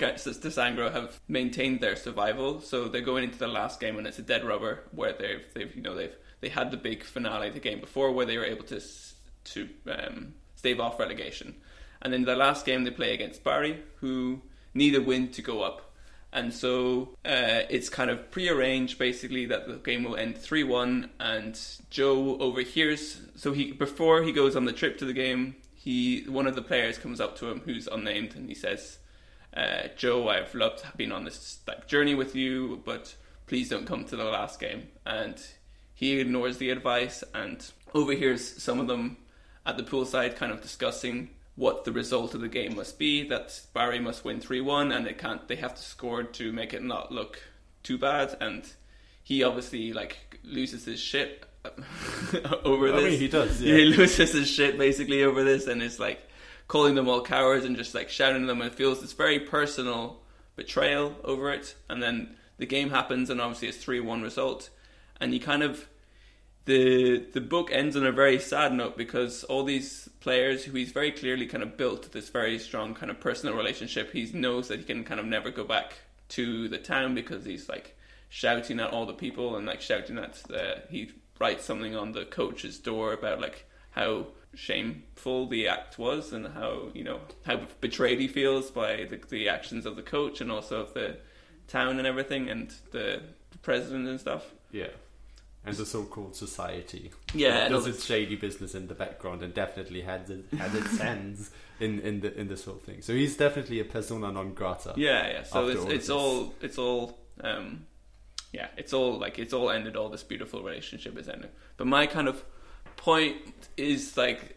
Sangro 0.51 0.93
have 0.93 1.21
maintained 1.29 1.81
their 1.81 1.97
survival, 1.97 2.61
so 2.61 2.89
they're 2.89 3.01
going 3.01 3.25
into 3.25 3.39
the 3.39 3.49
last 3.49 3.81
game 3.81 3.97
and 3.97 4.07
it's 4.07 4.19
a 4.19 4.23
dead 4.23 4.45
rubber 4.45 4.81
where 4.91 5.13
they've, 5.13 5.45
they've 5.55 5.75
you 5.75 5.83
know 5.83 5.95
they've 5.95 6.15
they 6.41 6.49
had 6.49 6.71
the 6.71 6.77
big 6.77 7.03
finale 7.03 7.49
the 7.51 7.61
game 7.61 7.81
before 7.81 8.13
where 8.13 8.27
they 8.27 8.37
were 8.37 8.45
able 8.45 8.65
to 8.65 8.83
to 9.45 9.69
um, 9.89 10.35
stave 10.57 10.81
off 10.81 10.99
relegation, 10.99 11.55
and 12.03 12.13
then 12.13 12.25
the 12.25 12.37
last 12.37 12.67
game 12.67 12.85
they 12.85 12.91
play 12.91 13.15
against 13.15 13.45
Bari, 13.45 13.83
who 13.97 14.43
need 14.75 14.95
a 14.95 15.01
win 15.01 15.29
to 15.29 15.43
go 15.43 15.63
up, 15.63 15.93
and 16.33 16.53
so 16.53 17.17
uh, 17.25 17.63
it's 17.71 17.89
kind 17.89 18.11
of 18.11 18.31
prearranged 18.31 18.99
basically 18.99 19.47
that 19.47 19.69
the 19.69 19.77
game 19.77 20.03
will 20.05 20.17
end 20.17 20.37
three 20.37 20.65
one, 20.65 21.11
and 21.21 21.59
Joe 21.91 22.37
overhears 22.39 23.21
so 23.37 23.53
he 23.53 23.73
before 23.73 24.23
he 24.23 24.33
goes 24.33 24.57
on 24.57 24.65
the 24.65 24.73
trip 24.73 24.99
to 24.99 25.05
the 25.05 25.13
game, 25.13 25.57
he 25.75 26.25
one 26.27 26.47
of 26.47 26.55
the 26.55 26.63
players 26.63 26.99
comes 26.99 27.21
up 27.21 27.37
to 27.39 27.51
him 27.51 27.61
who's 27.65 27.87
unnamed 27.87 28.35
and 28.35 28.49
he 28.49 28.55
says 28.55 28.99
uh, 29.57 29.89
Joe, 29.97 30.29
I've 30.29 30.55
loved 30.55 30.85
being 30.97 31.13
on 31.13 31.25
this 31.25 31.61
like 31.67 31.87
journey 31.87 32.15
with 32.15 32.35
you, 32.35 32.83
but 32.85 33.15
please 33.47 33.69
don't 33.69 33.87
come 33.87 34.05
to 34.07 34.17
the 34.17 34.25
last 34.25 34.59
game. 34.59 34.89
And 35.07 35.41
he 35.95 36.19
ignores 36.19 36.59
the 36.59 36.71
advice 36.71 37.23
and 37.33 37.65
overhears 37.95 38.63
some 38.63 38.81
of 38.81 38.89
them 38.89 39.17
at 39.65 39.77
the 39.77 39.83
poolside 39.83 40.37
kind 40.37 40.53
of 40.53 40.61
discussing 40.61 41.31
what 41.57 41.85
the 41.85 41.93
result 41.93 42.35
of 42.35 42.41
the 42.41 42.49
game 42.49 42.77
must 42.77 42.99
be. 42.99 43.27
That 43.29 43.61
Bari 43.73 44.01
must 44.01 44.25
win 44.25 44.41
three 44.41 44.61
one, 44.61 44.91
and 44.91 45.07
they 45.07 45.13
can't. 45.13 45.47
They 45.47 45.57
have 45.57 45.75
to 45.75 45.83
score 45.83 46.25
to 46.25 46.53
make 46.53 46.75
it 46.75 46.83
not 46.83 47.13
look 47.13 47.41
too 47.83 47.97
bad. 47.97 48.37
And 48.41 48.65
he 49.23 49.45
obviously 49.45 49.93
like 49.93 50.41
loses 50.43 50.85
his 50.85 51.01
shit 51.01 51.45
over 52.65 52.91
this. 52.91 53.05
I 53.05 53.09
mean, 53.09 53.19
he 53.19 53.29
does. 53.29 53.63
Yeah. 53.63 53.77
He 53.77 53.85
loses 53.85 54.33
his 54.33 54.51
shit 54.51 54.77
basically 54.79 55.23
over 55.23 55.45
this, 55.45 55.67
and 55.69 55.83
it's 55.83 56.01
like 56.01 56.29
calling 56.75 56.97
them 56.97 57.09
all 57.09 57.23
cowards 57.23 57.65
and 57.65 57.77
just 57.77 57.95
like 57.95 58.11
shouting 58.11 58.43
at 58.43 58.49
them 58.49 58.61
and 58.61 58.73
feels 58.73 59.01
this 59.01 59.13
very 59.13 59.39
personal 59.39 60.21
betrayal 60.57 61.15
over 61.23 61.53
it. 61.53 61.77
And 61.89 62.03
then 62.03 62.35
the 62.57 62.67
game 62.67 62.91
happens 62.91 63.31
and 63.31 63.41
obviously 63.41 63.69
it's 63.69 63.77
three 63.77 64.01
one 64.01 64.23
result. 64.23 64.71
And 65.21 65.33
you 65.33 65.39
kind 65.39 65.63
of 65.63 65.87
the 66.65 67.25
the 67.33 67.41
book 67.41 67.71
ends 67.71 67.95
on 67.95 68.05
a 68.05 68.11
very 68.11 68.41
sad 68.41 68.73
note 68.73 68.97
because 68.97 69.45
all 69.45 69.63
these 69.63 70.09
players 70.19 70.65
who 70.65 70.73
he's 70.73 70.91
very 70.91 71.13
clearly 71.13 71.47
kind 71.47 71.63
of 71.63 71.77
built 71.77 72.11
this 72.11 72.29
very 72.31 72.59
strong 72.59 72.93
kind 72.93 73.09
of 73.09 73.21
personal 73.21 73.55
relationship, 73.55 74.11
he 74.13 74.29
knows 74.33 74.67
that 74.67 74.81
he 74.81 74.85
can 74.85 75.05
kind 75.05 75.21
of 75.21 75.27
never 75.27 75.53
go 75.53 75.63
back 75.63 75.93
to 76.31 76.67
the 76.67 76.79
town 76.79 77.15
because 77.15 77.45
he's 77.45 77.69
like 77.69 77.97
shouting 78.31 78.81
at 78.81 78.91
all 78.91 79.07
the 79.07 79.13
people 79.13 79.55
and 79.55 79.65
like 79.65 79.81
shouting 79.81 80.19
at 80.19 80.43
the 80.49 80.83
he 80.91 81.13
writes 81.39 81.65
something 81.65 81.95
on 81.95 82.11
the 82.11 82.25
coach's 82.25 82.81
door 82.81 83.13
about 83.13 83.41
like 83.41 83.65
how 83.93 84.27
shameful 84.57 85.47
the 85.47 85.69
act 85.69 85.99
was 85.99 86.33
and 86.33 86.49
how 86.49 86.89
you 86.95 87.05
know 87.05 87.21
how 87.45 87.61
betrayed 87.81 88.21
he 88.21 88.29
feels 88.29 88.71
by 88.71 89.05
the, 89.05 89.21
the 89.29 89.49
actions 89.49 89.87
of 89.87 89.97
the 89.97 90.03
coach 90.03 90.41
and 90.41 90.51
also 90.51 90.81
of 90.81 90.95
the 90.95 91.17
town 91.69 91.99
and 91.99 92.07
everything 92.07 92.49
and 92.49 92.73
the, 92.93 93.21
the 93.51 93.59
president 93.59 94.09
and 94.09 94.21
stuff. 94.21 94.53
Yeah. 94.71 94.89
And 95.67 95.75
the 95.75 95.87
so-called 95.87 96.37
society, 96.37 97.11
yeah, 97.33 97.65
it 97.65 97.71
does 97.71 97.87
its 97.87 98.05
shady 98.05 98.37
business 98.37 98.75
in 98.75 98.87
the 98.87 98.95
background, 98.95 99.43
and 99.43 99.55
definitely 99.55 100.03
had 100.03 100.29
it, 100.29 100.59
had 100.59 100.75
its 100.75 100.99
hands 101.01 101.51
in, 101.81 102.01
in 102.01 102.21
the 102.21 102.39
in 102.39 102.49
this 102.49 102.67
whole 102.67 102.75
thing. 102.75 103.01
So 103.01 103.15
he's 103.15 103.35
definitely 103.39 103.81
a 103.81 103.85
persona 103.87 104.31
non 104.31 104.53
grata. 104.53 104.93
Yeah, 104.95 105.27
yeah. 105.27 105.43
So 105.45 105.69
it's 105.69 105.81
all 105.81 105.91
it's 105.91 106.11
all 106.11 106.55
it's 106.61 106.77
all 106.77 107.19
um, 107.41 107.87
yeah, 108.53 108.69
it's 108.77 108.93
all 108.93 109.19
like 109.19 109.39
it's 109.39 109.55
all 109.55 109.71
ended. 109.71 109.97
All 109.97 110.11
this 110.11 110.23
beautiful 110.23 110.63
relationship 110.63 111.17
is 111.17 111.31
ended. 111.31 111.49
But 111.79 111.87
my 111.87 112.07
kind 112.09 112.29
of 112.29 112.45
point 113.05 113.37
is 113.77 114.17
like 114.17 114.57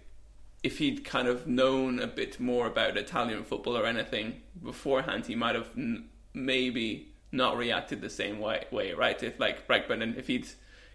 if 0.64 0.78
he'd 0.78 1.04
kind 1.04 1.28
of 1.28 1.48
known 1.48 2.00
a 2.00 2.08
bit 2.08 2.40
more 2.40 2.66
about 2.66 2.96
Italian 2.96 3.44
football 3.44 3.78
or 3.78 3.86
anything 3.86 4.42
beforehand, 4.64 5.26
he 5.26 5.36
might 5.36 5.56
have 5.56 5.68
n- 5.76 6.06
maybe 6.34 7.10
not 7.34 7.58
reacted 7.58 8.00
the 8.00 8.10
same 8.10 8.40
way, 8.40 8.66
way, 8.72 8.94
right? 8.94 9.22
If 9.22 9.38
like 9.38 9.68
Brendan, 9.68 10.16
if 10.18 10.28
he'd 10.28 10.48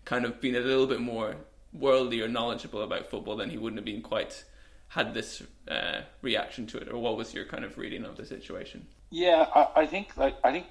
kind 0.07 0.25
of 0.25 0.41
been 0.41 0.57
a 0.57 0.61
little 0.61 0.87
bit 0.87 1.01
more 1.01 1.37
worldly 1.75 2.23
or 2.23 2.29
knowledgeable 2.29 2.83
about 2.83 3.11
football, 3.11 3.37
then 3.37 3.51
he 3.51 3.59
wouldn't 3.59 3.79
have 3.79 3.85
been 3.85 4.01
quite 4.01 4.45
had 4.89 5.13
this 5.13 5.43
uh, 5.69 6.01
reaction 6.23 6.67
to 6.69 6.79
it. 6.79 6.89
Or 6.89 6.99
what 6.99 7.19
was 7.19 7.35
your 7.35 7.45
kind 7.45 7.65
of 7.65 7.77
reading 7.77 8.05
of 8.05 8.17
the 8.17 8.25
situation? 8.25 8.87
Yeah, 9.11 9.47
I, 9.55 9.83
I 9.83 9.87
think 9.87 10.17
like 10.17 10.37
I 10.43 10.53
think 10.53 10.67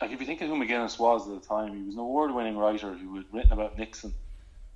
like 0.00 0.10
if 0.10 0.20
you 0.20 0.26
think 0.26 0.40
of 0.42 0.48
who 0.48 0.56
McGinniss 0.56 0.98
was 0.98 1.28
at 1.28 1.40
the 1.40 1.46
time, 1.46 1.72
he 1.76 1.82
was 1.84 1.94
an 1.94 2.00
award-winning 2.00 2.56
writer 2.56 2.92
who 2.94 3.16
had 3.16 3.26
written 3.32 3.52
about 3.52 3.78
Nixon 3.78 4.12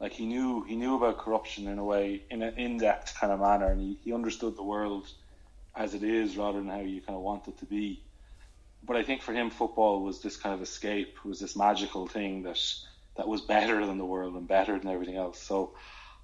like 0.00 0.12
he 0.12 0.26
knew 0.26 0.64
he 0.64 0.74
knew 0.74 0.96
about 0.96 1.18
corruption 1.18 1.68
in 1.68 1.78
a 1.78 1.84
way 1.84 2.22
in 2.30 2.42
an 2.42 2.58
in-depth 2.58 3.14
kind 3.14 3.32
of 3.32 3.40
manner 3.40 3.66
and 3.66 3.80
he, 3.80 3.98
he 4.02 4.12
understood 4.12 4.56
the 4.56 4.62
world 4.62 5.06
as 5.76 5.94
it 5.94 6.02
is 6.02 6.36
rather 6.36 6.58
than 6.58 6.68
how 6.68 6.80
you 6.80 7.00
kind 7.00 7.16
of 7.16 7.22
want 7.22 7.46
it 7.46 7.58
to 7.58 7.66
be. 7.66 8.02
But 8.82 8.96
I 8.96 9.02
think 9.02 9.22
for 9.22 9.32
him 9.32 9.50
football 9.50 10.02
was 10.02 10.20
this 10.20 10.36
kind 10.36 10.54
of 10.54 10.62
escape 10.62 11.24
was 11.24 11.38
this 11.38 11.54
magical 11.54 12.08
thing 12.08 12.42
that 12.42 12.58
that 13.16 13.28
was 13.28 13.42
better 13.42 13.84
than 13.86 13.98
the 13.98 14.04
world 14.04 14.34
and 14.34 14.48
better 14.48 14.78
than 14.78 14.88
everything 14.88 15.16
else. 15.16 15.40
So 15.40 15.74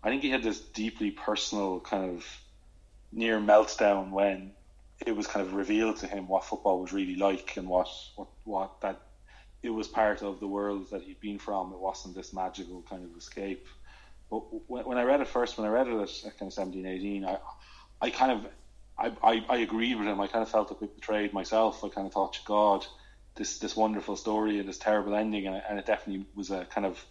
I 0.02 0.08
think 0.08 0.22
he 0.22 0.30
had 0.30 0.42
this 0.42 0.60
deeply 0.60 1.10
personal 1.10 1.80
kind 1.80 2.16
of 2.16 2.24
near 3.12 3.38
meltdown 3.38 4.10
when 4.10 4.52
it 5.04 5.14
was 5.14 5.26
kind 5.26 5.46
of 5.46 5.54
revealed 5.54 5.98
to 5.98 6.06
him 6.06 6.26
what 6.26 6.44
football 6.44 6.80
was 6.80 6.92
really 6.92 7.16
like 7.16 7.56
and 7.56 7.68
what 7.68 7.88
what, 8.16 8.28
what 8.44 8.80
that 8.80 9.00
it 9.62 9.70
was 9.70 9.88
part 9.88 10.22
of 10.22 10.40
the 10.40 10.46
world 10.46 10.90
that 10.90 11.02
he'd 11.02 11.20
been 11.20 11.38
from. 11.38 11.72
It 11.72 11.78
wasn't 11.78 12.14
this 12.14 12.32
magical 12.32 12.82
kind 12.88 13.04
of 13.04 13.16
escape. 13.16 13.66
But 14.30 14.40
when, 14.68 14.84
when 14.84 14.98
I 14.98 15.02
read 15.02 15.20
it 15.20 15.28
first, 15.28 15.58
when 15.58 15.66
I 15.66 15.70
read 15.70 15.88
it 15.88 16.24
at 16.26 16.38
kind 16.38 16.48
of 16.48 16.52
17, 16.52 16.86
18, 16.86 17.24
I, 17.24 17.38
I 18.00 18.10
kind 18.10 18.32
of, 18.32 18.46
I, 18.98 19.12
I, 19.22 19.44
I 19.48 19.56
agreed 19.58 19.96
with 19.96 20.06
him. 20.06 20.20
I 20.20 20.26
kind 20.26 20.42
of 20.42 20.48
felt 20.48 20.70
a 20.70 20.74
bit 20.74 20.94
betrayed 20.94 21.32
myself. 21.32 21.84
I 21.84 21.88
kind 21.88 22.06
of 22.06 22.12
thought, 22.12 22.38
God, 22.44 22.86
this 23.34 23.58
this 23.58 23.76
wonderful 23.76 24.16
story 24.16 24.58
and 24.58 24.68
this 24.68 24.78
terrible 24.78 25.14
ending, 25.14 25.46
and, 25.46 25.62
and 25.68 25.78
it 25.78 25.86
definitely 25.86 26.26
was 26.34 26.50
a 26.50 26.64
kind 26.64 26.86
of 26.86 27.04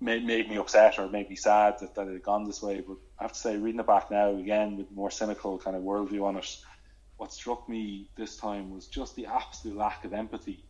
made, 0.00 0.24
made 0.24 0.48
me 0.48 0.56
upset 0.56 0.98
or 0.98 1.08
made 1.08 1.28
me 1.30 1.36
sad 1.36 1.78
that, 1.80 1.94
that 1.94 2.08
it 2.08 2.12
had 2.12 2.22
gone 2.22 2.44
this 2.44 2.62
way. 2.62 2.82
But 2.86 2.96
I 3.18 3.24
have 3.24 3.32
to 3.32 3.38
say, 3.38 3.56
reading 3.56 3.80
it 3.80 3.86
back 3.86 4.10
now 4.10 4.30
again 4.30 4.76
with 4.76 4.90
more 4.90 5.10
cynical 5.10 5.58
kind 5.58 5.76
of 5.76 5.82
worldview 5.82 6.24
on 6.24 6.36
it, 6.36 6.56
what 7.16 7.32
struck 7.32 7.68
me 7.68 8.08
this 8.16 8.36
time 8.36 8.70
was 8.70 8.86
just 8.86 9.16
the 9.16 9.26
absolute 9.26 9.76
lack 9.76 10.04
of 10.04 10.12
empathy 10.12 10.64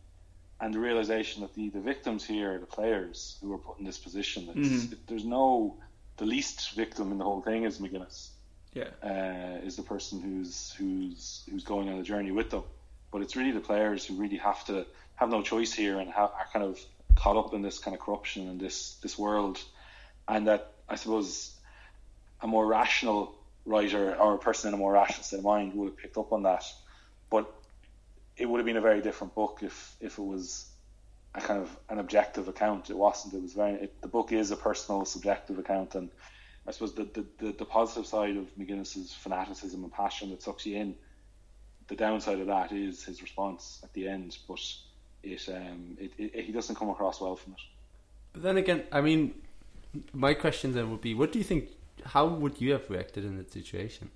and 0.61 0.73
the 0.73 0.79
realization 0.79 1.41
that 1.41 1.53
the, 1.55 1.69
the 1.69 1.79
victims 1.79 2.25
here 2.25 2.55
are 2.55 2.59
the 2.59 2.65
players 2.65 3.37
who 3.41 3.53
are 3.53 3.57
put 3.57 3.79
in 3.79 3.85
this 3.85 3.97
position. 3.97 4.47
Mm-hmm. 4.47 4.93
There's 5.07 5.25
no 5.25 5.77
the 6.17 6.25
least 6.25 6.71
victim 6.71 7.11
in 7.11 7.17
the 7.17 7.23
whole 7.23 7.41
thing 7.41 7.63
is 7.63 7.79
McGinniss. 7.79 8.29
Yeah, 8.73 8.89
uh, 9.03 9.65
is 9.65 9.77
the 9.77 9.83
person 9.83 10.21
who's 10.21 10.71
who's 10.77 11.43
who's 11.49 11.63
going 11.63 11.89
on 11.89 11.97
the 11.97 12.03
journey 12.03 12.31
with 12.31 12.51
them. 12.51 12.63
But 13.11 13.21
it's 13.23 13.35
really 13.35 13.51
the 13.51 13.61
players 13.61 14.05
who 14.05 14.15
really 14.15 14.37
have 14.37 14.63
to 14.65 14.85
have 15.15 15.29
no 15.29 15.41
choice 15.41 15.73
here 15.73 15.97
and 15.97 16.09
ha- 16.11 16.31
are 16.37 16.47
kind 16.53 16.63
of 16.63 16.79
caught 17.15 17.35
up 17.35 17.53
in 17.53 17.63
this 17.63 17.79
kind 17.79 17.95
of 17.95 18.01
corruption 18.01 18.47
and 18.47 18.59
this 18.59 18.95
this 18.95 19.17
world, 19.17 19.59
and 20.27 20.47
that 20.47 20.71
I 20.87 20.95
suppose 20.95 21.51
a 22.41 22.47
more 22.47 22.65
rational 22.65 23.33
writer 23.65 24.15
or 24.15 24.35
a 24.35 24.37
person 24.37 24.69
in 24.69 24.73
a 24.75 24.77
more 24.77 24.93
rational 24.93 25.23
state 25.23 25.37
of 25.39 25.43
mind 25.43 25.73
would 25.73 25.89
have 25.89 25.97
picked 25.97 26.17
up 26.17 26.31
on 26.31 26.43
that. 26.43 26.63
But 27.29 27.51
it 28.39 28.49
would 28.49 28.57
have 28.57 28.65
been 28.65 28.77
a 28.77 28.81
very 28.81 29.01
different 29.01 29.35
book 29.35 29.59
if 29.61 29.95
if 29.99 30.17
it 30.17 30.23
was 30.23 30.69
a 31.35 31.41
kind 31.41 31.61
of 31.61 31.69
an 31.89 31.99
objective 31.99 32.47
account. 32.47 32.89
It 32.89 32.97
wasn't. 32.97 33.33
It 33.33 33.41
was 33.41 33.53
very. 33.53 33.73
It, 33.73 34.01
the 34.01 34.07
book 34.07 34.31
is 34.31 34.51
a 34.51 34.55
personal, 34.55 35.05
subjective 35.05 35.59
account, 35.59 35.95
and 35.95 36.09
I 36.65 36.71
suppose 36.71 36.93
the, 36.93 37.03
the, 37.03 37.25
the, 37.37 37.51
the 37.51 37.65
positive 37.65 38.07
side 38.07 38.37
of 38.37 38.45
McGinniss's 38.57 39.13
fanaticism 39.13 39.83
and 39.83 39.91
passion 39.91 40.29
that 40.31 40.41
sucks 40.41 40.65
you 40.65 40.77
in. 40.77 40.95
The 41.87 41.95
downside 41.95 42.39
of 42.39 42.47
that 42.47 42.71
is 42.71 43.03
his 43.03 43.21
response 43.21 43.79
at 43.83 43.91
the 43.93 44.07
end, 44.07 44.37
but 44.47 44.59
it, 45.23 45.49
um, 45.49 45.97
it, 45.99 46.11
it 46.17 46.45
he 46.45 46.51
doesn't 46.51 46.75
come 46.75 46.89
across 46.89 47.19
well 47.19 47.35
from 47.35 47.53
it. 47.53 47.59
But 48.33 48.43
then 48.43 48.57
again, 48.57 48.83
I 48.91 49.01
mean, 49.01 49.33
my 50.13 50.33
question 50.33 50.73
then 50.73 50.91
would 50.91 51.01
be, 51.01 51.13
what 51.13 51.31
do 51.31 51.39
you 51.39 51.45
think? 51.45 51.69
How 52.05 52.25
would 52.27 52.61
you 52.61 52.71
have 52.71 52.89
reacted 52.89 53.25
in 53.25 53.37
that 53.37 53.51
situation? 53.51 54.09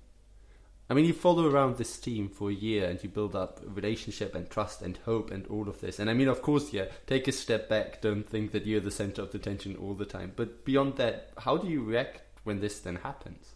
I 0.88 0.92
mean, 0.92 1.06
you 1.06 1.14
follow 1.14 1.48
around 1.48 1.78
this 1.78 1.98
team 1.98 2.28
for 2.28 2.50
a 2.50 2.54
year 2.54 2.88
and 2.88 3.02
you 3.02 3.08
build 3.08 3.34
up 3.34 3.60
relationship 3.64 4.34
and 4.34 4.50
trust 4.50 4.82
and 4.82 4.98
hope 5.06 5.30
and 5.30 5.46
all 5.46 5.68
of 5.68 5.80
this. 5.80 5.98
And 5.98 6.10
I 6.10 6.14
mean, 6.14 6.28
of 6.28 6.42
course, 6.42 6.74
yeah, 6.74 6.86
take 7.06 7.26
a 7.26 7.32
step 7.32 7.70
back. 7.70 8.02
Don't 8.02 8.28
think 8.28 8.52
that 8.52 8.66
you're 8.66 8.80
the 8.80 8.90
center 8.90 9.22
of 9.22 9.32
the 9.32 9.38
tension 9.38 9.76
all 9.76 9.94
the 9.94 10.04
time. 10.04 10.32
But 10.36 10.64
beyond 10.64 10.96
that, 10.96 11.30
how 11.38 11.56
do 11.56 11.68
you 11.68 11.82
react 11.82 12.20
when 12.44 12.60
this 12.60 12.80
then 12.80 12.96
happens? 12.96 13.54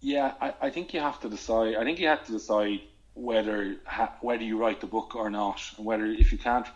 Yeah, 0.00 0.32
I, 0.40 0.54
I 0.62 0.70
think 0.70 0.94
you 0.94 1.00
have 1.00 1.20
to 1.20 1.28
decide. 1.28 1.74
I 1.76 1.84
think 1.84 1.98
you 1.98 2.08
have 2.08 2.24
to 2.24 2.32
decide 2.32 2.80
whether 3.12 3.76
ha, 3.84 4.14
whether 4.22 4.42
you 4.42 4.56
write 4.56 4.80
the 4.80 4.86
book 4.86 5.14
or 5.14 5.28
not, 5.28 5.60
and 5.76 5.84
whether 5.84 6.06
if 6.06 6.32
you 6.32 6.38
can't, 6.38 6.66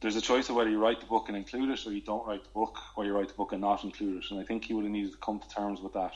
there's 0.00 0.14
a 0.14 0.20
choice 0.20 0.48
of 0.48 0.54
whether 0.54 0.70
you 0.70 0.80
write 0.80 1.00
the 1.00 1.06
book 1.06 1.24
and 1.26 1.36
include 1.36 1.70
it, 1.70 1.84
or 1.84 1.92
you 1.92 2.00
don't 2.00 2.24
write 2.24 2.44
the 2.44 2.50
book, 2.50 2.78
or 2.94 3.04
you 3.04 3.12
write 3.12 3.28
the 3.28 3.34
book 3.34 3.50
and 3.50 3.60
not 3.60 3.82
include 3.82 4.22
it. 4.22 4.30
And 4.30 4.38
I 4.38 4.44
think 4.44 4.66
he 4.66 4.74
would 4.74 4.84
have 4.84 4.92
needed 4.92 5.10
to 5.10 5.18
come 5.18 5.40
to 5.40 5.48
terms 5.48 5.80
with 5.80 5.94
that. 5.94 6.12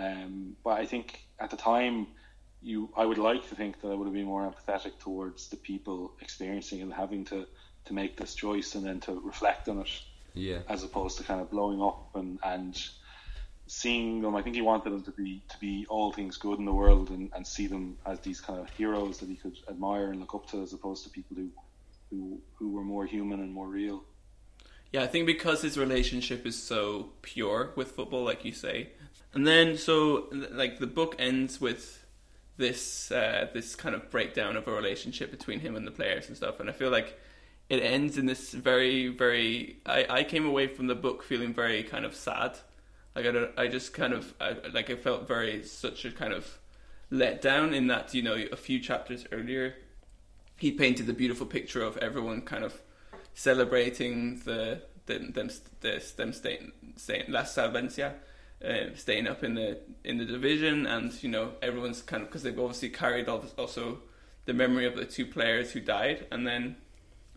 Um, 0.00 0.56
but 0.64 0.78
I 0.78 0.86
think 0.86 1.20
at 1.38 1.50
the 1.50 1.56
time, 1.56 2.06
you 2.62 2.90
I 2.96 3.04
would 3.04 3.18
like 3.18 3.48
to 3.48 3.54
think 3.54 3.80
that 3.80 3.88
I 3.88 3.94
would 3.94 4.06
have 4.06 4.14
been 4.14 4.26
more 4.26 4.50
empathetic 4.50 4.98
towards 4.98 5.48
the 5.48 5.56
people 5.56 6.12
experiencing 6.20 6.82
and 6.82 6.92
having 6.92 7.24
to 7.26 7.46
to 7.86 7.92
make 7.92 8.16
this 8.16 8.34
choice 8.34 8.74
and 8.74 8.84
then 8.84 9.00
to 9.00 9.20
reflect 9.20 9.68
on 9.68 9.80
it. 9.80 9.90
Yeah. 10.34 10.60
As 10.68 10.84
opposed 10.84 11.18
to 11.18 11.24
kind 11.24 11.40
of 11.40 11.50
blowing 11.50 11.82
up 11.82 12.10
and 12.14 12.38
and 12.42 12.80
seeing 13.66 14.20
them. 14.20 14.34
I 14.34 14.42
think 14.42 14.56
he 14.56 14.62
wanted 14.62 14.92
them 14.92 15.02
to 15.04 15.12
be 15.12 15.42
to 15.48 15.58
be 15.58 15.86
all 15.88 16.12
things 16.12 16.36
good 16.36 16.58
in 16.58 16.64
the 16.64 16.72
world 16.72 17.10
and, 17.10 17.30
and 17.34 17.46
see 17.46 17.66
them 17.68 17.96
as 18.04 18.20
these 18.20 18.40
kind 18.40 18.58
of 18.58 18.68
heroes 18.70 19.18
that 19.18 19.28
he 19.28 19.36
could 19.36 19.56
admire 19.68 20.10
and 20.10 20.18
look 20.18 20.34
up 20.34 20.50
to, 20.50 20.62
as 20.62 20.72
opposed 20.72 21.04
to 21.04 21.10
people 21.10 21.36
who 21.36 21.50
who 22.10 22.40
who 22.56 22.70
were 22.70 22.82
more 22.82 23.06
human 23.06 23.40
and 23.40 23.52
more 23.52 23.68
real. 23.68 24.02
Yeah, 24.92 25.04
I 25.04 25.06
think 25.06 25.26
because 25.26 25.62
his 25.62 25.78
relationship 25.78 26.44
is 26.44 26.60
so 26.60 27.10
pure 27.22 27.70
with 27.76 27.92
football, 27.92 28.24
like 28.24 28.44
you 28.44 28.52
say, 28.52 28.90
and 29.34 29.46
then 29.46 29.76
so 29.76 30.28
like 30.52 30.78
the 30.78 30.86
book 30.86 31.16
ends 31.18 31.60
with 31.60 32.04
this 32.56 33.10
uh, 33.10 33.48
this 33.52 33.74
kind 33.74 33.94
of 33.94 34.10
breakdown 34.10 34.56
of 34.56 34.68
a 34.68 34.72
relationship 34.72 35.30
between 35.30 35.60
him 35.60 35.76
and 35.76 35.86
the 35.86 35.90
players 35.90 36.28
and 36.28 36.36
stuff, 36.36 36.60
and 36.60 36.68
I 36.68 36.72
feel 36.72 36.90
like 36.90 37.18
it 37.68 37.82
ends 37.82 38.18
in 38.18 38.26
this 38.26 38.52
very 38.52 39.08
very. 39.08 39.78
I, 39.86 40.06
I 40.08 40.24
came 40.24 40.46
away 40.46 40.66
from 40.66 40.86
the 40.86 40.94
book 40.94 41.22
feeling 41.22 41.54
very 41.54 41.82
kind 41.82 42.04
of 42.04 42.14
sad. 42.14 42.58
Like 43.14 43.26
I 43.26 43.30
don't, 43.32 43.58
I 43.58 43.66
just 43.66 43.92
kind 43.92 44.12
of 44.12 44.34
I, 44.40 44.56
like 44.72 44.90
I 44.90 44.96
felt 44.96 45.26
very 45.26 45.62
such 45.64 46.04
a 46.04 46.10
kind 46.10 46.32
of 46.32 46.58
let 47.10 47.40
down 47.40 47.74
in 47.74 47.88
that 47.88 48.14
you 48.14 48.22
know 48.22 48.36
a 48.52 48.56
few 48.56 48.78
chapters 48.78 49.24
earlier 49.32 49.74
he 50.60 50.70
painted 50.70 51.06
the 51.06 51.12
beautiful 51.14 51.46
picture 51.46 51.82
of 51.82 51.96
everyone 51.96 52.42
kind 52.42 52.62
of 52.64 52.82
celebrating 53.34 54.38
the 54.44 54.82
them 55.06 55.32
them, 55.32 55.50
them 56.16 56.32
staying, 56.32 56.72
staying 56.96 57.24
Las 57.28 57.54
Salvencia 57.54 58.12
uh, 58.64 58.94
staying 58.94 59.26
up 59.26 59.42
in 59.42 59.54
the 59.54 59.78
in 60.04 60.18
the 60.18 60.24
division, 60.24 60.86
and 60.86 61.22
you 61.22 61.28
know 61.28 61.52
everyone's 61.62 62.02
kind 62.02 62.22
of 62.22 62.28
because 62.28 62.42
they've 62.42 62.58
obviously 62.58 62.90
carried 62.90 63.28
also 63.28 64.00
the 64.44 64.54
memory 64.54 64.86
of 64.86 64.96
the 64.96 65.04
two 65.04 65.26
players 65.26 65.72
who 65.72 65.80
died, 65.80 66.26
and 66.30 66.46
then 66.46 66.76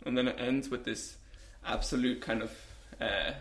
and 0.05 0.17
then 0.17 0.27
it 0.27 0.35
ends 0.39 0.69
with 0.69 0.83
this 0.83 1.17
absolute 1.65 2.21
kind 2.21 2.41
of 2.41 2.51
uh, 2.99 3.31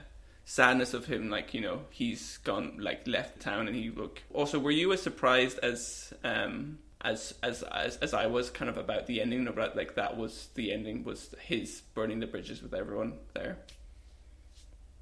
sadness 0.45 0.95
of 0.95 1.07
him, 1.07 1.29
like 1.31 1.55
you 1.55 1.61
know 1.61 1.83
he's 1.91 2.39
gone, 2.39 2.77
like 2.79 3.07
left 3.07 3.41
town, 3.41 3.67
and 3.67 3.77
he 3.77 3.91
look. 3.91 4.23
Also, 4.33 4.59
were 4.59 4.71
you 4.71 4.93
as 4.93 5.03
surprised 5.03 5.59
as 5.59 6.13
um, 6.23 6.79
as 7.03 7.35
as 7.43 7.63
as 7.65 7.97
as 7.97 8.15
I 8.15 8.27
was 8.27 8.51
kind 8.51 8.71
of 8.71 8.79
about 8.79 9.07
the 9.07 9.21
ending 9.21 9.47
about 9.49 9.77
like 9.77 9.97
that 9.97 10.17
was 10.17 10.49
the 10.55 10.73
ending 10.73 11.05
was 11.05 11.35
his 11.41 11.83
burning 11.95 12.21
the 12.21 12.27
bridges 12.27 12.63
with 12.63 12.75
everyone 12.75 13.15
there. 13.35 13.59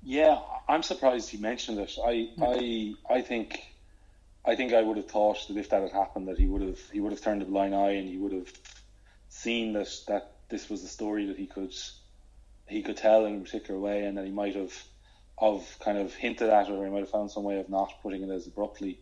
Yeah, 0.03 0.39
I'm 0.69 0.83
surprised 0.83 1.31
he 1.31 1.39
mentioned 1.39 1.79
it. 1.79 1.97
I, 2.05 2.31
hmm. 2.37 2.43
I, 2.43 3.17
I 3.17 3.21
think, 3.21 3.63
I 4.45 4.57
think 4.57 4.73
I 4.73 4.83
would 4.83 4.97
have 4.97 5.09
thought 5.09 5.47
that 5.49 5.57
if 5.57 5.71
that 5.71 5.83
had 5.83 5.93
happened, 5.93 6.29
that 6.29 6.39
he 6.39 6.47
would 6.47 6.63
have, 6.63 6.81
he 6.93 7.01
would 7.01 7.13
have 7.13 7.21
turned 7.21 7.43
a 7.43 7.45
blind 7.45 7.75
eye 7.75 7.93
and 7.93 8.09
he 8.09 8.17
would 8.17 8.33
have 8.33 8.51
seen 9.29 9.75
that 9.75 9.89
that 10.09 10.33
this 10.49 10.69
was 10.69 10.83
a 10.83 10.89
story 10.89 11.27
that 11.27 11.37
he 11.37 11.47
could, 11.47 11.73
he 12.67 12.83
could 12.83 12.97
tell 12.97 13.25
in 13.27 13.37
a 13.37 13.41
particular 13.41 13.79
way, 13.79 14.05
and 14.05 14.19
that 14.19 14.25
he 14.25 14.33
might 14.33 14.57
have, 14.57 14.73
of 15.39 15.77
kind 15.81 15.97
of 15.97 16.13
hinted 16.15 16.51
at 16.51 16.69
it, 16.69 16.73
or 16.73 16.85
he 16.85 16.91
might 16.91 17.01
have 17.01 17.11
found 17.11 17.31
some 17.31 17.45
way 17.45 17.61
of 17.61 17.69
not 17.69 17.93
putting 18.03 18.23
it 18.23 18.31
as 18.31 18.47
abruptly. 18.47 18.99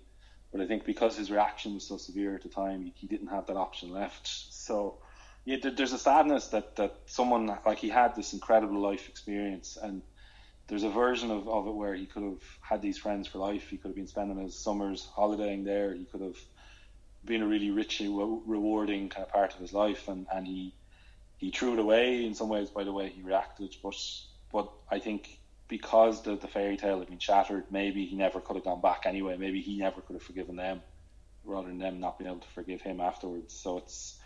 But 0.52 0.60
I 0.60 0.66
think 0.66 0.84
because 0.84 1.16
his 1.16 1.30
reaction 1.30 1.74
was 1.74 1.84
so 1.84 1.96
severe 1.96 2.34
at 2.34 2.42
the 2.42 2.48
time, 2.48 2.82
he, 2.82 2.92
he 2.94 3.06
didn't 3.06 3.28
have 3.28 3.46
that 3.46 3.56
option 3.56 3.90
left. 3.90 4.26
So, 4.26 4.98
yeah, 5.44 5.56
there's 5.62 5.92
a 5.92 5.98
sadness 5.98 6.48
that 6.48 6.76
that 6.76 6.96
someone 7.06 7.46
like 7.64 7.78
he 7.78 7.88
had 7.88 8.14
this 8.14 8.32
incredible 8.32 8.80
life 8.80 9.08
experience 9.08 9.78
and 9.80 10.02
there's 10.68 10.84
a 10.84 10.90
version 10.90 11.30
of, 11.30 11.48
of 11.48 11.66
it 11.66 11.74
where 11.74 11.94
he 11.94 12.06
could 12.06 12.22
have 12.22 12.42
had 12.60 12.82
these 12.82 12.98
friends 12.98 13.26
for 13.26 13.38
life. 13.38 13.68
He 13.68 13.78
could 13.78 13.88
have 13.88 13.96
been 13.96 14.06
spending 14.06 14.38
his 14.38 14.54
summers 14.54 15.08
holidaying 15.12 15.64
there. 15.64 15.94
He 15.94 16.04
could 16.04 16.20
have 16.20 16.36
been 17.24 17.42
a 17.42 17.46
really 17.46 17.70
rich, 17.70 18.00
rewarding 18.00 19.08
kind 19.08 19.26
of 19.26 19.32
part 19.32 19.54
of 19.54 19.60
his 19.60 19.72
life, 19.72 20.08
and, 20.08 20.26
and 20.32 20.46
he 20.46 20.74
he 21.38 21.52
threw 21.52 21.74
it 21.74 21.78
away 21.78 22.24
in 22.24 22.34
some 22.34 22.48
ways 22.48 22.68
by 22.68 22.84
the 22.84 22.92
way 22.92 23.08
he 23.08 23.22
reacted. 23.22 23.74
But 23.82 23.94
but 24.52 24.70
I 24.90 24.98
think 24.98 25.38
because 25.68 26.22
the, 26.22 26.36
the 26.36 26.48
fairy 26.48 26.76
tale 26.76 26.98
had 26.98 27.08
been 27.08 27.18
shattered, 27.18 27.64
maybe 27.70 28.06
he 28.06 28.16
never 28.16 28.40
could 28.40 28.56
have 28.56 28.64
gone 28.64 28.80
back 28.80 29.02
anyway. 29.06 29.36
Maybe 29.36 29.60
he 29.60 29.78
never 29.78 30.00
could 30.00 30.14
have 30.14 30.22
forgiven 30.22 30.56
them, 30.56 30.82
rather 31.44 31.68
than 31.68 31.78
them 31.78 32.00
not 32.00 32.18
being 32.18 32.30
able 32.30 32.40
to 32.40 32.48
forgive 32.48 32.82
him 32.82 33.00
afterwards. 33.00 33.54
So 33.54 33.78
it's 33.78 34.18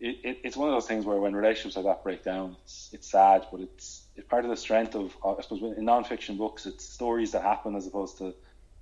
it, 0.00 0.18
it, 0.24 0.38
it's 0.42 0.56
one 0.56 0.68
of 0.68 0.74
those 0.74 0.88
things 0.88 1.04
where 1.04 1.18
when 1.18 1.36
relationships 1.36 1.76
like 1.76 1.84
that 1.84 2.02
break 2.02 2.24
down, 2.24 2.56
it's 2.64 2.90
it's 2.92 3.10
sad, 3.10 3.46
but 3.52 3.60
it's 3.60 4.03
part 4.22 4.44
of 4.44 4.50
the 4.50 4.56
strength 4.56 4.94
of 4.94 5.16
I 5.24 5.40
suppose 5.42 5.76
in 5.76 5.84
non-fiction 5.84 6.36
books, 6.36 6.66
it's 6.66 6.84
stories 6.84 7.32
that 7.32 7.42
happen 7.42 7.74
as 7.76 7.86
opposed 7.86 8.18
to 8.18 8.34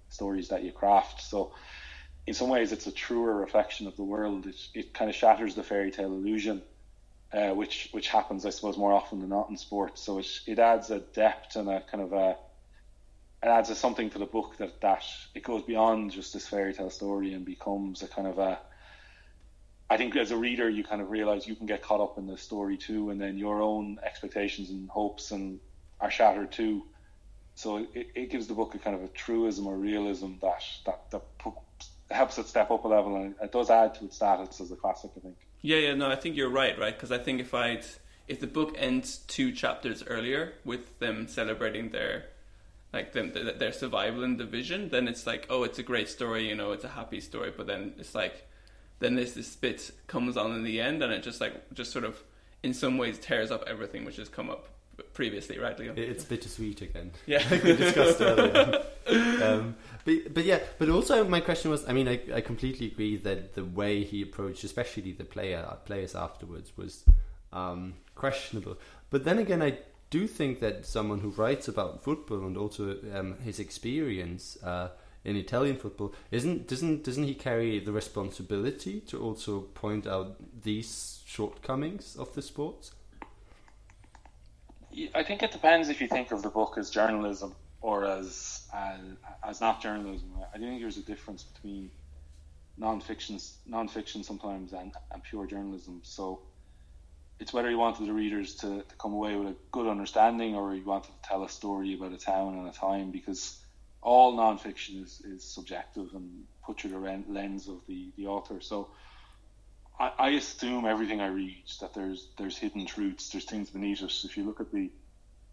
stories 0.09 0.49
that 0.49 0.63
you 0.63 0.73
craft. 0.73 1.23
So 1.23 1.53
in 2.27 2.35
some 2.35 2.49
ways, 2.49 2.73
it's 2.73 2.87
a 2.87 2.93
truer 2.93 3.35
reflection 3.35 3.87
of 3.87 3.97
the 3.97 4.05
world. 4.05 4.47
It, 4.47 4.57
it 4.75 4.95
kind 4.95 5.11
of 5.11 5.17
shatters 5.17 5.55
the 5.55 5.63
fairy 5.63 5.91
tale 5.91 6.13
illusion, 6.13 6.63
uh, 7.33 7.51
which 7.51 7.89
which 7.93 8.09
happens, 8.09 8.47
I 8.47 8.51
suppose, 8.51 8.77
more 8.77 8.93
often 8.93 9.21
than 9.21 9.31
not 9.31 9.51
in 9.51 9.57
sport. 9.57 9.99
So 9.99 10.19
it 10.19 10.29
it 10.47 10.59
adds 10.59 10.91
a 10.91 11.01
depth 11.01 11.57
and 11.57 11.69
a 11.69 11.81
kind 11.81 12.05
of 12.05 12.13
a 12.13 12.37
it 13.43 13.49
adds 13.49 13.71
a 13.71 13.75
something 13.75 14.11
to 14.11 14.19
the 14.19 14.27
book 14.27 14.57
that 14.59 14.81
that 14.83 15.05
it 15.35 15.43
goes 15.43 15.63
beyond 15.63 16.13
just 16.13 16.33
this 16.33 16.47
fairy 16.47 16.73
tale 16.73 16.91
story 16.91 17.33
and 17.33 17.45
becomes 17.45 18.03
a 18.03 18.09
kind 18.09 18.29
of 18.29 18.39
a 18.39 18.61
I 19.93 19.99
think 19.99 20.17
as 20.17 20.31
a 20.31 20.37
reader, 20.39 20.71
you 20.71 20.85
kind 20.85 21.03
of 21.03 21.11
realize 21.11 21.47
you 21.47 21.55
can 21.55 21.67
get 21.67 21.83
caught 21.83 22.01
up 22.01 22.17
in 22.17 22.27
the 22.27 22.39
story 22.39 22.79
too, 22.79 23.11
and 23.11 23.21
then 23.21 23.37
your 23.37 23.61
own 23.61 23.99
expectations 24.03 24.71
and 24.71 24.89
hopes 24.89 25.33
and 25.33 25.61
are 26.01 26.11
shattered 26.11 26.51
too. 26.51 26.85
So 27.57 27.77
it, 27.93 28.07
it 28.15 28.31
gives 28.31 28.47
the 28.47 28.55
book 28.55 28.75
a 28.75 28.79
kind 28.79 28.97
of 28.97 29.03
a 29.03 29.09
truism 29.09 29.67
or 29.67 29.77
realism 29.77 30.31
that 30.41 30.63
that, 30.87 31.11
that 31.11 31.23
helps 32.11 32.39
it 32.39 32.47
step 32.47 32.71
up 32.71 32.87
a 32.87 32.89
level, 32.89 33.17
and 33.17 33.35
it 33.43 33.53
does 33.53 33.69
add 33.69 33.95
to 33.97 34.07
its 34.07 34.17
status 34.17 34.63
as 34.63 34.73
a 34.73 34.77
classic. 34.77 35.11
I 35.15 35.21
think. 35.21 35.37
Yeah, 35.61 35.77
yeah, 35.77 35.95
no, 35.95 36.11
I 36.11 36.17
think 36.17 36.37
you're 36.37 36.49
right, 36.49 36.79
right? 36.79 36.95
Because 36.95 37.13
I 37.13 37.19
think 37.19 37.43
if 37.43 37.53
I'd 37.53 37.85
if 38.29 38.41
the 38.41 38.47
book 38.47 38.75
ends 38.79 39.19
two 39.29 39.53
chapters 39.53 40.03
earlier 40.07 40.55
with 40.65 40.99
them 41.01 41.29
celebrating 41.29 41.91
their 41.91 42.25
like 42.95 43.13
them 43.13 43.33
their 43.35 43.73
survival 43.73 44.25
in 44.25 44.39
division, 44.39 44.89
then 44.89 45.07
it's 45.07 45.27
like, 45.27 45.47
oh, 45.51 45.65
it's 45.65 45.79
a 45.79 45.83
great 45.83 46.09
story, 46.09 46.49
you 46.49 46.55
know, 46.55 46.73
it's 46.73 46.85
a 46.85 46.95
happy 47.01 47.21
story. 47.21 47.53
But 47.55 47.67
then 47.67 47.93
it's 47.99 48.15
like 48.15 48.49
then 49.03 49.17
this 49.17 49.33
this 49.33 49.55
bit 49.57 49.91
comes 50.07 50.37
on 50.37 50.55
in 50.55 50.63
the 50.63 50.81
end, 50.81 51.03
and 51.03 51.13
it 51.13 51.23
just 51.23 51.41
like 51.41 51.75
just 51.75 51.93
sort 51.93 52.05
of 52.05 52.23
in 52.63 52.73
some 52.73 52.97
ways 52.97 53.19
tears 53.19 53.51
up 53.51 53.65
everything 53.67 54.05
which 54.05 54.17
has 54.17 54.29
come 54.29 54.49
up 54.49 54.69
previously, 55.15 55.59
right, 55.59 55.79
Leo? 55.79 55.95
It's 55.97 56.25
bittersweet 56.25 56.83
again. 56.83 57.11
Yeah. 57.27 57.47
like 57.51 57.63
we 57.63 57.77
discussed 57.77 58.21
earlier. 58.21 58.85
Um, 59.43 59.77
but, 60.05 60.35
but 60.35 60.45
yeah, 60.45 60.61
but 60.79 60.89
also 60.89 61.25
my 61.25 61.41
question 61.41 61.71
was, 61.71 61.89
I 61.89 61.93
mean, 61.93 62.09
I, 62.09 62.21
I 62.35 62.41
completely 62.41 62.87
agree 62.87 63.17
that 63.17 63.55
the 63.55 63.65
way 63.65 64.05
he 64.05 64.23
approached, 64.23 64.65
especially 64.65 65.13
the 65.13 65.25
player 65.25 65.67
players 65.85 66.15
afterwards, 66.15 66.77
was 66.77 67.05
um, 67.53 67.95
questionable. 68.15 68.79
But 69.11 69.25
then 69.25 69.39
again, 69.39 69.63
I 69.63 69.79
do 70.11 70.27
think 70.27 70.61
that 70.61 70.87
someone 70.87 71.21
who 71.21 71.31
writes 71.31 71.69
about 71.69 72.03
football 72.03 72.47
and 72.47 72.57
also 72.57 72.97
um, 73.15 73.39
his 73.39 73.59
experience 73.59 74.59
uh, 74.63 74.89
in 75.25 75.37
Italian 75.37 75.77
football 75.77 76.13
isn't 76.31 76.67
doesn't 76.67 77.05
doesn't 77.05 77.25
he 77.25 77.35
carry 77.35 77.79
the 77.79 77.93
responsibility 77.93 79.01
to 79.01 79.21
also 79.21 79.61
point 79.61 80.07
out 80.07 80.37
these 80.63 81.21
shortcomings 81.27 82.17
of 82.17 82.35
the 82.35 82.43
sports? 82.43 82.93
I 85.15 85.23
think 85.23 85.43
it 85.43 85.53
depends 85.53 85.89
if 85.89 86.01
you 86.01 86.09
think 86.09 86.33
of 86.33 86.43
the 86.43 86.51
book 86.51 86.77
as 86.77 86.91
journalism 86.91 87.55
or 87.81 88.05
as 88.05 88.69
as, 88.75 89.01
as 89.43 89.61
not 89.61 89.81
journalism. 89.81 90.31
I 90.55 90.59
do 90.59 90.65
think 90.65 90.81
there's 90.81 90.99
a 90.99 91.03
difference 91.03 91.45
between 91.45 91.91
non-fiction 92.77 93.39
non-fiction 93.67 94.25
sometimes 94.25 94.73
and, 94.73 94.93
and 95.13 95.23
pure 95.23 95.47
journalism. 95.47 96.01
So 96.03 96.41
it's 97.39 97.53
whether 97.53 97.71
you 97.71 97.79
wanted 97.79 98.07
the 98.07 98.13
readers 98.13 98.55
to, 98.57 98.83
to 98.83 98.95
come 98.99 99.13
away 99.13 99.37
with 99.37 99.49
a 99.49 99.57
good 99.73 99.89
understanding 99.89 100.55
or 100.55 100.75
you 100.75 100.85
wanted 100.85 101.09
to 101.09 101.29
tell 101.29 101.43
a 101.45 101.49
story 101.49 101.95
about 101.95 102.13
a 102.13 102.17
town 102.17 102.59
and 102.59 102.69
a 102.69 102.73
time 102.73 103.11
because 103.11 103.62
all 104.03 104.37
non-fiction 104.37 105.03
is, 105.03 105.21
is 105.25 105.45
subjective 105.45 106.11
and 106.15 106.45
put 106.65 106.81
through 106.81 106.91
the 106.91 107.23
lens 107.29 107.69
of 107.69 107.81
the, 107.87 108.11
the 108.17 108.27
author. 108.27 108.61
So 108.61 108.91
I, 109.99 110.13
I 110.19 110.29
assume 110.31 110.85
everything 110.85 111.21
I 111.21 111.29
read 111.29 111.63
that 111.81 111.95
there's 111.95 112.29
there's 112.37 112.59
hidden 112.59 112.87
truths, 112.87 113.31
there's 113.31 113.45
things 113.45 113.71
beneath 113.71 114.03
it. 114.03 114.13
If 114.25 114.37
you 114.37 114.45
look 114.45 114.61
at 114.61 114.73
the 114.73 114.91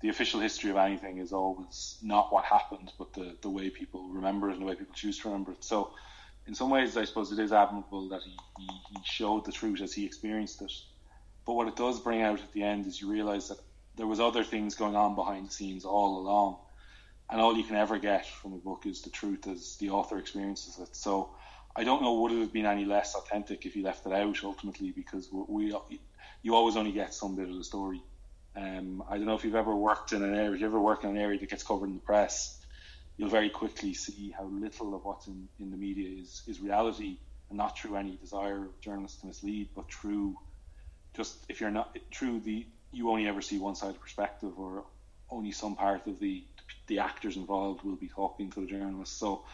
the 0.01 0.09
official 0.09 0.39
history 0.39 0.71
of 0.71 0.77
anything 0.77 1.17
is 1.17 1.33
always 1.33 1.97
not 2.01 2.31
what 2.31 2.45
happened, 2.45 2.91
but 2.97 3.13
the, 3.13 3.35
the 3.41 3.49
way 3.49 3.69
people 3.69 4.07
remember 4.09 4.49
it 4.49 4.53
and 4.53 4.61
the 4.61 4.65
way 4.65 4.75
people 4.75 4.95
choose 4.95 5.19
to 5.19 5.27
remember 5.27 5.51
it. 5.51 5.63
So, 5.63 5.93
in 6.47 6.55
some 6.55 6.69
ways, 6.69 6.95
I 6.95 7.03
suppose 7.03 7.31
it 7.31 7.39
is 7.39 7.51
admirable 7.51 8.07
that 8.09 8.21
he, 8.23 8.35
he, 8.57 8.67
he 8.91 8.97
showed 9.03 9.45
the 9.45 9.51
truth 9.51 9.81
as 9.81 9.93
he 9.93 10.05
experienced 10.05 10.61
it. 10.61 10.71
But 11.45 11.53
what 11.53 11.67
it 11.67 11.75
does 11.75 11.99
bring 11.99 12.21
out 12.21 12.39
at 12.39 12.53
the 12.53 12.63
end 12.63 12.87
is 12.87 13.01
you 13.01 13.11
realise 13.11 13.49
that 13.49 13.59
there 13.97 14.07
was 14.07 14.21
other 14.21 14.43
things 14.43 14.75
going 14.75 14.95
on 14.95 15.15
behind 15.15 15.47
the 15.47 15.51
scenes 15.51 15.83
all 15.83 16.19
along, 16.19 16.57
and 17.29 17.39
all 17.39 17.55
you 17.55 17.63
can 17.63 17.75
ever 17.75 17.97
get 17.97 18.25
from 18.25 18.53
a 18.53 18.57
book 18.57 18.85
is 18.85 19.01
the 19.01 19.09
truth 19.09 19.47
as 19.47 19.75
the 19.77 19.89
author 19.91 20.17
experiences 20.17 20.79
it. 20.79 20.95
So, 20.95 21.35
I 21.75 21.83
don't 21.83 22.01
know 22.01 22.13
would 22.13 22.31
it 22.31 22.39
have 22.39 22.51
been 22.51 22.65
any 22.65 22.85
less 22.85 23.15
authentic 23.15 23.65
if 23.65 23.75
you 23.75 23.83
left 23.83 24.05
it 24.05 24.11
out 24.11 24.43
ultimately 24.43 24.91
because 24.91 25.29
we 25.31 25.73
you 26.41 26.55
always 26.55 26.75
only 26.75 26.91
get 26.91 27.13
some 27.13 27.35
bit 27.35 27.49
of 27.49 27.55
the 27.55 27.63
story. 27.63 28.01
Um, 28.55 29.03
I 29.09 29.17
don't 29.17 29.25
know 29.25 29.35
if 29.35 29.43
you've 29.43 29.55
ever 29.55 29.75
worked 29.75 30.11
in 30.11 30.23
an 30.23 30.33
area, 30.33 30.53
if 30.53 30.61
you 30.61 30.65
ever 30.65 30.79
work 30.79 31.03
in 31.03 31.11
an 31.11 31.17
area 31.17 31.39
that 31.39 31.49
gets 31.49 31.63
covered 31.63 31.85
in 31.85 31.95
the 31.95 32.01
press, 32.01 32.59
you'll 33.17 33.29
very 33.29 33.49
quickly 33.49 33.93
see 33.93 34.33
how 34.37 34.45
little 34.45 34.95
of 34.95 35.05
what's 35.05 35.27
in, 35.27 35.47
in 35.59 35.71
the 35.71 35.77
media 35.77 36.21
is, 36.21 36.41
is 36.47 36.59
reality 36.59 37.17
and 37.49 37.57
not 37.57 37.77
through 37.77 37.95
any 37.95 38.15
desire 38.17 38.65
of 38.65 38.81
journalists 38.81 39.21
to 39.21 39.27
mislead, 39.27 39.69
but 39.75 39.91
through 39.91 40.37
just 41.15 41.37
if 41.49 41.59
you're 41.59 41.71
not 41.71 41.97
through 42.13 42.39
the 42.41 42.65
you 42.91 43.09
only 43.09 43.27
ever 43.27 43.41
see 43.41 43.59
one 43.59 43.75
side 43.75 43.91
of 43.91 44.01
perspective 44.01 44.57
or 44.57 44.83
only 45.29 45.51
some 45.51 45.75
part 45.75 46.07
of 46.07 46.19
the 46.19 46.43
the 46.87 46.99
actors 46.99 47.37
involved 47.37 47.83
will 47.83 47.95
be 47.95 48.07
talking 48.07 48.49
to 48.51 48.61
the 48.61 48.67
journalists. 48.67 49.17
So 49.17 49.45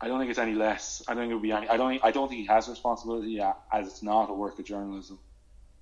I 0.00 0.08
don't 0.08 0.18
think 0.18 0.30
it's 0.30 0.38
any 0.38 0.54
less. 0.54 1.02
I 1.08 1.14
don't 1.14 1.24
think 1.24 1.32
it 1.32 1.34
would 1.34 1.42
be 1.42 1.52
any. 1.52 1.68
I 1.68 1.76
don't. 1.76 2.04
I 2.04 2.10
don't 2.10 2.28
think 2.28 2.40
he 2.40 2.46
has 2.46 2.68
responsibility 2.68 3.40
as 3.40 3.86
it's 3.86 4.02
not 4.02 4.30
a 4.30 4.34
work 4.34 4.58
of 4.58 4.64
journalism. 4.64 5.18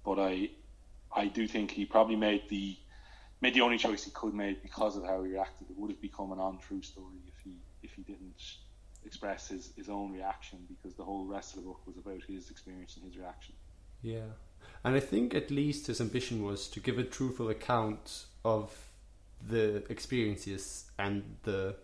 But 0.05 0.19
I, 0.19 0.51
I 1.15 1.27
do 1.27 1.47
think 1.47 1.71
he 1.71 1.85
probably 1.85 2.17
made 2.17 2.49
the 2.49 2.77
made 3.41 3.55
the 3.55 3.61
only 3.61 3.79
choice 3.79 4.05
he 4.05 4.11
could 4.11 4.35
make 4.35 4.63
because 4.63 4.97
of 4.97 5.05
how 5.05 5.23
he 5.23 5.33
reacted. 5.33 5.71
It 5.71 5.77
would 5.77 5.91
have 5.91 6.01
become 6.01 6.33
an 6.33 6.41
untrue 6.41 6.83
story 6.83 7.19
if 7.27 7.35
he 7.45 7.53
if 7.83 7.93
he 7.93 8.03
didn't 8.03 8.41
express 9.05 9.49
his, 9.49 9.73
his 9.77 9.89
own 9.89 10.13
reaction 10.13 10.59
because 10.69 10.97
the 10.97 11.05
whole 11.05 11.25
rest 11.27 11.55
of 11.55 11.63
the 11.63 11.69
book 11.69 11.81
was 11.87 11.97
about 11.97 12.21
his 12.27 12.51
experience 12.51 12.97
and 12.97 13.05
his 13.05 13.17
reaction. 13.17 13.55
Yeah, 14.03 14.33
and 14.83 14.97
I 14.97 15.01
think 15.01 15.35
at 15.35 15.51
least 15.51 15.89
his 15.89 16.01
ambition 16.01 16.43
was 16.43 16.69
to 16.69 16.81
give 16.81 16.99
a 16.99 17.05
truthful 17.05 17.51
account 17.51 18.27
of 18.45 18.86
the 19.49 19.85
experiences 19.91 20.91
and 20.99 21.23
the 21.43 21.77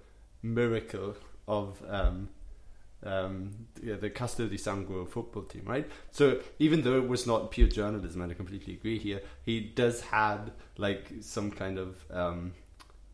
miracle 0.42 1.14
of 1.46 1.82
um, 1.88 2.28
um, 3.04 3.50
yeah, 3.82 3.96
the 3.96 4.10
Castel 4.10 4.48
di 4.48 4.56
Sangro 4.56 5.08
football 5.08 5.42
team, 5.42 5.62
right? 5.66 5.88
So 6.12 6.40
even 6.58 6.82
though 6.82 6.96
it 6.96 7.08
was 7.08 7.26
not 7.26 7.50
pure 7.50 7.68
journalism, 7.68 8.22
and 8.22 8.30
I 8.30 8.34
completely 8.34 8.74
agree 8.74 8.98
here, 8.98 9.20
he 9.44 9.60
does 9.60 10.00
had 10.00 10.52
like 10.78 11.12
some 11.20 11.50
kind 11.50 11.78
of 11.78 12.04
um, 12.10 12.52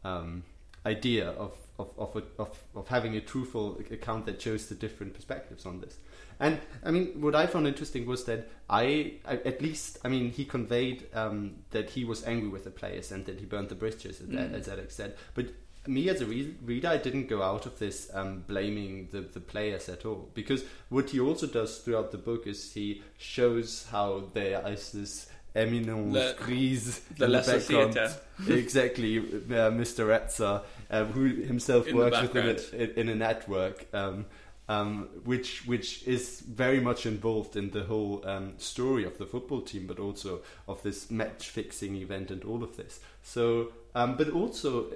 um, 0.05 0.42
idea 0.84 1.30
of 1.30 1.53
of 1.79 1.91
of, 1.99 2.16
a, 2.16 2.22
of 2.41 2.59
of 2.74 2.89
having 2.89 3.16
a 3.16 3.20
truthful 3.20 3.81
account 3.91 4.26
that 4.26 4.41
shows 4.41 4.68
the 4.68 4.74
different 4.74 5.14
perspectives 5.14 5.66
on 5.66 5.81
this. 5.81 5.97
And 6.41 6.61
I 6.85 6.91
mean, 6.91 7.20
what 7.20 7.35
I 7.35 7.47
found 7.47 7.66
interesting 7.66 8.07
was 8.07 8.24
that 8.24 8.49
I, 8.70 9.14
I 9.24 9.35
at 9.45 9.61
least, 9.61 9.99
I 10.05 10.09
mean, 10.09 10.31
he 10.31 10.45
conveyed 10.45 11.07
um, 11.12 11.57
that 11.70 11.91
he 11.91 12.05
was 12.05 12.24
angry 12.24 12.49
with 12.49 12.64
the 12.64 12.70
players 12.70 13.11
and 13.11 13.26
that 13.26 13.41
he 13.41 13.47
burned 13.47 13.70
the 13.70 13.74
bridges, 13.74 14.20
mm. 14.20 14.55
as 14.55 14.68
Alex 14.68 14.95
said. 14.95 15.16
But 15.35 15.47
me 15.89 16.09
as 16.09 16.20
a 16.20 16.26
re- 16.26 16.55
reader, 16.64 16.89
I 16.89 16.99
didn't 16.99 17.29
go 17.29 17.43
out 17.43 17.66
of 17.66 17.79
this 17.79 18.11
um, 18.14 18.45
blaming 18.47 19.09
the, 19.11 19.22
the 19.22 19.41
players 19.41 19.89
at 19.89 20.05
all 20.05 20.29
because 20.35 20.64
what 20.91 21.11
he 21.11 21.18
also 21.18 21.47
does 21.47 21.79
throughout 21.79 22.12
the 22.12 22.18
book 22.18 22.47
is 22.47 22.72
he 22.72 23.03
shows 23.16 23.87
how 23.91 24.24
there 24.33 24.66
is 24.68 24.93
this 24.93 25.29
eminence 25.55 26.14
Le, 26.14 26.35
grise 26.35 27.01
the 27.16 27.26
the 27.26 27.33
background. 27.33 27.95
Societa. 27.95 28.51
exactly, 28.51 29.18
uh, 29.18 29.70
Mr. 29.72 30.07
Rezza, 30.07 30.62
uh, 30.91 31.05
who 31.05 31.26
himself 31.43 31.86
In 31.86 31.97
works 31.97 32.20
within 32.20 32.57
a, 32.72 33.01
in 33.01 33.09
a 33.09 33.14
network. 33.14 33.86
Um, 33.93 34.26
um, 34.68 35.09
which 35.24 35.66
which 35.66 36.07
is 36.07 36.41
very 36.41 36.78
much 36.78 37.07
involved 37.07 37.57
in 37.57 37.70
the 37.70 37.84
whole 37.84 38.22
um, 38.28 38.53
story 38.59 39.05
of 39.05 39.16
the 39.16 39.24
football 39.24 39.62
team, 39.62 39.86
but 39.86 39.99
also 39.99 40.41
of 40.66 40.82
this 40.82 41.11
match 41.11 41.49
fixing 41.49 41.97
event 41.97 42.30
and 42.30 42.45
all 42.45 42.62
of 42.62 42.76
this. 42.76 43.01
So, 43.22 43.72
um, 43.95 44.16
but 44.16 44.28
also 44.28 44.89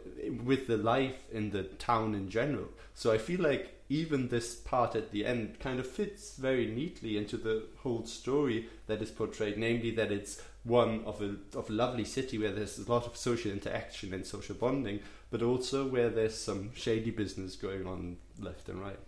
with 0.45 0.67
the 0.67 0.77
life 0.77 1.25
in 1.33 1.51
the 1.51 1.63
town 1.63 2.15
in 2.15 2.29
general. 2.29 2.69
So 2.95 3.13
I 3.13 3.19
feel 3.19 3.41
like 3.41 3.83
even 3.89 4.29
this 4.29 4.57
part 4.57 4.95
at 4.95 5.11
the 5.11 5.25
end 5.25 5.59
kind 5.59 5.81
of 5.81 5.87
fits 5.87 6.37
very 6.37 6.67
neatly 6.67 7.17
into 7.17 7.39
the 7.39 7.65
whole 7.83 8.05
story 8.05 8.69
that 8.87 9.01
is 9.01 9.11
portrayed, 9.11 9.57
namely 9.57 9.91
that 9.93 10.13
it's 10.13 10.43
one 10.65 11.03
of 11.05 11.23
a 11.23 11.37
of 11.57 11.71
a 11.71 11.73
lovely 11.73 12.05
city 12.05 12.37
where 12.37 12.53
there's 12.53 12.79
a 12.79 12.91
lot 12.91 13.07
of 13.07 13.17
social 13.17 13.51
interaction 13.51 14.13
and 14.13 14.27
social 14.27 14.55
bonding, 14.55 15.01
but 15.33 15.43
also 15.43 15.87
where 15.87 16.11
there's 16.11 16.39
some 16.39 16.71
shady 16.75 17.11
business 17.11 17.57
going 17.57 17.87
on 17.87 18.19
left 18.39 18.69
and 18.69 18.81
right. 18.81 18.99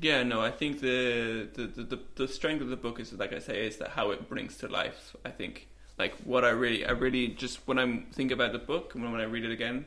Yeah, 0.00 0.22
no, 0.22 0.42
I 0.42 0.50
think 0.50 0.80
the, 0.80 1.48
the, 1.54 1.66
the, 1.66 1.98
the 2.16 2.28
strength 2.28 2.60
of 2.60 2.68
the 2.68 2.76
book 2.76 3.00
is, 3.00 3.12
like 3.14 3.32
I 3.32 3.38
say, 3.38 3.66
is 3.66 3.78
that 3.78 3.90
how 3.90 4.10
it 4.10 4.28
brings 4.28 4.58
to 4.58 4.68
life. 4.68 5.16
I 5.24 5.30
think, 5.30 5.68
like, 5.98 6.14
what 6.24 6.44
I 6.44 6.50
really, 6.50 6.84
I 6.84 6.90
really 6.90 7.28
just 7.28 7.66
when 7.66 7.78
I 7.78 8.02
think 8.12 8.30
about 8.30 8.52
the 8.52 8.58
book, 8.58 8.94
and 8.94 9.10
when, 9.10 9.20
I 9.20 9.24
read 9.24 9.44
it 9.44 9.52
again, 9.52 9.86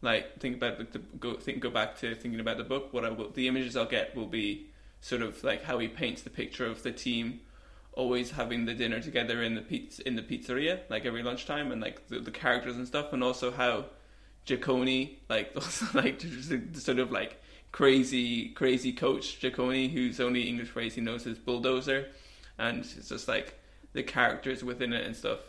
like 0.00 0.38
think 0.38 0.56
about 0.56 0.78
the, 0.78 0.84
the 0.84 0.98
go 1.18 1.34
think 1.34 1.60
go 1.60 1.70
back 1.70 1.96
to 1.98 2.14
thinking 2.14 2.38
about 2.38 2.58
the 2.58 2.64
book. 2.64 2.92
What 2.92 3.04
I 3.04 3.10
will, 3.10 3.30
the 3.30 3.48
images 3.48 3.76
I'll 3.76 3.86
get 3.86 4.14
will 4.14 4.26
be 4.26 4.66
sort 5.00 5.22
of 5.22 5.42
like 5.42 5.64
how 5.64 5.78
he 5.78 5.88
paints 5.88 6.22
the 6.22 6.30
picture 6.30 6.66
of 6.66 6.82
the 6.82 6.92
team 6.92 7.40
always 7.94 8.32
having 8.32 8.66
the 8.66 8.74
dinner 8.74 9.00
together 9.00 9.42
in 9.42 9.54
the 9.54 9.62
pizza 9.62 10.06
in 10.06 10.14
the 10.14 10.22
pizzeria, 10.22 10.80
like 10.90 11.06
every 11.06 11.22
lunchtime, 11.22 11.72
and 11.72 11.80
like 11.80 12.06
the, 12.08 12.20
the 12.20 12.30
characters 12.30 12.76
and 12.76 12.86
stuff, 12.86 13.12
and 13.12 13.24
also 13.24 13.50
how 13.50 13.86
Jaconi, 14.46 15.16
like 15.28 15.54
like 15.94 16.24
sort 16.74 16.98
of 16.98 17.10
like 17.10 17.42
crazy, 17.72 18.48
crazy 18.50 18.92
coach 18.92 19.40
Jaconi, 19.40 19.92
whose 19.92 20.20
only 20.20 20.48
English 20.48 20.68
phrase 20.68 20.94
he 20.94 21.00
knows 21.00 21.26
is 21.26 21.38
bulldozer, 21.38 22.08
and 22.58 22.78
it's 22.78 23.08
just 23.08 23.28
like 23.28 23.58
the 23.92 24.02
characters 24.02 24.62
within 24.62 24.92
it 24.92 25.04
and 25.04 25.16
stuff. 25.16 25.40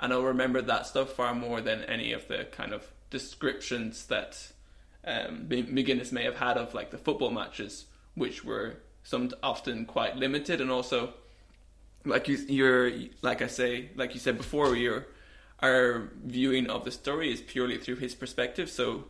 And 0.00 0.12
I'll 0.12 0.22
remember 0.22 0.62
that 0.62 0.86
stuff 0.86 1.10
far 1.12 1.34
more 1.34 1.60
than 1.60 1.82
any 1.84 2.12
of 2.12 2.26
the 2.28 2.46
kind 2.50 2.72
of 2.72 2.90
descriptions 3.10 4.06
that 4.06 4.52
um, 5.04 5.46
McGinniss 5.48 6.10
may 6.10 6.24
have 6.24 6.36
had 6.36 6.56
of 6.56 6.74
like 6.74 6.90
the 6.90 6.98
football 6.98 7.30
matches, 7.30 7.86
which 8.14 8.44
were 8.44 8.76
some 9.02 9.30
often 9.42 9.84
quite 9.84 10.16
limited, 10.16 10.60
and 10.60 10.70
also 10.70 11.14
like 12.04 12.28
you, 12.28 12.36
you're 12.48 12.92
like 13.22 13.42
I 13.42 13.46
say, 13.46 13.90
like 13.96 14.14
you 14.14 14.20
said 14.20 14.36
before, 14.36 14.76
your 14.76 15.06
our 15.60 16.10
viewing 16.24 16.68
of 16.68 16.84
the 16.84 16.90
story 16.90 17.32
is 17.32 17.40
purely 17.40 17.78
through 17.78 17.96
his 17.96 18.14
perspective. 18.14 18.70
So 18.70 19.04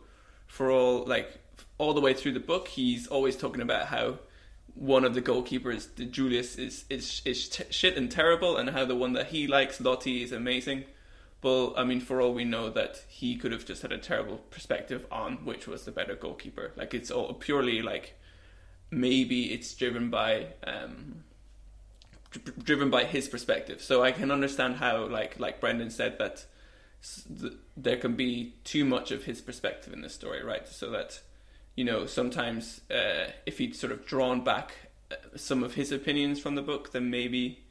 for 0.47 0.71
all 0.71 1.05
like 1.05 1.39
all 1.77 1.93
the 1.93 2.01
way 2.01 2.13
through 2.13 2.33
the 2.33 2.39
book, 2.39 2.67
he's 2.69 3.07
always 3.07 3.35
talking 3.35 3.61
about 3.61 3.87
how 3.87 4.19
one 4.75 5.05
of 5.05 5.13
the 5.13 5.21
goalkeepers, 5.21 5.93
De 5.95 6.05
Juliis, 6.05 6.57
is 6.59 6.85
is 6.89 7.21
is 7.25 7.49
t- 7.49 7.63
shit 7.69 7.97
and 7.97 8.11
terrible, 8.11 8.57
and 8.57 8.69
how 8.69 8.85
the 8.85 8.95
one 8.95 9.13
that 9.13 9.27
he 9.27 9.47
likes, 9.47 9.79
Lotti, 9.79 10.23
is 10.23 10.31
amazing. 10.31 10.85
But 11.41 11.73
I 11.77 11.83
mean, 11.83 12.01
for 12.01 12.21
all 12.21 12.33
we 12.33 12.45
know, 12.45 12.69
that 12.69 13.03
he 13.07 13.35
could 13.35 13.51
have 13.51 13.65
just 13.65 13.81
had 13.81 13.91
a 13.91 13.97
terrible 13.97 14.37
perspective 14.49 15.05
on 15.11 15.45
which 15.45 15.67
was 15.67 15.85
the 15.85 15.91
better 15.91 16.15
goalkeeper. 16.15 16.71
Like 16.75 16.93
it's 16.93 17.11
all 17.11 17.33
purely 17.33 17.81
like 17.81 18.15
maybe 18.91 19.53
it's 19.53 19.73
driven 19.73 20.09
by 20.09 20.47
um, 20.65 21.24
driven 22.63 22.89
by 22.89 23.05
his 23.05 23.27
perspective. 23.27 23.81
So 23.81 24.03
I 24.03 24.11
can 24.11 24.31
understand 24.31 24.77
how, 24.77 25.07
like 25.07 25.39
like 25.39 25.59
Brendan 25.59 25.89
said, 25.89 26.17
that 26.19 26.45
there 27.77 27.97
can 27.97 28.15
be 28.15 28.55
too 28.63 28.85
much 28.85 29.11
of 29.11 29.25
his 29.25 29.41
perspective 29.41 29.93
in 29.93 30.01
this 30.01 30.13
story, 30.13 30.43
right? 30.43 30.67
So 30.67 30.89
that 30.91 31.21
you 31.75 31.83
know 31.83 32.05
sometimes 32.05 32.81
uh, 32.91 33.31
if 33.45 33.57
he'd 33.57 33.75
sort 33.75 33.91
of 33.91 34.05
drawn 34.05 34.43
back 34.43 34.73
uh, 35.11 35.15
some 35.35 35.63
of 35.63 35.75
his 35.75 35.91
opinions 35.91 36.39
from 36.39 36.55
the 36.55 36.61
book, 36.61 36.91
then 36.91 37.09
maybe 37.09 37.65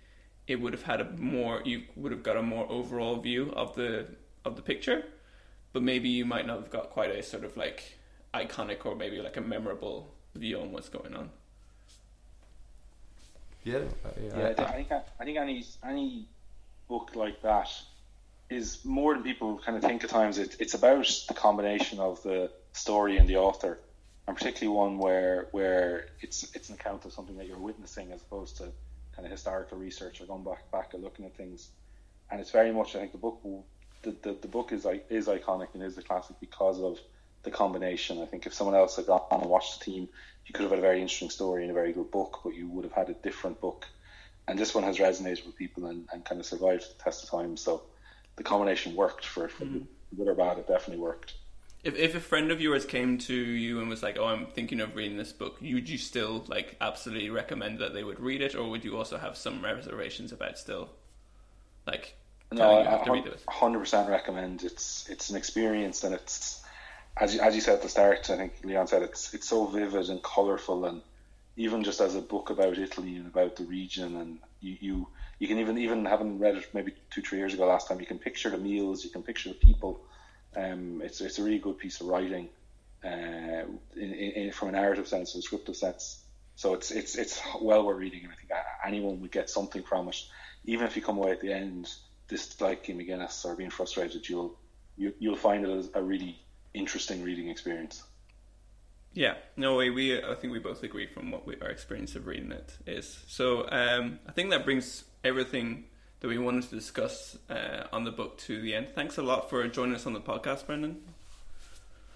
it 0.47 0.61
would 0.61 0.73
have 0.73 0.83
had 0.83 1.01
a 1.01 1.11
more 1.13 1.63
you 1.65 1.85
would 1.97 2.13
have 2.13 2.23
got 2.23 2.37
a 2.37 2.43
more 2.43 2.71
overall 2.71 3.17
view 3.17 3.53
of 3.57 3.75
the 3.75 4.07
of 4.45 4.57
the 4.57 4.63
picture, 4.63 5.05
but 5.73 5.83
maybe 5.83 6.09
you 6.09 6.25
might 6.25 6.47
not 6.47 6.61
have 6.61 6.71
got 6.71 6.91
quite 6.91 7.11
a 7.11 7.23
sort 7.23 7.45
of 7.45 7.57
like 7.57 7.99
iconic 8.33 8.85
or 8.85 8.95
maybe 8.95 9.21
like 9.21 9.37
a 9.37 9.41
memorable 9.41 10.15
view 10.35 10.61
on 10.61 10.73
what's 10.73 10.89
going 10.89 11.15
on. 11.15 11.31
Yeah, 13.65 13.79
uh, 14.05 14.11
Yeah, 14.21 14.55
I, 14.59 14.63
I 14.63 14.73
think 14.73 14.93
I 14.93 15.25
think 15.25 15.39
any 15.39 15.65
any 15.83 16.27
book 16.87 17.13
like 17.15 17.43
that 17.43 17.71
is 18.51 18.85
more 18.85 19.15
than 19.15 19.23
people 19.23 19.59
kind 19.65 19.77
of 19.77 19.83
think 19.83 20.05
at 20.05 20.11
times. 20.11 20.39
It, 20.39 20.57
it's 20.61 20.75
about 20.75 21.07
the 21.29 21.35
combination 21.35 21.99
of 21.99 22.23
the 22.23 22.51
story 22.73 23.17
and 23.17 23.29
the 23.29 23.39
author, 23.39 23.79
and 24.29 24.37
particularly 24.37 24.77
one 24.77 24.99
where 24.99 25.49
where 25.53 26.07
it's 26.21 26.55
it's 26.55 26.69
an 26.69 26.75
account 26.75 27.05
of 27.07 27.13
something 27.13 27.37
that 27.39 27.47
you're 27.47 27.59
witnessing 27.59 28.13
as 28.13 28.21
opposed 28.23 28.59
to 28.59 28.65
kind 29.17 29.25
of 29.25 29.31
historical 29.31 29.79
research 29.79 30.21
or 30.21 30.27
going 30.27 30.45
back 30.45 30.71
back 30.71 30.93
and 30.93 31.03
looking 31.03 31.25
at 31.25 31.35
things. 31.35 31.71
And 32.31 32.41
it's 32.41 32.51
very 32.51 32.73
much 32.73 32.95
I 32.97 33.01
think 33.01 33.13
the 33.13 33.19
book 33.19 33.41
the, 34.03 34.15
the, 34.23 34.37
the 34.43 34.49
book 34.49 34.73
is 34.73 34.87
is 35.09 35.27
iconic 35.27 35.69
and 35.75 35.83
is 35.83 35.97
a 35.97 36.03
classic 36.03 36.37
because 36.39 36.81
of 36.81 36.99
the 37.45 37.51
combination. 37.51 38.21
I 38.21 38.27
think 38.27 38.47
if 38.47 38.55
someone 38.55 38.77
else 38.77 38.97
had 38.97 39.07
gone 39.07 39.23
and 39.31 39.47
watched 39.47 39.79
the 39.79 39.85
team, 39.85 40.09
you 40.47 40.53
could 40.53 40.63
have 40.63 40.71
had 40.71 40.79
a 40.79 40.83
very 40.83 41.01
interesting 41.01 41.31
story 41.31 41.63
and 41.63 41.71
a 41.71 41.75
very 41.75 41.93
good 41.93 42.11
book, 42.11 42.41
but 42.45 42.55
you 42.55 42.69
would 42.69 42.85
have 42.85 42.93
had 42.93 43.09
a 43.09 43.15
different 43.15 43.61
book. 43.61 43.87
And 44.47 44.59
this 44.59 44.75
one 44.75 44.85
has 44.85 44.99
resonated 44.99 45.47
with 45.47 45.57
people 45.57 45.87
and, 45.87 46.07
and 46.13 46.25
kind 46.25 46.41
of 46.41 46.47
survived 46.47 46.83
the 46.83 47.03
test 47.03 47.25
of 47.25 47.31
time. 47.31 47.57
So 47.57 47.83
the 48.37 48.43
combination 48.43 48.95
worked 48.95 49.25
for, 49.25 49.49
for 49.49 49.65
mm-hmm. 49.65 50.17
good 50.17 50.29
or 50.29 50.35
bad. 50.35 50.59
It 50.59 50.69
definitely 50.69 51.03
worked. 51.03 51.35
If 51.83 51.97
if 51.97 52.15
a 52.15 52.21
friend 52.21 52.51
of 52.51 52.63
yours 52.63 52.87
came 52.87 53.19
to 53.19 53.35
you 53.35 53.79
and 53.81 53.91
was 53.91 54.03
like, 54.03 54.17
"Oh, 54.19 54.25
I'm 54.25 54.47
thinking 54.47 54.81
of 54.81 54.97
reading 54.97 55.19
this 55.19 55.33
book," 55.33 55.61
would 55.61 55.89
you 55.89 55.99
still 55.99 56.45
like 56.49 56.77
absolutely 56.81 57.29
recommend 57.29 57.79
that 57.79 57.93
they 57.93 58.03
would 58.03 58.19
read 58.19 58.41
it, 58.41 58.55
or 58.55 58.71
would 58.71 58.85
you 58.85 58.97
also 58.97 59.19
have 59.19 59.37
some 59.37 59.63
reservations 59.63 60.33
about 60.33 60.59
still, 60.59 60.89
like, 61.87 62.17
No, 62.51 62.79
I, 62.81 62.85
have 62.85 63.05
to 63.05 63.13
read 63.13 63.27
it? 63.27 63.43
I 63.47 63.53
100% 63.53 64.09
recommend. 64.09 64.65
It's 64.65 65.07
it's 65.11 65.29
an 65.29 65.37
experience, 65.37 66.05
and 66.05 66.15
it's 66.15 66.64
as 67.17 67.35
you, 67.35 67.41
as 67.41 67.55
you 67.55 67.61
said 67.61 67.75
at 67.75 67.83
the 67.83 67.89
start. 67.89 68.29
I 68.31 68.37
think 68.37 68.55
Leon 68.65 68.87
said 68.87 69.03
it's 69.03 69.35
it's 69.35 69.49
so 69.49 69.67
vivid 69.67 70.09
and 70.09 70.23
colourful, 70.23 70.85
and 70.85 71.03
even 71.57 71.85
just 71.85 72.01
as 72.01 72.15
a 72.15 72.21
book 72.21 72.51
about 72.51 72.79
Italy 72.79 73.17
and 73.17 73.27
about 73.27 73.57
the 73.57 73.65
region, 73.65 74.17
and 74.17 74.39
you 74.61 74.77
you, 74.81 75.09
you 75.39 75.49
can 75.49 75.59
even 75.59 75.79
even 75.79 76.05
having 76.05 76.39
read 76.39 76.57
it 76.57 76.69
maybe 76.75 76.95
two 77.11 77.23
three 77.23 77.39
years 77.39 77.55
ago 77.55 77.67
last 77.67 77.89
time, 77.89 78.01
you 78.01 78.07
can 78.07 78.19
picture 78.19 78.51
the 78.51 78.59
meals, 78.59 79.05
you 79.05 79.11
can 79.11 79.23
picture 79.23 79.51
the 79.51 79.55
people. 79.55 80.01
Um, 80.57 81.03
it's 81.03 81.21
it's 81.21 81.39
a 81.39 81.45
really 81.45 81.59
good 81.59 81.79
piece 81.79 82.01
of 82.01 82.09
writing, 82.09 82.49
uh, 83.05 83.65
in, 83.97 84.13
in, 84.13 84.53
from 84.53 84.69
a 84.69 84.73
narrative 84.73 85.09
sense, 85.09 85.35
a 85.35 85.39
descriptive 85.39 85.77
sense. 85.77 86.21
So 86.57 86.75
it's 86.75 86.91
it's 86.91 87.17
it's 87.17 87.41
well 87.61 87.85
worth 87.85 87.99
reading, 87.99 88.25
and 88.25 88.33
I 88.33 88.37
think 88.37 88.51
anyone 88.85 89.21
would 89.21 89.33
get 89.33 89.51
something 89.51 89.83
from 89.83 90.09
it. 90.09 90.17
Even 90.65 90.87
if 90.87 90.97
you 90.97 91.03
come 91.03 91.19
away 91.19 91.33
at 91.33 91.41
the 91.41 91.53
end 91.53 91.93
disliking 92.29 92.99
McGinniss 92.99 93.45
or 93.45 93.55
being 93.55 93.71
frustrated, 93.71 94.29
you'll 94.29 94.57
you, 94.97 95.13
you'll 95.19 95.37
find 95.37 95.67
it 95.67 95.91
a 95.95 96.03
really 96.03 96.39
interesting 96.75 97.23
reading 97.23 97.49
experience. 97.49 98.03
Yeah, 99.15 99.35
no 99.57 99.77
way. 99.77 99.91
We 99.91 100.23
I 100.23 100.35
think 100.35 100.53
we 100.53 100.59
both 100.59 100.83
agree 100.83 101.07
from 101.07 101.31
what 101.31 101.47
we, 101.47 101.55
our 101.63 101.69
experience 101.69 102.17
of 102.17 102.27
reading 102.27 102.51
it 102.53 102.77
is. 102.87 103.23
So 103.29 103.69
um, 103.71 104.19
I 104.29 104.33
think 104.33 104.51
that 104.51 104.65
brings 104.65 105.05
everything 105.23 105.85
that 106.21 106.29
we 106.29 106.37
wanted 106.39 106.65
to 106.69 106.75
discuss 106.75 107.39
uh, 107.49 107.85
on 107.93 108.05
the 108.05 108.11
book 108.11 108.39
to 108.39 108.61
the 108.61 108.75
end. 108.75 108.89
Thanks 108.95 109.17
a 109.19 109.23
lot 109.23 109.49
for 109.49 109.67
joining 109.69 109.95
us 109.95 110.07
on 110.07 110.15
the 110.15 110.21
podcast, 110.21 110.67
Brendan. 110.67 111.03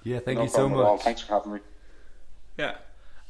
yeah. 0.02 0.18
Thank 0.18 0.38
no 0.38 0.44
you 0.44 0.48
so 0.50 0.58
problem 0.58 0.80
at 0.80 0.84
all. 0.86 0.96
much. 0.96 1.04
Thanks 1.04 1.20
for 1.20 1.34
having 1.34 1.52
me. 1.54 1.60
Yeah, 2.58 2.76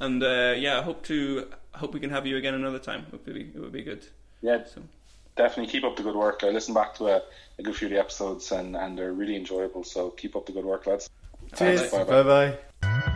and 0.00 0.22
uh, 0.22 0.54
yeah, 0.56 0.78
I 0.78 0.82
hope 0.82 1.02
to 1.04 1.48
I 1.74 1.78
hope 1.78 1.92
we 1.92 2.00
can 2.00 2.10
have 2.10 2.26
you 2.26 2.36
again 2.38 2.54
another 2.54 2.78
time. 2.78 3.04
It 3.08 3.12
would 3.12 3.24
be 3.24 3.52
it 3.54 3.60
would 3.60 3.72
be 3.72 3.82
good. 3.82 4.06
Yeah, 4.40 4.64
So 4.64 4.82
definitely 5.36 5.70
keep 5.70 5.84
up 5.84 5.96
the 5.96 6.02
good 6.02 6.14
work. 6.16 6.40
I 6.42 6.48
listened 6.50 6.74
back 6.74 6.94
to 6.96 7.08
a, 7.08 7.22
a 7.58 7.62
good 7.62 7.74
few 7.74 7.86
of 7.88 7.92
the 7.92 7.98
episodes, 7.98 8.52
and, 8.52 8.76
and 8.76 8.96
they're 8.96 9.12
really 9.12 9.36
enjoyable. 9.36 9.84
So 9.84 10.10
keep 10.10 10.36
up 10.36 10.46
the 10.46 10.52
good 10.52 10.64
work, 10.64 10.86
lads. 10.86 11.10
Cheers. 11.56 11.90
Bye 11.90 12.22
bye. 12.82 13.08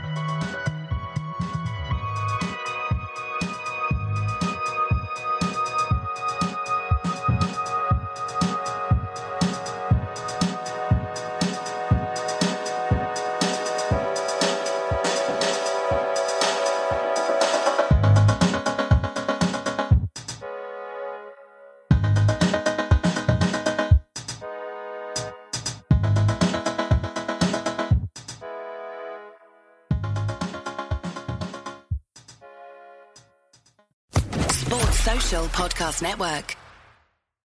Network. 36.03 36.62